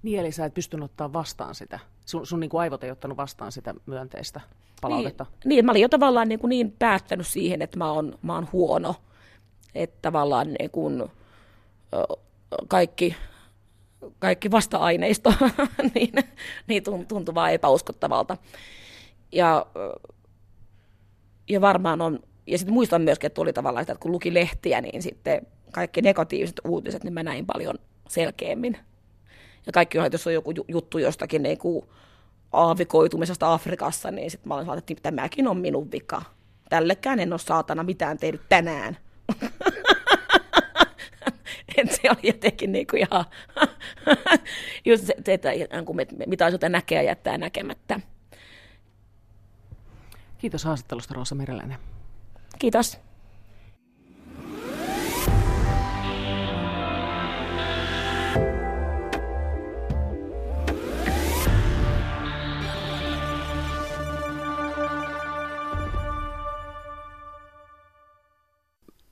Niin, 0.03 0.19
eli 0.19 0.31
sä 0.31 0.45
et 0.45 0.53
pystynyt 0.53 0.85
ottaa 0.85 1.13
vastaan 1.13 1.55
sitä. 1.55 1.79
Sun, 2.09 2.27
sun 2.27 2.39
niin 2.39 2.49
kuin 2.49 2.61
aivot 2.61 2.83
ei 2.83 2.91
ottanut 2.91 3.17
vastaan 3.17 3.51
sitä 3.51 3.73
myönteistä 3.85 4.41
palautetta. 4.81 5.25
Niin, 5.29 5.49
niin 5.49 5.65
mä 5.65 5.71
olin 5.71 5.81
jo 5.81 5.89
tavallaan 5.89 6.29
niin, 6.29 6.39
kuin 6.39 6.49
niin 6.49 6.75
päättänyt 6.79 7.27
siihen, 7.27 7.61
että 7.61 7.77
mä 7.77 7.91
oon, 7.91 8.17
mä 8.21 8.35
oon 8.35 8.47
huono. 8.53 8.95
Että 9.75 9.97
tavallaan 10.01 10.53
niin 10.53 10.71
kuin, 10.71 11.03
kaikki, 12.67 13.15
kaikki 14.19 14.51
vasta-aineisto 14.51 15.33
niin, 15.95 16.13
niin 16.67 16.83
tuntui 17.07 17.35
vaan 17.35 17.53
epäuskottavalta. 17.53 18.37
Ja, 19.31 19.65
ja 21.49 21.61
varmaan 21.61 22.01
on, 22.01 22.19
ja 22.47 22.57
sitten 22.57 22.73
muistan 22.73 23.01
myöskin, 23.01 23.27
että 23.27 23.35
tuli 23.35 23.53
tavallaan 23.53 23.83
sitä, 23.83 23.93
että 23.93 24.03
kun 24.03 24.11
luki 24.11 24.33
lehtiä, 24.33 24.81
niin 24.81 25.01
sitten 25.01 25.47
kaikki 25.71 26.01
negatiiviset 26.01 26.61
uutiset, 26.67 27.03
niin 27.03 27.13
mä 27.13 27.23
näin 27.23 27.45
paljon 27.45 27.75
selkeämmin 28.07 28.77
ja 29.65 29.71
kaikki 29.71 29.99
on, 29.99 30.09
jos 30.11 30.27
on 30.27 30.33
joku 30.33 30.53
juttu 30.67 30.97
jostakin 30.97 31.43
niin 31.43 31.57
kuin 31.57 31.85
aavikoitumisesta 32.51 33.53
Afrikassa, 33.53 34.11
niin 34.11 34.31
sitten 34.31 34.47
mä 34.47 34.53
olen 34.53 34.65
saanut, 34.65 34.91
että 34.91 35.03
tämäkin 35.03 35.47
on 35.47 35.57
minun 35.57 35.91
vika. 35.91 36.21
Tällekään 36.69 37.19
en 37.19 37.33
ole 37.33 37.39
saatana 37.39 37.83
mitään 37.83 38.17
tehnyt 38.17 38.41
tänään. 38.49 38.97
että 41.77 41.95
se 41.95 42.09
oli 42.09 42.19
jotenkin 42.23 42.71
niin 42.71 42.87
kuin 42.87 42.99
ihan, 42.99 43.25
just 44.85 45.05
se, 45.05 45.15
että 45.27 45.49
mitä 46.27 46.45
asioita 46.45 46.69
näkee 46.69 46.97
ja 46.97 47.09
jättää 47.09 47.37
näkemättä. 47.37 47.99
Kiitos 50.37 50.63
haastattelusta 50.63 51.13
Roosa 51.13 51.35
Meriläinen. 51.35 51.77
Kiitos. 52.59 53.08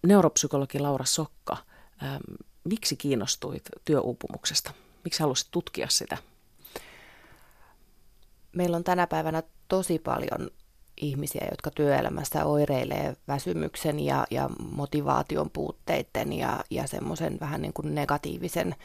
Neuropsykologi 0.08 0.80
Laura 0.80 1.06
Sokka, 1.06 1.58
ähm, 2.04 2.22
miksi 2.64 2.96
kiinnostuit 2.96 3.64
työuupumuksesta? 3.86 4.72
Miksi 5.04 5.24
halusit 5.24 5.48
tutkia 5.52 5.88
sitä? 5.90 6.18
Meillä 8.52 8.78
on 8.78 8.84
tänä 8.84 9.08
päivänä 9.08 9.44
tosi 9.68 10.00
paljon 10.00 10.50
ihmisiä, 11.02 11.48
jotka 11.52 11.72
työelämässä 11.72 12.46
oireilee 12.46 13.16
väsymyksen 13.28 14.00
ja, 14.00 14.28
ja 14.32 14.50
motivaation 14.72 15.50
puutteiden 15.50 16.34
ja, 16.34 16.64
ja 16.70 16.88
semmoisen 16.88 17.40
vähän 17.40 17.62
niin 17.62 17.74
kuin 17.74 17.96
negatiivisen 17.96 18.76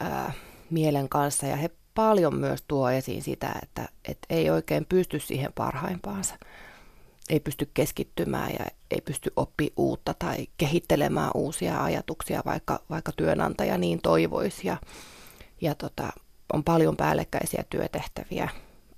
ää, 0.00 0.32
mielen 0.70 1.08
kanssa. 1.08 1.46
Ja 1.46 1.56
he 1.56 1.70
paljon 1.94 2.34
myös 2.34 2.64
tuo 2.68 2.90
esiin 2.90 3.22
sitä, 3.22 3.52
että, 3.62 3.88
että 4.08 4.26
ei 4.30 4.50
oikein 4.50 4.86
pysty 4.88 5.20
siihen 5.20 5.52
parhaimpaansa 5.52 6.34
ei 7.28 7.40
pysty 7.40 7.70
keskittymään 7.74 8.50
ja 8.58 8.66
ei 8.90 9.00
pysty 9.00 9.32
oppi 9.36 9.72
uutta 9.76 10.14
tai 10.18 10.46
kehittelemään 10.58 11.30
uusia 11.34 11.84
ajatuksia, 11.84 12.42
vaikka, 12.46 12.80
vaikka 12.90 13.12
työnantaja 13.16 13.78
niin 13.78 14.00
toivoisi. 14.02 14.68
Ja, 14.68 14.76
ja 15.60 15.74
tota, 15.74 16.12
on 16.52 16.64
paljon 16.64 16.96
päällekkäisiä 16.96 17.64
työtehtäviä. 17.70 18.48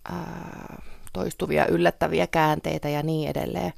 Ää, 0.04 0.82
toistuvia 1.12 1.66
yllättäviä 1.66 2.26
käänteitä 2.26 2.88
ja 2.88 3.02
niin 3.02 3.30
edelleen. 3.30 3.72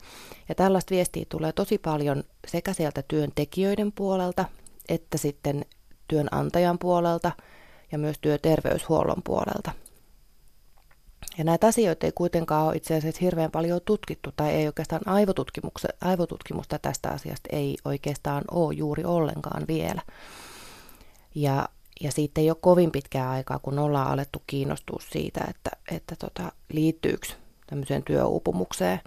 Ja 0.48 0.54
tällaista 0.54 0.94
viestiä 0.94 1.24
tulee 1.28 1.52
tosi 1.52 1.78
paljon 1.78 2.24
sekä 2.46 2.72
sieltä 2.72 3.02
työntekijöiden 3.08 3.92
puolelta 3.92 4.44
että 4.88 5.18
sitten 5.18 5.64
työnantajan 6.08 6.78
puolelta 6.78 7.32
ja 7.92 7.98
myös 7.98 8.18
työterveyshuollon 8.20 9.22
puolelta. 9.24 9.72
Ja 11.38 11.44
näitä 11.44 11.66
asioita 11.66 12.06
ei 12.06 12.12
kuitenkaan 12.14 12.66
ole 12.66 12.76
itse 12.76 12.96
asiassa 12.96 13.20
hirveän 13.20 13.50
paljon 13.50 13.80
tutkittu, 13.84 14.30
tai 14.36 14.50
ei 14.50 14.66
oikeastaan 14.66 15.02
aivotutkimusta 16.00 16.78
tästä 16.78 17.10
asiasta 17.10 17.48
ei 17.52 17.76
oikeastaan 17.84 18.44
ole 18.50 18.74
juuri 18.74 19.04
ollenkaan 19.04 19.64
vielä. 19.68 20.02
Ja, 21.34 21.68
ja 22.00 22.12
siitä 22.12 22.40
ei 22.40 22.50
ole 22.50 22.56
kovin 22.60 22.90
pitkää 22.90 23.30
aikaa, 23.30 23.58
kun 23.58 23.78
ollaan 23.78 24.08
alettu 24.08 24.42
kiinnostua 24.46 25.02
siitä, 25.10 25.44
että, 25.48 25.70
että 25.90 26.16
tota, 26.16 26.52
liittyykö 26.72 27.28
tämmöiseen 27.66 28.02
työuupumukseen 28.02 29.00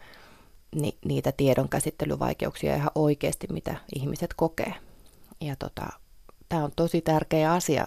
ni, 0.76 0.98
niitä 1.06 1.32
tiedonkäsittelyvaikeuksia 1.32 2.76
ihan 2.76 2.92
oikeasti, 2.96 3.48
mitä 3.52 3.76
ihmiset 3.96 4.34
kokee. 4.34 4.74
Ja 5.42 5.56
tota, 5.56 5.88
tämä 6.50 6.64
on 6.64 6.72
tosi 6.76 7.02
tärkeä 7.02 7.54
asia 7.54 7.86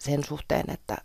sen 0.00 0.24
suhteen, 0.24 0.70
että 0.70 0.96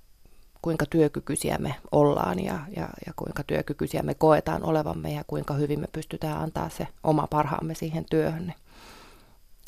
kuinka 0.66 0.86
työkykyisiä 0.86 1.58
me 1.58 1.76
ollaan 1.92 2.40
ja, 2.40 2.60
ja, 2.76 2.90
ja 3.06 3.14
kuinka 3.16 3.44
työkykyisiä 3.44 4.04
me 4.04 4.14
koetaan 4.14 4.64
olevamme 4.64 5.14
ja 5.14 5.24
kuinka 5.28 5.54
hyvin 5.54 5.80
me 5.80 5.88
pystytään 5.92 6.42
antaa 6.42 6.70
se 6.70 6.88
oma 7.04 7.28
parhaamme 7.28 7.76
siihen 7.76 8.06
työhön. 8.10 8.48
Niin 8.48 8.58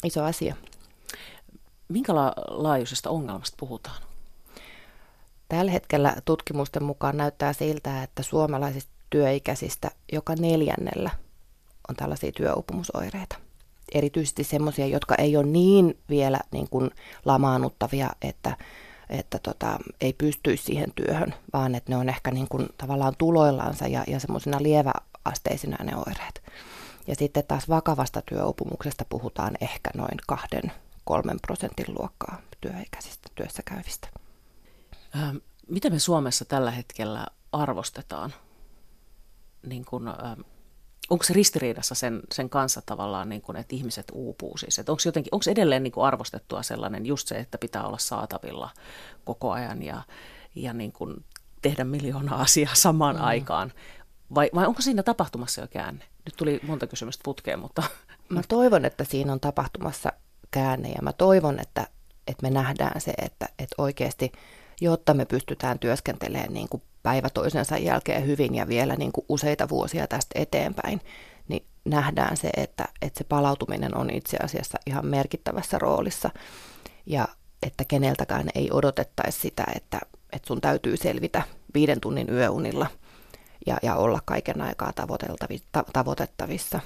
iso 0.04 0.24
asia. 0.24 0.56
Minkä 1.88 2.16
laajuisesta 2.48 3.10
ongelmasta 3.10 3.56
puhutaan? 3.60 4.02
Tällä 5.50 5.72
hetkellä 5.72 6.16
tutkimusten 6.26 6.84
mukaan 6.84 7.18
näyttää 7.18 7.54
siltä, 7.54 8.04
että 8.04 8.24
suomalaisista 8.24 8.92
työikäisistä 9.10 9.92
joka 10.14 10.36
neljännellä 10.36 11.10
on 11.90 11.96
tällaisia 11.96 12.32
työupumusoireita. 12.32 13.36
Erityisesti 13.94 14.44
sellaisia, 14.44 14.88
jotka 14.88 15.16
ei 15.16 15.38
ole 15.38 15.46
niin 15.46 15.98
vielä 16.10 16.40
niin 16.52 16.70
kuin 16.70 16.92
lamaannuttavia, 17.26 18.10
että 18.22 18.58
että 19.10 19.40
tota, 19.40 19.80
ei 20.02 20.14
pystyisi 20.14 20.64
siihen 20.64 20.92
työhön, 20.96 21.34
vaan 21.54 21.76
että 21.76 21.92
ne 21.92 21.98
on 21.98 22.10
ehkä 22.10 22.32
niin 22.32 22.48
kuin 22.48 22.70
tavallaan 22.78 23.14
tuloillansa 23.18 23.88
ja, 23.88 24.04
ja 24.08 24.20
semmoisina 24.20 24.58
lieväasteisina 24.62 25.78
ne 25.84 25.96
oireet. 25.96 26.44
Ja 27.08 27.16
sitten 27.16 27.44
taas 27.48 27.70
vakavasta 27.70 28.22
työopumuksesta 28.22 29.06
puhutaan 29.10 29.58
ehkä 29.62 29.90
noin 29.96 30.18
kahden, 30.28 30.72
kolmen 31.04 31.40
prosentin 31.42 31.96
luokkaa 32.00 32.42
työikäisistä 32.62 33.30
työssä 33.36 33.64
käyvistä. 33.66 34.08
Ähm, 35.16 35.38
miten 35.70 35.94
me 35.94 36.00
Suomessa 36.00 36.46
tällä 36.46 36.72
hetkellä 36.72 37.26
arvostetaan 37.52 38.34
niin 39.66 39.86
kun, 39.86 40.08
ähm, 40.08 40.42
onko 41.10 41.24
se 41.24 41.34
ristiriidassa 41.34 41.96
sen, 41.96 42.22
sen 42.34 42.50
kanssa 42.50 42.82
tavallaan, 42.86 43.30
niin 43.30 43.42
kuin, 43.42 43.56
että 43.56 43.76
ihmiset 43.76 44.12
uupuu 44.14 44.58
siis? 44.58 44.80
Että 44.80 44.92
onko, 44.92 45.02
jotenkin, 45.06 45.36
onko 45.36 45.46
edelleen 45.52 45.84
niin 45.84 45.92
kuin 45.92 46.06
arvostettua 46.06 46.64
sellainen 46.64 47.06
just 47.06 47.28
se, 47.28 47.36
että 47.36 47.58
pitää 47.58 47.88
olla 47.88 47.98
saatavilla 47.98 48.70
koko 49.26 49.52
ajan 49.52 49.84
ja, 49.84 50.02
ja 50.56 50.74
niin 50.74 50.92
kuin 50.92 51.26
tehdä 51.62 51.84
miljoona 51.84 52.36
asiaa 52.46 52.76
samaan 52.76 53.16
mm. 53.16 53.24
aikaan? 53.24 53.74
Vai, 54.36 54.50
vai 54.56 54.66
onko 54.66 54.82
siinä 54.82 55.04
tapahtumassa 55.04 55.62
jo 55.62 55.68
käänne? 55.68 56.06
Nyt 56.26 56.36
tuli 56.38 56.60
monta 56.64 56.88
kysymystä 56.88 57.22
putkeen, 57.24 57.60
mutta... 57.60 57.84
Mä 58.30 58.42
toivon, 58.48 58.86
että 58.86 59.04
siinä 59.04 59.34
on 59.34 59.40
tapahtumassa 59.40 60.14
käänne 60.52 60.90
ja 60.90 61.02
mä 61.02 61.14
toivon, 61.14 61.60
että, 61.60 61.88
että 62.28 62.44
me 62.44 62.50
nähdään 62.50 63.02
se, 63.02 63.14
että, 63.18 63.46
että 63.60 63.76
oikeasti, 63.78 64.32
jotta 64.82 65.14
me 65.14 65.26
pystytään 65.26 65.80
työskentelemään 65.80 66.54
niin 66.54 66.70
kuin 66.70 66.84
päivä 67.08 67.30
toisensa 67.30 67.78
jälkeen 67.78 68.28
hyvin 68.28 68.56
ja 68.56 68.68
vielä 68.68 68.96
niin 68.96 69.12
kuin 69.12 69.26
useita 69.30 69.70
vuosia 69.70 70.08
tästä 70.08 70.40
eteenpäin, 70.40 71.02
niin 71.48 71.66
nähdään 71.86 72.38
se, 72.38 72.50
että, 72.58 72.88
että 73.02 73.18
se 73.18 73.24
palautuminen 73.24 73.98
on 73.98 74.10
itse 74.10 74.38
asiassa 74.44 74.78
ihan 74.86 75.06
merkittävässä 75.06 75.80
roolissa 75.80 76.30
ja 77.06 77.28
että 77.64 77.84
keneltäkään 77.88 78.50
ei 78.56 78.70
odotettaisi 78.72 79.40
sitä, 79.40 79.64
että, 79.76 80.00
että 80.34 80.48
sun 80.48 80.62
täytyy 80.62 80.98
selvitä 80.98 81.42
viiden 81.74 82.02
tunnin 82.02 82.30
yöunilla 82.30 82.88
ja, 83.68 83.78
ja 83.84 83.96
olla 83.96 84.20
kaiken 84.26 84.62
aikaa 84.62 84.94
tavoitettavissa. 85.94 86.80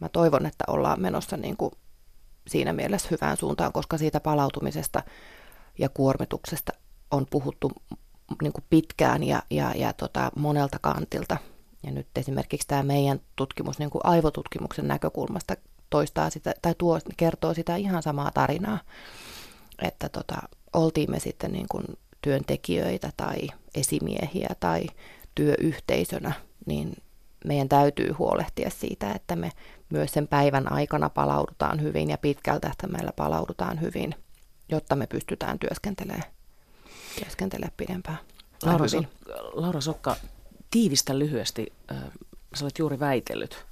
Mä 0.00 0.08
toivon, 0.08 0.46
että 0.46 0.64
ollaan 0.68 1.00
menossa 1.00 1.36
niin 1.36 1.56
kuin 1.56 1.72
siinä 2.48 2.72
mielessä 2.72 3.08
hyvään 3.10 3.36
suuntaan, 3.36 3.72
koska 3.72 3.98
siitä 3.98 4.20
palautumisesta 4.20 5.02
ja 5.78 5.88
kuormituksesta 5.88 6.72
on 7.10 7.26
puhuttu 7.30 7.72
niin 8.42 8.52
kuin 8.52 8.64
pitkään 8.70 9.22
ja, 9.22 9.42
ja, 9.50 9.72
ja 9.76 9.92
tota, 9.92 10.30
monelta 10.36 10.78
kantilta. 10.82 11.36
Ja 11.82 11.92
nyt 11.92 12.06
esimerkiksi 12.16 12.68
tämä 12.68 12.82
meidän 12.82 13.20
tutkimus 13.36 13.78
niin 13.78 13.90
kuin 13.90 14.06
aivotutkimuksen 14.06 14.88
näkökulmasta 14.88 15.54
toistaa 15.90 16.30
sitä, 16.30 16.54
tai 16.62 16.74
tuo, 16.78 16.98
kertoo 17.16 17.54
sitä 17.54 17.76
ihan 17.76 18.02
samaa 18.02 18.30
tarinaa, 18.34 18.78
että 19.82 20.08
tota, 20.08 20.36
oltiin 20.72 21.10
me 21.10 21.20
sitten 21.20 21.52
niin 21.52 21.66
kuin 21.70 21.84
työntekijöitä 22.22 23.12
tai 23.16 23.48
esimiehiä 23.74 24.48
tai 24.60 24.86
työyhteisönä, 25.34 26.32
niin 26.66 26.96
meidän 27.44 27.68
täytyy 27.68 28.12
huolehtia 28.12 28.70
siitä, 28.70 29.12
että 29.12 29.36
me 29.36 29.50
myös 29.90 30.12
sen 30.12 30.28
päivän 30.28 30.72
aikana 30.72 31.10
palaudutaan 31.10 31.82
hyvin 31.82 32.10
ja 32.10 32.18
pitkältä 32.18 32.72
meillä 32.88 33.12
palaudutaan 33.12 33.80
hyvin, 33.80 34.14
jotta 34.68 34.96
me 34.96 35.06
pystytään 35.06 35.58
työskentelemään 35.58 36.35
työskentele 37.18 37.72
pidempään. 37.76 38.18
Laura, 38.62 38.88
so- 38.88 39.04
Laura 39.52 39.80
Sokka, 39.80 40.16
tiivistä 40.70 41.18
lyhyesti, 41.18 41.72
äh, 41.92 41.98
sä 42.54 42.64
olet 42.64 42.78
juuri 42.78 43.00
väitellyt 43.00 43.66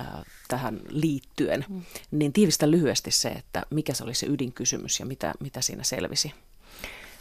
äh, 0.00 0.06
tähän 0.48 0.80
liittyen, 0.88 1.64
mm. 1.68 1.82
niin 2.10 2.32
tiivistä 2.32 2.70
lyhyesti 2.70 3.10
se, 3.10 3.28
että 3.28 3.62
mikä 3.70 3.94
se 3.94 4.04
oli 4.04 4.14
se 4.14 4.26
ydinkysymys 4.26 5.00
ja 5.00 5.06
mitä, 5.06 5.32
mitä 5.40 5.60
siinä 5.60 5.82
selvisi? 5.84 6.34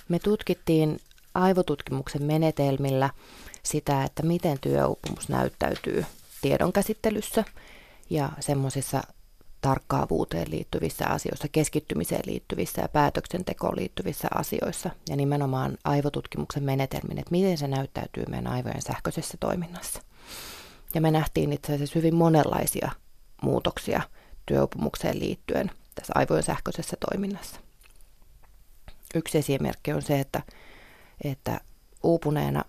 Me 0.10 0.20
tutkittiin 0.20 1.00
aivotutkimuksen 1.34 2.24
menetelmillä 2.24 3.10
sitä, 3.64 4.04
että 4.04 4.24
miten 4.24 4.60
työuupumus 4.60 5.30
näyttäytyy 5.30 6.06
tiedonkäsittelyssä 6.42 7.44
ja 8.10 8.30
semmoisissa 8.40 9.04
tarkkaavuuteen 9.62 10.52
liittyvissä 10.52 11.08
asioissa, 11.08 11.48
keskittymiseen 11.52 12.22
liittyvissä 12.26 12.82
ja 12.82 12.88
päätöksentekoon 12.88 13.76
liittyvissä 13.76 14.28
asioissa 14.36 14.90
ja 15.10 15.16
nimenomaan 15.16 15.78
aivotutkimuksen 15.84 16.64
menetelmin, 16.64 17.18
että 17.18 17.32
miten 17.32 17.58
se 17.58 17.68
näyttäytyy 17.68 18.24
meidän 18.30 18.48
aivojen 18.48 18.82
sähköisessä 18.82 19.38
toiminnassa. 19.40 20.02
Ja 20.96 21.02
me 21.02 21.12
nähtiin 21.12 21.54
itse 21.54 21.74
asiassa 21.74 22.00
hyvin 22.00 22.16
monenlaisia 22.16 22.92
muutoksia 23.42 24.02
työopumukseen 24.46 25.20
liittyen 25.20 25.72
tässä 25.96 26.14
aivojen 26.16 26.44
sähköisessä 26.44 26.98
toiminnassa. 27.10 27.60
Yksi 29.16 29.38
esimerkki 29.38 29.94
on 29.94 30.02
se, 30.02 30.20
että, 30.20 30.42
että 31.24 31.62
uupuneena 32.04 32.66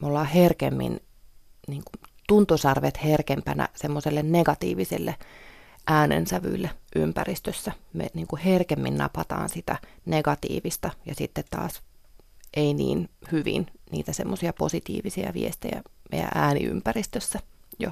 me 0.00 0.06
ollaan 0.06 0.26
herkemmin, 0.26 1.00
niin 1.68 1.82
kuin 1.84 2.12
tuntosarvet 2.28 3.04
herkempänä 3.04 3.68
semmoiselle 3.74 4.22
negatiiviselle 4.22 5.14
äänensävyille 5.86 6.70
ympäristössä. 6.96 7.72
Me 7.92 8.06
niin 8.14 8.26
kuin 8.26 8.42
herkemmin 8.42 8.96
napataan 8.96 9.48
sitä 9.48 9.76
negatiivista 10.06 10.90
ja 11.06 11.14
sitten 11.14 11.44
taas 11.50 11.82
ei 12.54 12.74
niin 12.74 13.08
hyvin 13.32 13.66
niitä 13.90 14.12
semmoisia 14.12 14.52
positiivisia 14.52 15.34
viestejä 15.34 15.82
meidän 16.10 16.30
ääniympäristössä 16.34 17.38
jo. 17.78 17.90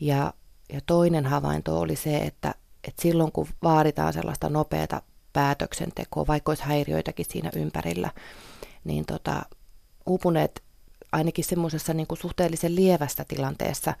Ja, 0.00 0.34
ja 0.72 0.80
toinen 0.86 1.26
havainto 1.26 1.80
oli 1.80 1.96
se, 1.96 2.16
että, 2.16 2.54
että 2.88 3.02
silloin 3.02 3.32
kun 3.32 3.48
vaaditaan 3.62 4.12
sellaista 4.12 4.48
nopeata 4.48 5.02
päätöksentekoa, 5.32 6.26
vaikka 6.26 6.50
olisi 6.50 6.62
häiriöitäkin 6.62 7.26
siinä 7.28 7.50
ympärillä, 7.56 8.10
niin 8.84 9.06
tota, 9.06 9.42
uupuneet 10.06 10.62
ainakin 11.12 11.44
semmoisessa 11.44 11.94
niin 11.94 12.06
suhteellisen 12.20 12.76
lievästä 12.76 13.24
tilanteessa 13.28 13.94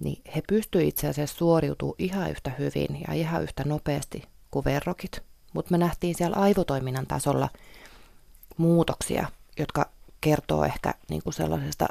niin 0.00 0.22
he 0.34 0.42
pystyivät 0.48 0.88
itse 0.88 1.08
asiassa 1.08 1.36
suoriutumaan 1.36 1.96
ihan 1.98 2.30
yhtä 2.30 2.50
hyvin 2.58 3.00
ja 3.08 3.14
ihan 3.14 3.42
yhtä 3.42 3.64
nopeasti 3.64 4.22
kuin 4.50 4.64
verrokit. 4.64 5.22
Mutta 5.52 5.70
me 5.70 5.78
nähtiin 5.78 6.14
siellä 6.14 6.36
aivotoiminnan 6.36 7.06
tasolla 7.06 7.48
muutoksia, 8.56 9.28
jotka 9.58 9.90
kertoo 10.20 10.64
ehkä 10.64 10.94
niin 11.10 11.22
kuin 11.22 11.34
sellaisesta 11.34 11.88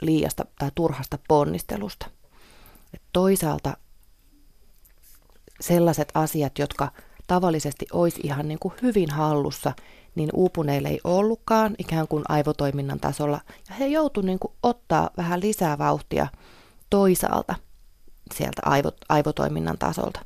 liiasta 0.00 0.44
tai 0.58 0.70
turhasta 0.74 1.18
ponnistelusta. 1.28 2.06
Et 2.94 3.02
toisaalta 3.12 3.76
sellaiset 5.60 6.08
asiat, 6.14 6.58
jotka 6.58 6.92
tavallisesti 7.26 7.86
olisi 7.92 8.20
ihan 8.24 8.48
niin 8.48 8.58
kuin 8.58 8.74
hyvin 8.82 9.10
hallussa, 9.10 9.72
niin 10.14 10.30
uupuneille 10.32 10.88
ei 10.88 11.00
ollutkaan 11.04 11.74
ikään 11.78 12.08
kuin 12.08 12.24
aivotoiminnan 12.28 13.00
tasolla. 13.00 13.40
Ja 13.68 13.74
he 13.74 13.86
joutuivat 13.86 14.26
niin 14.26 14.38
ottaa 14.62 15.10
vähän 15.16 15.40
lisää 15.40 15.78
vauhtia– 15.78 16.26
toisaalta 16.90 17.54
sieltä 18.34 18.62
aivot, 18.64 18.96
aivotoiminnan 19.08 19.78
tasolta. 19.78 20.20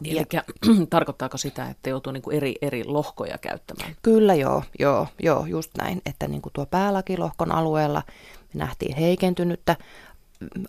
Niin, 0.00 0.16
eli 0.16 0.26
tarkoittaako 0.90 1.38
sitä, 1.38 1.68
että 1.68 1.90
joutuu 1.90 2.12
niin 2.12 2.22
kuin 2.22 2.36
eri, 2.36 2.54
eri 2.62 2.84
lohkoja 2.84 3.38
käyttämään? 3.38 3.96
Kyllä 4.02 4.34
joo, 4.34 4.62
joo, 4.78 5.06
joo 5.22 5.46
just 5.46 5.70
näin, 5.78 6.02
että 6.06 6.28
niin 6.28 6.42
kuin 6.42 6.52
tuo 6.52 6.66
päälakilohkon 6.66 7.52
alueella 7.52 8.02
Me 8.54 8.58
nähtiin 8.58 8.96
heikentynyttä 8.96 9.76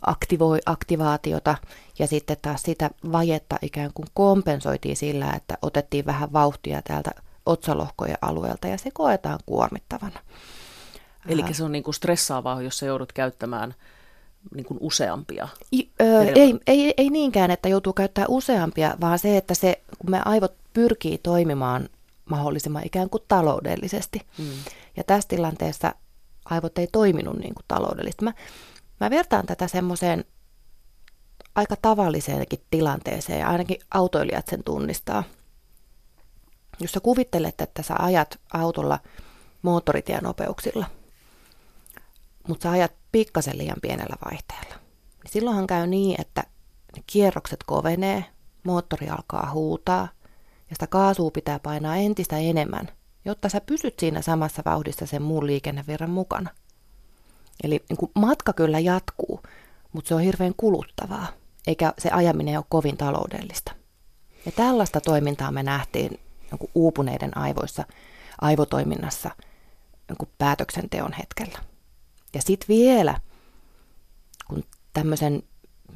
aktivoi, 0.01 0.59
aktivaatiota 0.65 1.55
ja 1.99 2.07
sitten 2.07 2.37
taas 2.41 2.61
sitä 2.61 2.89
vajetta 3.11 3.59
ikään 3.61 3.91
kuin 3.93 4.07
kompensoitiin 4.13 4.97
sillä, 4.97 5.31
että 5.31 5.57
otettiin 5.61 6.05
vähän 6.05 6.33
vauhtia 6.33 6.81
täältä 6.81 7.11
otsalohkojen 7.45 8.17
alueelta 8.21 8.67
ja 8.67 8.77
se 8.77 8.89
koetaan 8.93 9.39
kuormittavana. 9.45 10.19
Eli 11.27 11.53
se 11.53 11.63
on 11.63 11.71
niin 11.71 11.83
kuin 11.83 11.93
stressaavaa, 11.93 12.61
jos 12.61 12.79
sä 12.79 12.85
joudut 12.85 13.13
käyttämään 13.13 13.75
niin 14.55 14.65
kuin 14.65 14.77
useampia? 14.81 15.47
I, 15.73 15.89
ö, 16.01 16.21
ei, 16.35 16.59
ei, 16.67 16.93
ei 16.97 17.09
niinkään, 17.09 17.51
että 17.51 17.69
joutuu 17.69 17.93
käyttämään 17.93 18.29
useampia, 18.29 18.97
vaan 19.01 19.19
se, 19.19 19.37
että 19.37 19.53
se, 19.53 19.81
kun 19.99 20.11
me 20.11 20.21
aivot 20.25 20.53
pyrkii 20.73 21.17
toimimaan 21.17 21.89
mahdollisimman 22.25 22.85
ikään 22.85 23.09
kuin 23.09 23.23
taloudellisesti. 23.27 24.21
Mm. 24.37 24.45
Ja 24.97 25.03
tässä 25.03 25.29
tilanteessa 25.29 25.95
aivot 26.45 26.77
ei 26.77 26.87
toiminut 26.91 27.37
niin 27.37 27.55
kuin 27.55 27.65
taloudellisesti. 27.67 28.25
Mä, 28.25 28.33
mä 28.99 29.09
vertaan 29.09 29.45
tätä 29.45 29.67
semmoiseen 29.67 30.25
aika 31.55 31.75
tavalliseenkin 31.81 32.59
tilanteeseen, 32.71 33.39
ja 33.39 33.49
ainakin 33.49 33.77
autoilijat 33.93 34.47
sen 34.47 34.63
tunnistaa. 34.63 35.23
Jos 36.79 36.91
sä 36.91 36.99
kuvittelet, 36.99 37.61
että 37.61 37.83
sä 37.83 37.95
ajat 37.99 38.39
autolla 38.53 38.99
moottoritienopeuksilla, 39.61 40.85
mutta 42.47 42.63
sä 42.63 42.71
ajat 42.71 42.91
pikkasen 43.11 43.57
liian 43.57 43.77
pienellä 43.81 44.15
vaihteella, 44.31 44.75
niin 45.23 45.31
silloinhan 45.31 45.67
käy 45.67 45.87
niin, 45.87 46.21
että 46.21 46.43
ne 46.95 47.03
kierrokset 47.07 47.63
kovenee, 47.65 48.25
moottori 48.63 49.09
alkaa 49.09 49.51
huutaa, 49.53 50.07
ja 50.69 50.75
sitä 50.75 50.87
kaasua 50.87 51.31
pitää 51.31 51.59
painaa 51.59 51.95
entistä 51.95 52.37
enemmän, 52.37 52.89
jotta 53.25 53.49
sä 53.49 53.61
pysyt 53.61 53.99
siinä 53.99 54.21
samassa 54.21 54.61
vauhdissa 54.65 55.05
sen 55.05 55.21
muun 55.21 55.47
liikennevirran 55.47 56.09
mukana. 56.09 56.49
Eli 57.63 57.83
niin 57.89 58.11
matka 58.15 58.53
kyllä 58.53 58.79
jatkuu, 58.79 59.39
mutta 59.93 60.07
se 60.07 60.15
on 60.15 60.21
hirveän 60.21 60.53
kuluttavaa, 60.57 61.27
eikä 61.67 61.93
se 61.97 62.09
ajaminen 62.09 62.57
ole 62.57 62.65
kovin 62.69 62.97
taloudellista. 62.97 63.71
Ja 64.45 64.51
tällaista 64.51 65.01
toimintaa 65.01 65.51
me 65.51 65.63
nähtiin 65.63 66.19
niin 66.51 66.71
uupuneiden 66.75 67.37
aivoissa, 67.37 67.83
aivotoiminnassa 68.41 69.31
niin 70.09 70.29
päätöksenteon 70.37 71.13
hetkellä. 71.13 71.72
Ja 72.33 72.41
sitten 72.41 72.67
vielä, 72.67 73.19
kun 74.47 74.63
tämmöisen 74.93 75.43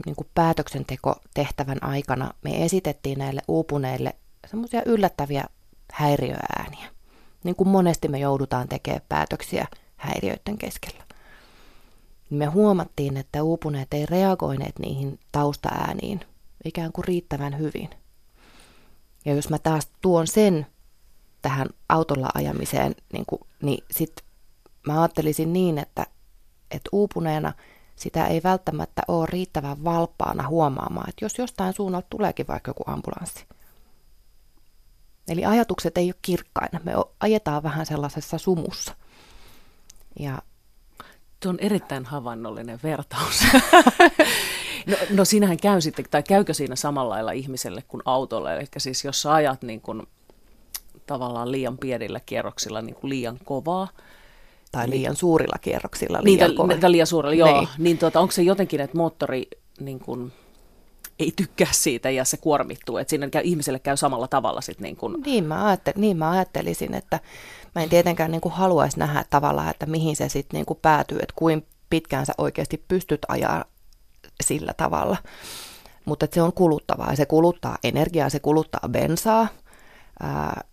niin 0.05 0.15
kuin 0.15 0.27
päätöksentekotehtävän 0.35 1.83
aikana 1.83 2.33
me 2.43 2.65
esitettiin 2.65 3.19
näille 3.19 3.41
uupuneille 3.47 4.15
semmoisia 4.47 4.81
yllättäviä 4.85 5.45
häiriöääniä. 5.93 6.89
Niin 7.43 7.55
kuin 7.55 7.69
monesti 7.69 8.07
me 8.07 8.19
joudutaan 8.19 8.67
tekemään 8.67 9.01
päätöksiä 9.09 9.67
häiriöiden 9.95 10.57
keskellä. 10.57 11.03
Me 12.29 12.45
huomattiin, 12.45 13.17
että 13.17 13.43
uupuneet 13.43 13.93
ei 13.93 14.05
reagoineet 14.05 14.79
niihin 14.79 15.19
taustaääniin 15.31 16.19
ikään 16.65 16.91
kuin 16.91 17.05
riittävän 17.05 17.59
hyvin. 17.59 17.89
Ja 19.25 19.35
jos 19.35 19.49
mä 19.49 19.59
taas 19.59 19.87
tuon 20.01 20.27
sen 20.27 20.65
tähän 21.41 21.67
autolla 21.89 22.29
ajamiseen, 22.33 22.95
niin, 23.13 23.25
kuin, 23.27 23.41
niin 23.61 23.83
sit 23.91 24.11
mä 24.87 25.01
ajattelisin 25.01 25.53
niin, 25.53 25.77
että, 25.77 26.05
että 26.71 26.89
uupuneena 26.91 27.53
sitä 27.95 28.27
ei 28.27 28.41
välttämättä 28.43 29.01
ole 29.07 29.25
riittävän 29.25 29.83
valppaana 29.83 30.47
huomaamaan, 30.47 31.09
että 31.09 31.25
jos 31.25 31.37
jostain 31.37 31.73
suunnalta 31.73 32.07
tuleekin 32.09 32.47
vaikka 32.47 32.69
joku 32.69 32.83
ambulanssi. 32.87 33.45
Eli 35.27 35.45
ajatukset 35.45 35.97
ei 35.97 36.07
ole 36.07 36.15
kirkkaina, 36.21 36.79
me 36.83 36.93
ajetaan 37.19 37.63
vähän 37.63 37.85
sellaisessa 37.85 38.37
sumussa. 38.37 38.95
Ja 40.19 40.41
Tuo 41.39 41.49
on 41.49 41.59
erittäin 41.59 42.05
havainnollinen 42.05 42.79
vertaus. 42.83 43.39
no, 44.89 44.97
no 45.09 45.25
siinähän 45.25 45.57
käy 45.57 45.81
sitten, 45.81 46.05
tai 46.11 46.23
käykö 46.23 46.53
siinä 46.53 46.75
samalla 46.75 47.13
lailla 47.13 47.31
ihmiselle 47.31 47.83
kuin 47.87 48.01
autolle? 48.05 48.55
Eli 48.57 48.65
siis 48.77 49.05
jos 49.05 49.21
sä 49.21 49.33
ajat 49.33 49.61
niin 49.61 49.81
kuin, 49.81 50.03
tavallaan 51.05 51.51
liian 51.51 51.77
pienillä 51.77 52.19
kierroksilla 52.19 52.81
niin 52.81 52.95
kuin 52.95 53.09
liian 53.09 53.39
kovaa, 53.45 53.87
tai 54.71 54.87
niin. 54.87 54.91
liian 54.91 55.15
suurilla 55.15 55.57
kierroksilla 55.61 56.19
liian 56.23 56.49
niin, 56.49 56.57
kovaa. 56.57 56.91
liian 56.91 57.07
suurilla, 57.07 57.35
joo. 57.35 57.59
Niin, 57.59 57.69
niin 57.77 57.97
tuota, 57.97 58.19
onko 58.19 58.31
se 58.31 58.41
jotenkin, 58.41 58.81
että 58.81 58.97
moottori 58.97 59.47
niin 59.79 59.99
kuin, 59.99 60.31
ei 61.19 61.33
tykkää 61.35 61.71
siitä 61.71 62.09
ja 62.09 62.25
se 62.25 62.37
kuormittuu, 62.37 62.97
että 62.97 63.09
siinä 63.09 63.29
käy, 63.29 63.41
ihmiselle 63.45 63.79
käy 63.79 63.97
samalla 63.97 64.27
tavalla 64.27 64.61
sitten 64.61 64.83
niin 64.83 64.95
kuin... 64.95 65.21
Niin 65.25 65.43
mä, 65.43 65.65
ajattel, 65.67 65.93
niin 65.95 66.17
mä 66.17 66.31
ajattelisin, 66.31 66.93
että 66.93 67.19
mä 67.75 67.83
en 67.83 67.89
tietenkään 67.89 68.31
niin 68.31 68.41
haluaisi 68.51 68.99
nähdä 68.99 69.25
tavallaan, 69.29 69.69
että 69.69 69.85
mihin 69.85 70.15
se 70.15 70.29
sitten 70.29 70.57
niin 70.57 70.65
kuin 70.65 70.79
päätyy, 70.81 71.17
että 71.17 71.33
kuin 71.35 71.67
pitkään 71.89 72.25
sä 72.25 72.33
oikeasti 72.37 72.83
pystyt 72.87 73.21
ajaa 73.27 73.65
sillä 74.43 74.73
tavalla. 74.73 75.17
Mutta 76.05 76.27
se 76.31 76.41
on 76.41 76.53
kuluttavaa 76.53 77.09
ja 77.09 77.15
se 77.15 77.25
kuluttaa 77.25 77.77
energiaa, 77.83 78.29
se 78.29 78.39
kuluttaa 78.39 78.89
bensaa, 78.89 79.47
ää, 80.19 80.63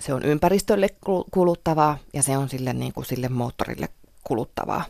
se 0.00 0.14
on 0.14 0.24
ympäristölle 0.24 0.88
kuluttavaa 1.30 1.98
ja 2.14 2.22
se 2.22 2.36
on 2.36 2.48
sille, 2.48 2.72
niin 2.72 2.92
kuin 2.92 3.04
sille 3.04 3.28
moottorille 3.28 3.88
kuluttavaa. 4.24 4.84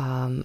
Ähm, 0.00 0.40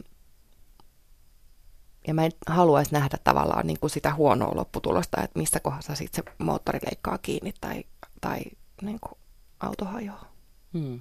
ja 2.07 2.13
mä 2.13 2.25
en 2.25 2.31
haluaisi 2.47 2.93
nähdä 2.93 3.17
tavallaan 3.23 3.67
niin 3.67 3.79
kuin 3.79 3.89
sitä 3.89 4.13
huonoa 4.13 4.55
lopputulosta, 4.55 5.21
että 5.21 5.39
missä 5.39 5.59
kohdassa 5.59 5.95
sitten 5.95 6.23
se 6.25 6.31
moottori 6.37 6.79
leikkaa 6.85 7.17
kiinni 7.17 7.53
tai, 7.61 7.83
tai 8.21 8.41
niin 8.81 8.99
kuin 8.99 9.19
auto 9.59 9.85
hajoaa. 9.85 10.31
Hmm. 10.73 10.99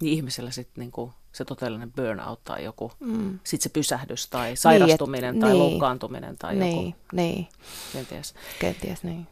Niin 0.00 0.12
ihmisellä 0.12 0.50
sitten 0.50 0.82
niin 0.82 1.12
se 1.32 1.44
totellinen 1.44 1.92
burnout 1.92 2.44
tai 2.44 2.64
joku, 2.64 2.92
mm. 3.00 3.38
sitten 3.44 3.62
se 3.62 3.68
pysähdys 3.68 4.28
tai 4.28 4.56
sairastuminen 4.56 5.34
niin, 5.34 5.34
et, 5.34 5.40
tai 5.40 5.50
niin, 5.50 5.58
loukkaantuminen 5.58 6.36
tai 6.38 6.54
niin, 6.54 6.86
joku. 6.86 6.98
Niin, 7.12 7.48
Kenties. 7.92 8.34
Kenties, 8.60 9.02
niin. 9.02 9.26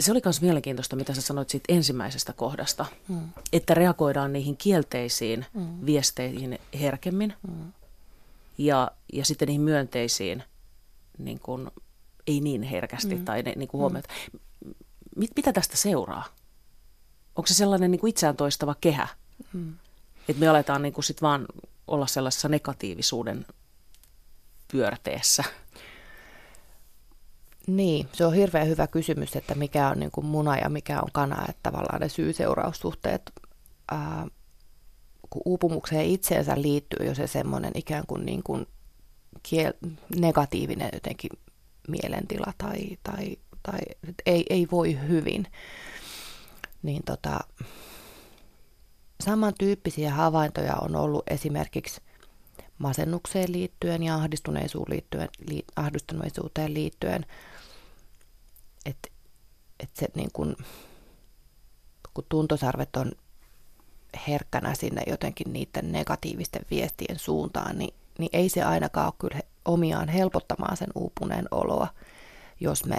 Se 0.00 0.12
oli 0.12 0.20
myös 0.24 0.40
mielenkiintoista, 0.40 0.96
mitä 0.96 1.14
sä 1.14 1.20
sanoit 1.20 1.50
siitä 1.50 1.72
ensimmäisestä 1.74 2.32
kohdasta, 2.32 2.86
mm. 3.08 3.28
että 3.52 3.74
reagoidaan 3.74 4.32
niihin 4.32 4.56
kielteisiin 4.56 5.46
mm. 5.54 5.86
viesteihin 5.86 6.58
herkemmin. 6.80 7.34
Mm 7.48 7.72
ja, 8.58 8.90
ja 9.12 9.24
sitten 9.24 9.46
niihin 9.46 9.62
myönteisiin 9.62 10.42
niin 11.18 11.40
kuin, 11.40 11.70
ei 12.26 12.40
niin 12.40 12.62
herkästi 12.62 13.14
mm. 13.14 13.24
tai 13.24 13.42
ne, 13.42 13.52
niin 13.56 13.68
kuin. 13.68 13.92
Mm. 13.92 14.02
Mit, 15.16 15.30
mitä 15.36 15.52
tästä 15.52 15.76
seuraa? 15.76 16.24
Onko 17.36 17.46
se 17.46 17.54
sellainen 17.54 17.90
niin 17.90 18.00
kuin 18.00 18.10
itseään 18.10 18.36
toistava 18.36 18.74
kehä? 18.80 19.08
Mm. 19.52 19.74
Että 20.28 20.40
me 20.40 20.48
aletaan 20.48 20.82
niin 20.82 20.92
kuin 20.92 21.04
sit 21.04 21.22
vaan 21.22 21.46
olla 21.86 22.06
sellaisessa 22.06 22.48
negatiivisuuden 22.48 23.46
pyörteessä? 24.72 25.44
Niin, 27.66 28.08
se 28.12 28.26
on 28.26 28.34
hirveän 28.34 28.68
hyvä 28.68 28.86
kysymys, 28.86 29.36
että 29.36 29.54
mikä 29.54 29.88
on 29.88 29.98
niin 29.98 30.10
kuin 30.10 30.26
muna 30.26 30.56
ja 30.56 30.68
mikä 30.68 31.00
on 31.00 31.08
kana, 31.12 31.44
että 31.48 31.60
tavallaan 31.62 32.00
ne 32.00 32.08
syy-seuraussuhteet 32.08 33.32
ää, 33.90 34.26
kun 35.30 35.42
uupumukseen 35.44 36.06
itseensä 36.06 36.62
liittyy 36.62 37.06
jo 37.06 37.14
se 37.14 37.26
semmoinen 37.26 37.72
ikään 37.74 38.04
kuin, 38.06 38.26
niin 38.26 38.42
kuin 38.42 38.66
kiel- 39.48 39.90
negatiivinen 40.20 40.90
jotenkin 40.92 41.30
mielentila 41.88 42.52
tai, 42.58 42.98
tai, 43.02 43.36
tai 43.62 43.78
ei, 44.26 44.46
ei 44.50 44.68
voi 44.70 44.98
hyvin, 45.08 45.46
niin 46.82 47.02
tota, 47.04 47.40
samantyyppisiä 49.24 50.14
havaintoja 50.14 50.74
on 50.74 50.96
ollut 50.96 51.24
esimerkiksi 51.30 52.00
masennukseen 52.78 53.52
liittyen 53.52 54.02
ja 54.02 54.14
ahdistuneisuuteen 54.14 54.94
liittyen, 54.94 55.28
li, 55.48 55.64
ahdistuneisuuteen 55.76 56.74
liittyen 56.74 57.26
että 58.86 59.08
et 59.80 59.90
se 59.94 60.08
niin 60.14 60.30
kun, 60.32 60.56
kun 62.14 62.24
tuntosarvet 62.28 62.96
on 62.96 63.12
herkkänä 64.28 64.74
sinne 64.74 65.02
jotenkin 65.06 65.52
niiden 65.52 65.92
negatiivisten 65.92 66.62
viestien 66.70 67.18
suuntaan, 67.18 67.78
niin, 67.78 67.94
niin 68.18 68.30
ei 68.32 68.48
se 68.48 68.62
ainakaan 68.62 69.06
ole 69.06 69.14
kyllä 69.18 69.40
omiaan 69.64 70.08
helpottamaan 70.08 70.76
sen 70.76 70.88
uupuneen 70.94 71.48
oloa, 71.50 71.88
jos 72.60 72.84
me 72.84 72.98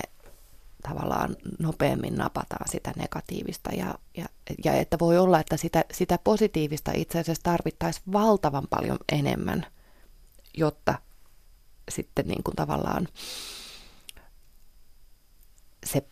tavallaan 0.83 1.35
nopeammin 1.59 2.15
napataan 2.15 2.69
sitä 2.69 2.93
negatiivista. 2.95 3.69
Ja, 3.73 3.95
ja, 4.17 4.25
ja 4.63 4.73
että 4.73 4.99
voi 4.99 5.17
olla, 5.17 5.39
että 5.39 5.57
sitä, 5.57 5.85
sitä 5.93 6.19
positiivista 6.23 6.91
itse 6.95 7.19
asiassa 7.19 7.43
tarvittaisiin 7.43 8.13
valtavan 8.13 8.67
paljon 8.69 8.97
enemmän, 9.11 9.65
jotta 10.57 10.99
sitten 11.89 12.27
niin 12.27 12.43
kuin 12.43 12.55
tavallaan 12.55 13.07
se 15.87 16.03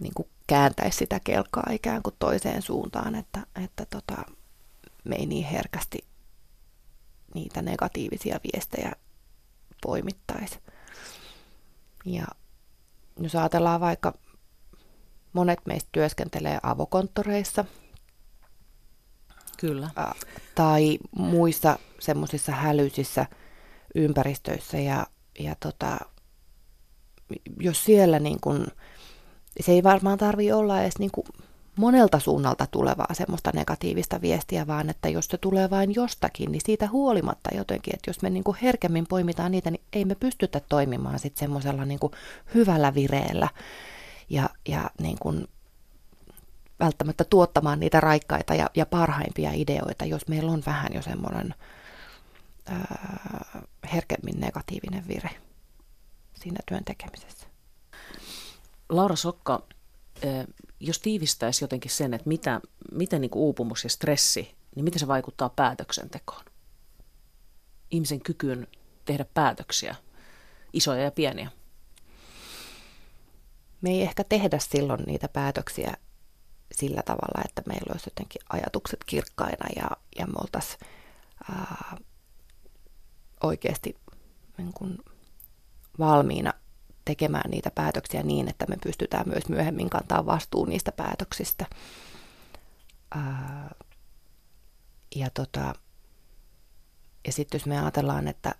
niin 0.00 0.14
kuin 0.14 0.28
kääntäisi 0.46 0.98
sitä 0.98 1.20
kelkaa 1.24 1.66
ikään 1.70 2.02
kuin 2.02 2.16
toiseen 2.18 2.62
suuntaan, 2.62 3.14
että, 3.14 3.46
että 3.64 3.86
tota, 3.86 4.16
me 5.04 5.16
ei 5.16 5.26
niin 5.26 5.46
herkästi 5.46 5.98
niitä 7.34 7.62
negatiivisia 7.62 8.40
viestejä 8.42 8.92
poimittaisi. 9.82 10.58
Ja 12.04 12.24
jos 13.20 13.34
ajatellaan 13.34 13.80
vaikka, 13.80 14.14
monet 15.32 15.58
meistä 15.66 15.88
työskentelee 15.92 16.58
avokonttoreissa, 16.62 17.64
Kyllä. 19.60 19.90
Ä, 19.98 20.12
tai 20.54 20.98
muissa 21.10 21.78
semmoisissa 21.98 22.52
hälyisissä 22.52 23.26
ympäristöissä 23.94 24.78
ja, 24.78 25.06
ja 25.38 25.54
tota, 25.60 25.98
jos 27.60 27.84
siellä 27.84 28.18
niin 28.18 28.40
kun, 28.40 28.66
se 29.62 29.72
ei 29.72 29.82
varmaan 29.82 30.18
tarvi 30.18 30.52
olla 30.52 30.82
edes 30.82 30.98
niin 30.98 31.10
kuin 31.10 31.26
monelta 31.76 32.18
suunnalta 32.18 32.66
tulevaa 32.70 33.14
semmoista 33.14 33.50
negatiivista 33.54 34.20
viestiä, 34.20 34.66
vaan 34.66 34.90
että 34.90 35.08
jos 35.08 35.26
se 35.26 35.38
tulee 35.38 35.70
vain 35.70 35.94
jostakin, 35.94 36.52
niin 36.52 36.62
siitä 36.64 36.88
huolimatta 36.88 37.54
jotenkin, 37.54 37.94
että 37.94 38.10
jos 38.10 38.22
me 38.22 38.30
niin 38.30 38.44
kuin 38.44 38.56
herkemmin 38.62 39.06
poimitaan 39.06 39.52
niitä, 39.52 39.70
niin 39.70 39.82
ei 39.92 40.04
me 40.04 40.14
pystytä 40.14 40.60
toimimaan 40.68 41.18
sitten 41.18 41.40
semmoisella 41.40 41.84
niin 41.84 42.00
kuin 42.00 42.12
hyvällä 42.54 42.94
vireellä 42.94 43.48
ja, 44.30 44.50
ja 44.68 44.90
niin 45.00 45.18
kuin 45.18 45.48
välttämättä 46.80 47.24
tuottamaan 47.24 47.80
niitä 47.80 48.00
raikkaita 48.00 48.54
ja, 48.54 48.70
ja 48.74 48.86
parhaimpia 48.86 49.50
ideoita, 49.54 50.04
jos 50.04 50.28
meillä 50.28 50.52
on 50.52 50.62
vähän 50.66 50.90
jo 50.94 51.02
semmoinen 51.02 51.54
herkemmin 53.92 54.40
negatiivinen 54.40 55.08
vire 55.08 55.30
siinä 56.34 56.58
työn 56.68 56.84
tekemisessä. 56.84 57.39
Laura 58.90 59.16
Sokka, 59.16 59.62
jos 60.80 60.98
tiivistäisi 60.98 61.64
jotenkin 61.64 61.90
sen, 61.90 62.14
että 62.14 62.28
mitä, 62.28 62.60
miten 62.92 63.20
niin 63.20 63.30
uupumus 63.34 63.84
ja 63.84 63.90
stressi, 63.90 64.54
niin 64.76 64.84
miten 64.84 65.00
se 65.00 65.06
vaikuttaa 65.06 65.48
päätöksentekoon? 65.48 66.44
Ihmisen 67.90 68.20
kykyyn 68.20 68.66
tehdä 69.04 69.24
päätöksiä, 69.34 69.94
isoja 70.72 71.02
ja 71.02 71.10
pieniä. 71.10 71.50
Me 73.80 73.90
ei 73.90 74.02
ehkä 74.02 74.24
tehdä 74.24 74.58
silloin 74.58 75.02
niitä 75.06 75.28
päätöksiä 75.28 75.94
sillä 76.72 77.02
tavalla, 77.02 77.42
että 77.44 77.62
meillä 77.66 77.92
olisi 77.92 78.06
jotenkin 78.10 78.42
ajatukset 78.48 79.04
kirkkaina 79.04 79.66
ja, 79.76 79.90
ja 80.18 80.26
me 80.26 80.32
oltaisiin 80.40 80.80
oikeasti 83.42 83.96
niin 84.58 84.72
kuin 84.72 84.98
valmiina 85.98 86.54
tekemään 87.10 87.50
niitä 87.50 87.70
päätöksiä 87.70 88.22
niin, 88.22 88.48
että 88.48 88.66
me 88.68 88.76
pystytään 88.82 89.28
myös 89.28 89.48
myöhemmin 89.48 89.90
kantaa 89.90 90.26
vastuun 90.26 90.68
niistä 90.68 90.92
päätöksistä. 90.92 91.66
Ää, 93.14 93.74
ja 95.16 95.30
tota, 95.30 95.74
ja 97.26 97.32
sitten 97.32 97.58
jos 97.58 97.66
me 97.66 97.80
ajatellaan, 97.80 98.28
että 98.28 98.54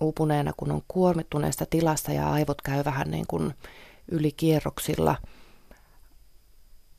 uupuneena, 0.00 0.52
kun 0.56 0.72
on 0.72 0.82
kuormittuneesta 0.88 1.66
tilassa 1.66 2.12
ja 2.12 2.32
aivot 2.32 2.62
käy 2.62 2.84
vähän 2.84 3.10
niin 3.10 3.26
kuin 3.26 3.54
ylikierroksilla, 4.10 5.16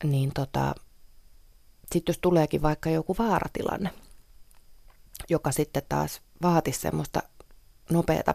niin 0.04 0.30
tota, 0.34 0.74
sitten 1.92 2.12
jos 2.12 2.18
tuleekin 2.18 2.62
vaikka 2.62 2.90
joku 2.90 3.16
vaaratilanne, 3.18 3.90
joka 5.28 5.52
sitten 5.52 5.82
taas 5.88 6.20
vaatisi 6.42 6.80
semmoista 6.80 7.22
nopeata 7.90 8.34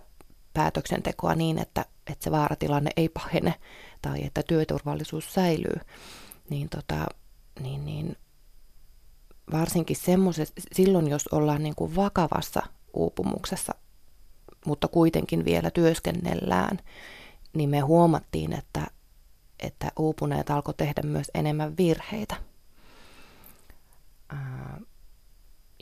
päätöksentekoa 0.57 1.35
niin, 1.35 1.59
että, 1.59 1.85
että 2.11 2.23
se 2.23 2.31
vaaratilanne 2.31 2.91
ei 2.97 3.09
pahene 3.09 3.53
tai 4.01 4.25
että 4.25 4.43
työturvallisuus 4.43 5.33
säilyy, 5.33 5.79
niin, 6.49 6.69
tota, 6.69 7.05
niin, 7.59 7.85
niin 7.85 8.15
varsinkin 9.51 9.95
semmoisessa, 9.95 10.53
silloin 10.73 11.07
jos 11.07 11.27
ollaan 11.27 11.63
niin 11.63 11.75
kuin 11.75 11.95
vakavassa 11.95 12.61
uupumuksessa, 12.93 13.75
mutta 14.65 14.87
kuitenkin 14.87 15.45
vielä 15.45 15.71
työskennellään, 15.71 16.79
niin 17.53 17.69
me 17.69 17.79
huomattiin, 17.79 18.53
että, 18.53 18.87
että 19.59 19.91
uupuneet 19.99 20.49
alkoi 20.49 20.73
tehdä 20.73 21.01
myös 21.03 21.31
enemmän 21.33 21.77
virheitä. 21.77 22.35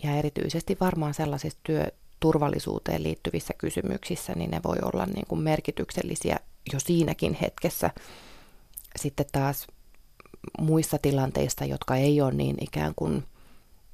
Ja 0.04 0.16
erityisesti 0.16 0.78
varmaan 0.80 1.14
sellaisissa 1.14 1.60
työ, 1.64 1.92
turvallisuuteen 2.26 3.04
liittyvissä 3.04 3.54
kysymyksissä, 3.58 4.34
niin 4.36 4.52
ne 4.52 4.62
voi 4.64 4.78
olla 4.82 5.06
niin 5.06 5.26
kuin 5.28 5.42
merkityksellisiä 5.42 6.40
jo 6.74 6.80
siinäkin 6.80 7.38
hetkessä. 7.42 7.90
Sitten 8.96 9.26
taas 9.32 9.68
muissa 10.60 10.98
tilanteissa, 11.02 11.66
jotka 11.66 11.96
ei 11.96 12.22
ole 12.22 12.34
niin 12.34 12.56
ikään 12.62 12.94
kuin 12.96 13.24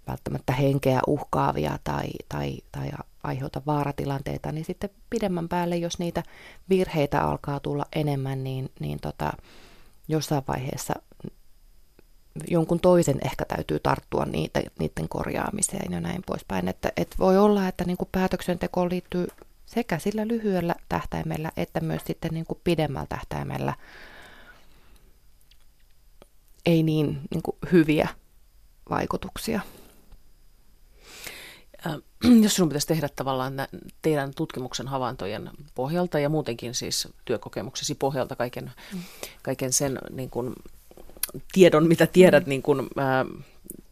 välttämättä 0.08 0.54
henkeä 0.54 1.00
uhkaavia 1.08 1.80
tai, 1.84 2.08
tai, 2.30 2.58
tai 2.72 2.92
aiheuta 3.24 3.62
vaaratilanteita, 3.66 4.52
niin 4.52 4.66
sitten 4.66 4.90
pidemmän 5.10 5.50
päälle, 5.50 5.78
jos 5.78 6.00
niitä 6.00 6.24
virheitä 6.70 7.24
alkaa 7.24 7.60
tulla 7.60 7.86
enemmän, 7.96 8.44
niin, 8.44 8.70
niin 8.80 9.00
tota, 9.00 9.34
jossain 10.08 10.44
vaiheessa 10.48 10.94
jonkun 12.48 12.80
toisen 12.80 13.18
ehkä 13.26 13.46
täytyy 13.46 13.80
tarttua 13.80 14.26
niitä, 14.26 14.62
niiden 14.80 15.10
korjaamiseen 15.10 15.92
ja 15.92 16.02
näin 16.02 16.24
poispäin. 16.26 16.68
Että, 16.68 16.92
että 16.98 17.16
voi 17.20 17.38
olla, 17.38 17.68
että 17.68 17.84
niin 17.84 17.98
kuin 17.98 18.10
päätöksentekoon 18.12 18.90
liittyy 18.90 19.28
sekä 19.66 20.00
sillä 20.00 20.28
lyhyellä 20.28 20.76
tähtäimellä 20.90 21.52
että 21.58 21.80
myös 21.80 22.02
sitten 22.08 22.32
niin 22.34 22.46
kuin 22.46 22.60
pidemmällä 22.64 23.08
tähtäimellä 23.10 23.74
ei 26.66 26.84
niin, 26.84 27.22
niin 27.32 27.42
kuin 27.42 27.58
hyviä 27.72 28.10
vaikutuksia. 28.90 29.62
Äh, 31.86 31.96
jos 32.44 32.56
sinun 32.56 32.70
pitäisi 32.70 32.88
tehdä 32.88 33.10
tavallaan 33.16 33.54
teidän 34.02 34.34
tutkimuksen 34.36 34.88
havaintojen 34.88 35.50
pohjalta 35.76 36.20
ja 36.20 36.30
muutenkin 36.30 36.76
siis 36.76 37.08
työkokemuksesi 37.26 37.96
pohjalta 37.96 38.36
kaiken, 38.36 38.72
mm. 38.94 39.04
kaiken 39.44 39.74
sen 39.74 40.00
niin 40.10 40.30
kuin 40.30 40.54
tiedon, 41.52 41.88
mitä 41.88 42.08
tiedät, 42.08 42.46
mm. 42.46 42.50
niin, 42.50 42.62
kuin, 42.62 42.88
ää, 42.98 43.26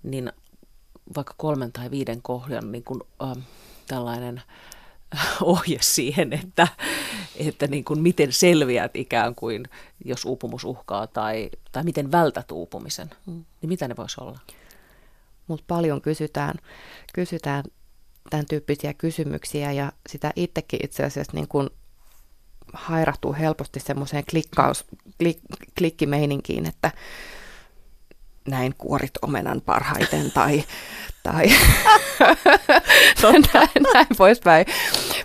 niin 0.03 0.31
vaikka 1.15 1.33
kolmen 1.37 1.71
tai 1.71 1.91
viiden 1.91 2.21
kohdan 2.21 2.71
niin 2.71 2.83
kuin, 2.83 3.01
ää, 3.19 3.35
tällainen 3.87 4.41
ohje 5.41 5.77
siihen, 5.81 6.33
että, 6.33 6.67
että 7.35 7.67
niin 7.67 7.83
kuin 7.83 8.01
miten 8.01 8.33
selviät 8.33 8.95
ikään 8.95 9.35
kuin, 9.35 9.65
jos 10.05 10.25
uupumus 10.25 10.63
uhkaa 10.63 11.07
tai, 11.07 11.49
tai 11.71 11.83
miten 11.83 12.11
vältät 12.11 12.51
uupumisen, 12.51 13.09
mm. 13.25 13.45
niin 13.61 13.69
mitä 13.69 13.87
ne 13.87 13.95
voisi 13.97 14.21
olla? 14.21 14.39
Mutta 15.47 15.65
paljon 15.67 16.01
kysytään, 16.01 16.55
kysytään 17.13 17.63
tämän 18.29 18.45
tyyppisiä 18.49 18.93
kysymyksiä 18.93 19.71
ja 19.71 19.91
sitä 20.09 20.33
itsekin 20.35 20.79
itse 20.83 21.03
asiassa 21.03 21.33
niin 21.35 21.47
kuin 21.47 21.69
hairahtuu 22.73 23.33
helposti 23.33 23.79
semmoiseen 23.79 24.23
klikkaus, 24.29 24.85
klik, 25.17 25.39
klikkimeininkiin, 25.77 26.65
että 26.65 26.91
näin 28.47 28.75
kuorit 28.77 29.11
omenan 29.21 29.61
parhaiten 29.61 30.31
tai, 30.31 30.63
tai 31.23 31.47
näin, 33.53 33.69
näin 33.93 34.07
poispäin. 34.17 34.65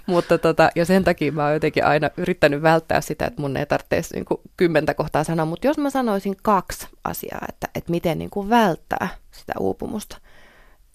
Mutta 0.06 0.38
tota, 0.38 0.70
ja 0.74 0.84
sen 0.84 1.04
takia 1.04 1.32
mä 1.32 1.44
oon 1.44 1.54
jotenkin 1.54 1.84
aina 1.84 2.10
yrittänyt 2.16 2.62
välttää 2.62 3.00
sitä, 3.00 3.26
että 3.26 3.40
mun 3.40 3.56
ei 3.56 3.66
tarvitse 3.66 4.14
niin 4.14 4.24
kuin 4.24 4.40
kymmentä 4.56 4.94
kohtaa 4.94 5.24
sanoa, 5.24 5.46
mutta 5.46 5.66
jos 5.66 5.78
mä 5.78 5.90
sanoisin 5.90 6.36
kaksi 6.42 6.86
asiaa, 7.04 7.46
että, 7.48 7.68
että 7.74 7.90
miten 7.90 8.18
niin 8.18 8.30
kuin 8.30 8.50
välttää 8.50 9.08
sitä 9.30 9.52
uupumusta, 9.60 10.18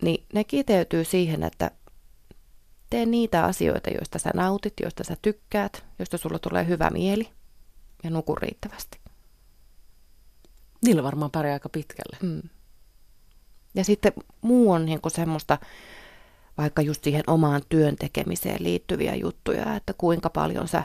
niin 0.02 0.24
ne 0.34 0.44
kiteytyy 0.44 1.04
siihen, 1.04 1.44
että 1.44 1.72
tee 2.90 3.06
niitä 3.06 3.44
asioita, 3.44 3.90
joista 3.90 4.20
sä 4.20 4.32
nautit, 4.34 4.74
joista 4.82 5.04
sä 5.04 5.18
tykkäät, 5.22 5.86
joista 6.00 6.18
sulla 6.18 6.40
tulee 6.40 6.68
hyvä 6.68 6.90
mieli 6.90 7.30
ja 8.04 8.10
nuku 8.10 8.36
riittävästi. 8.36 9.00
Niillä 10.82 11.04
varmaan 11.04 11.32
pärjää 11.32 11.54
aika 11.54 11.70
pitkälle. 11.70 12.18
Mm. 12.22 12.50
Ja 13.76 13.84
sitten 13.84 14.14
muu 14.42 14.72
on 14.72 14.86
niin 14.86 15.02
kuin 15.02 15.12
semmoista, 15.12 15.58
vaikka 16.58 16.82
just 16.82 17.04
siihen 17.04 17.24
omaan 17.28 17.62
työn 17.70 17.96
tekemiseen 17.96 18.64
liittyviä 18.64 19.16
juttuja, 19.16 19.76
että 19.76 19.94
kuinka 19.94 20.30
paljon 20.30 20.68
sä 20.68 20.84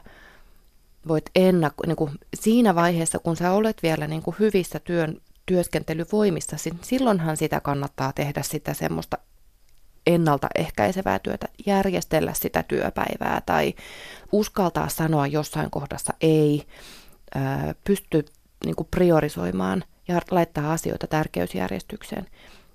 voit 1.09 1.31
ennakko, 1.35 1.87
niin 1.87 1.97
kuin 1.97 2.11
siinä 2.35 2.75
vaiheessa, 2.75 3.19
kun 3.19 3.37
sä 3.37 3.53
olet 3.53 3.83
vielä 3.83 4.07
niin 4.07 4.23
kuin 4.23 4.37
hyvissä 4.39 4.79
työn, 4.79 5.21
työskentelyvoimissa, 5.47 6.57
silloinhan 6.83 7.37
sitä 7.37 7.61
kannattaa 7.61 8.13
tehdä 8.13 8.43
sitä 8.43 8.75
semmoista 8.75 9.19
ennaltaehkäisevää 10.07 11.19
työtä, 11.19 11.49
järjestellä 11.67 12.33
sitä 12.33 12.63
työpäivää 12.63 13.43
tai 13.47 13.75
uskaltaa 14.33 14.89
sanoa 14.89 15.27
jossain 15.27 15.71
kohdassa 15.71 16.15
ei, 16.21 16.67
pysty 17.85 18.25
niin 18.65 18.77
kuin 18.77 18.89
priorisoimaan 18.91 19.85
ja 20.09 20.21
laittaa 20.31 20.73
asioita 20.73 21.07
tärkeysjärjestykseen. 21.07 22.27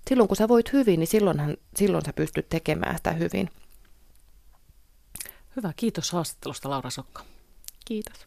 Silloin 0.09 0.27
kun 0.27 0.37
sä 0.37 0.47
voit 0.47 0.73
hyvin, 0.73 0.99
niin 0.99 1.07
silloinhan, 1.07 1.57
silloin 1.75 2.05
sä 2.05 2.13
pystyt 2.13 2.49
tekemään 2.49 2.97
sitä 2.97 3.11
hyvin. 3.11 3.49
Hyvä, 5.55 5.73
kiitos 5.75 6.11
haastattelusta 6.11 6.69
Laura 6.69 6.89
Sokka. 6.89 7.23
Kiitos. 7.85 8.25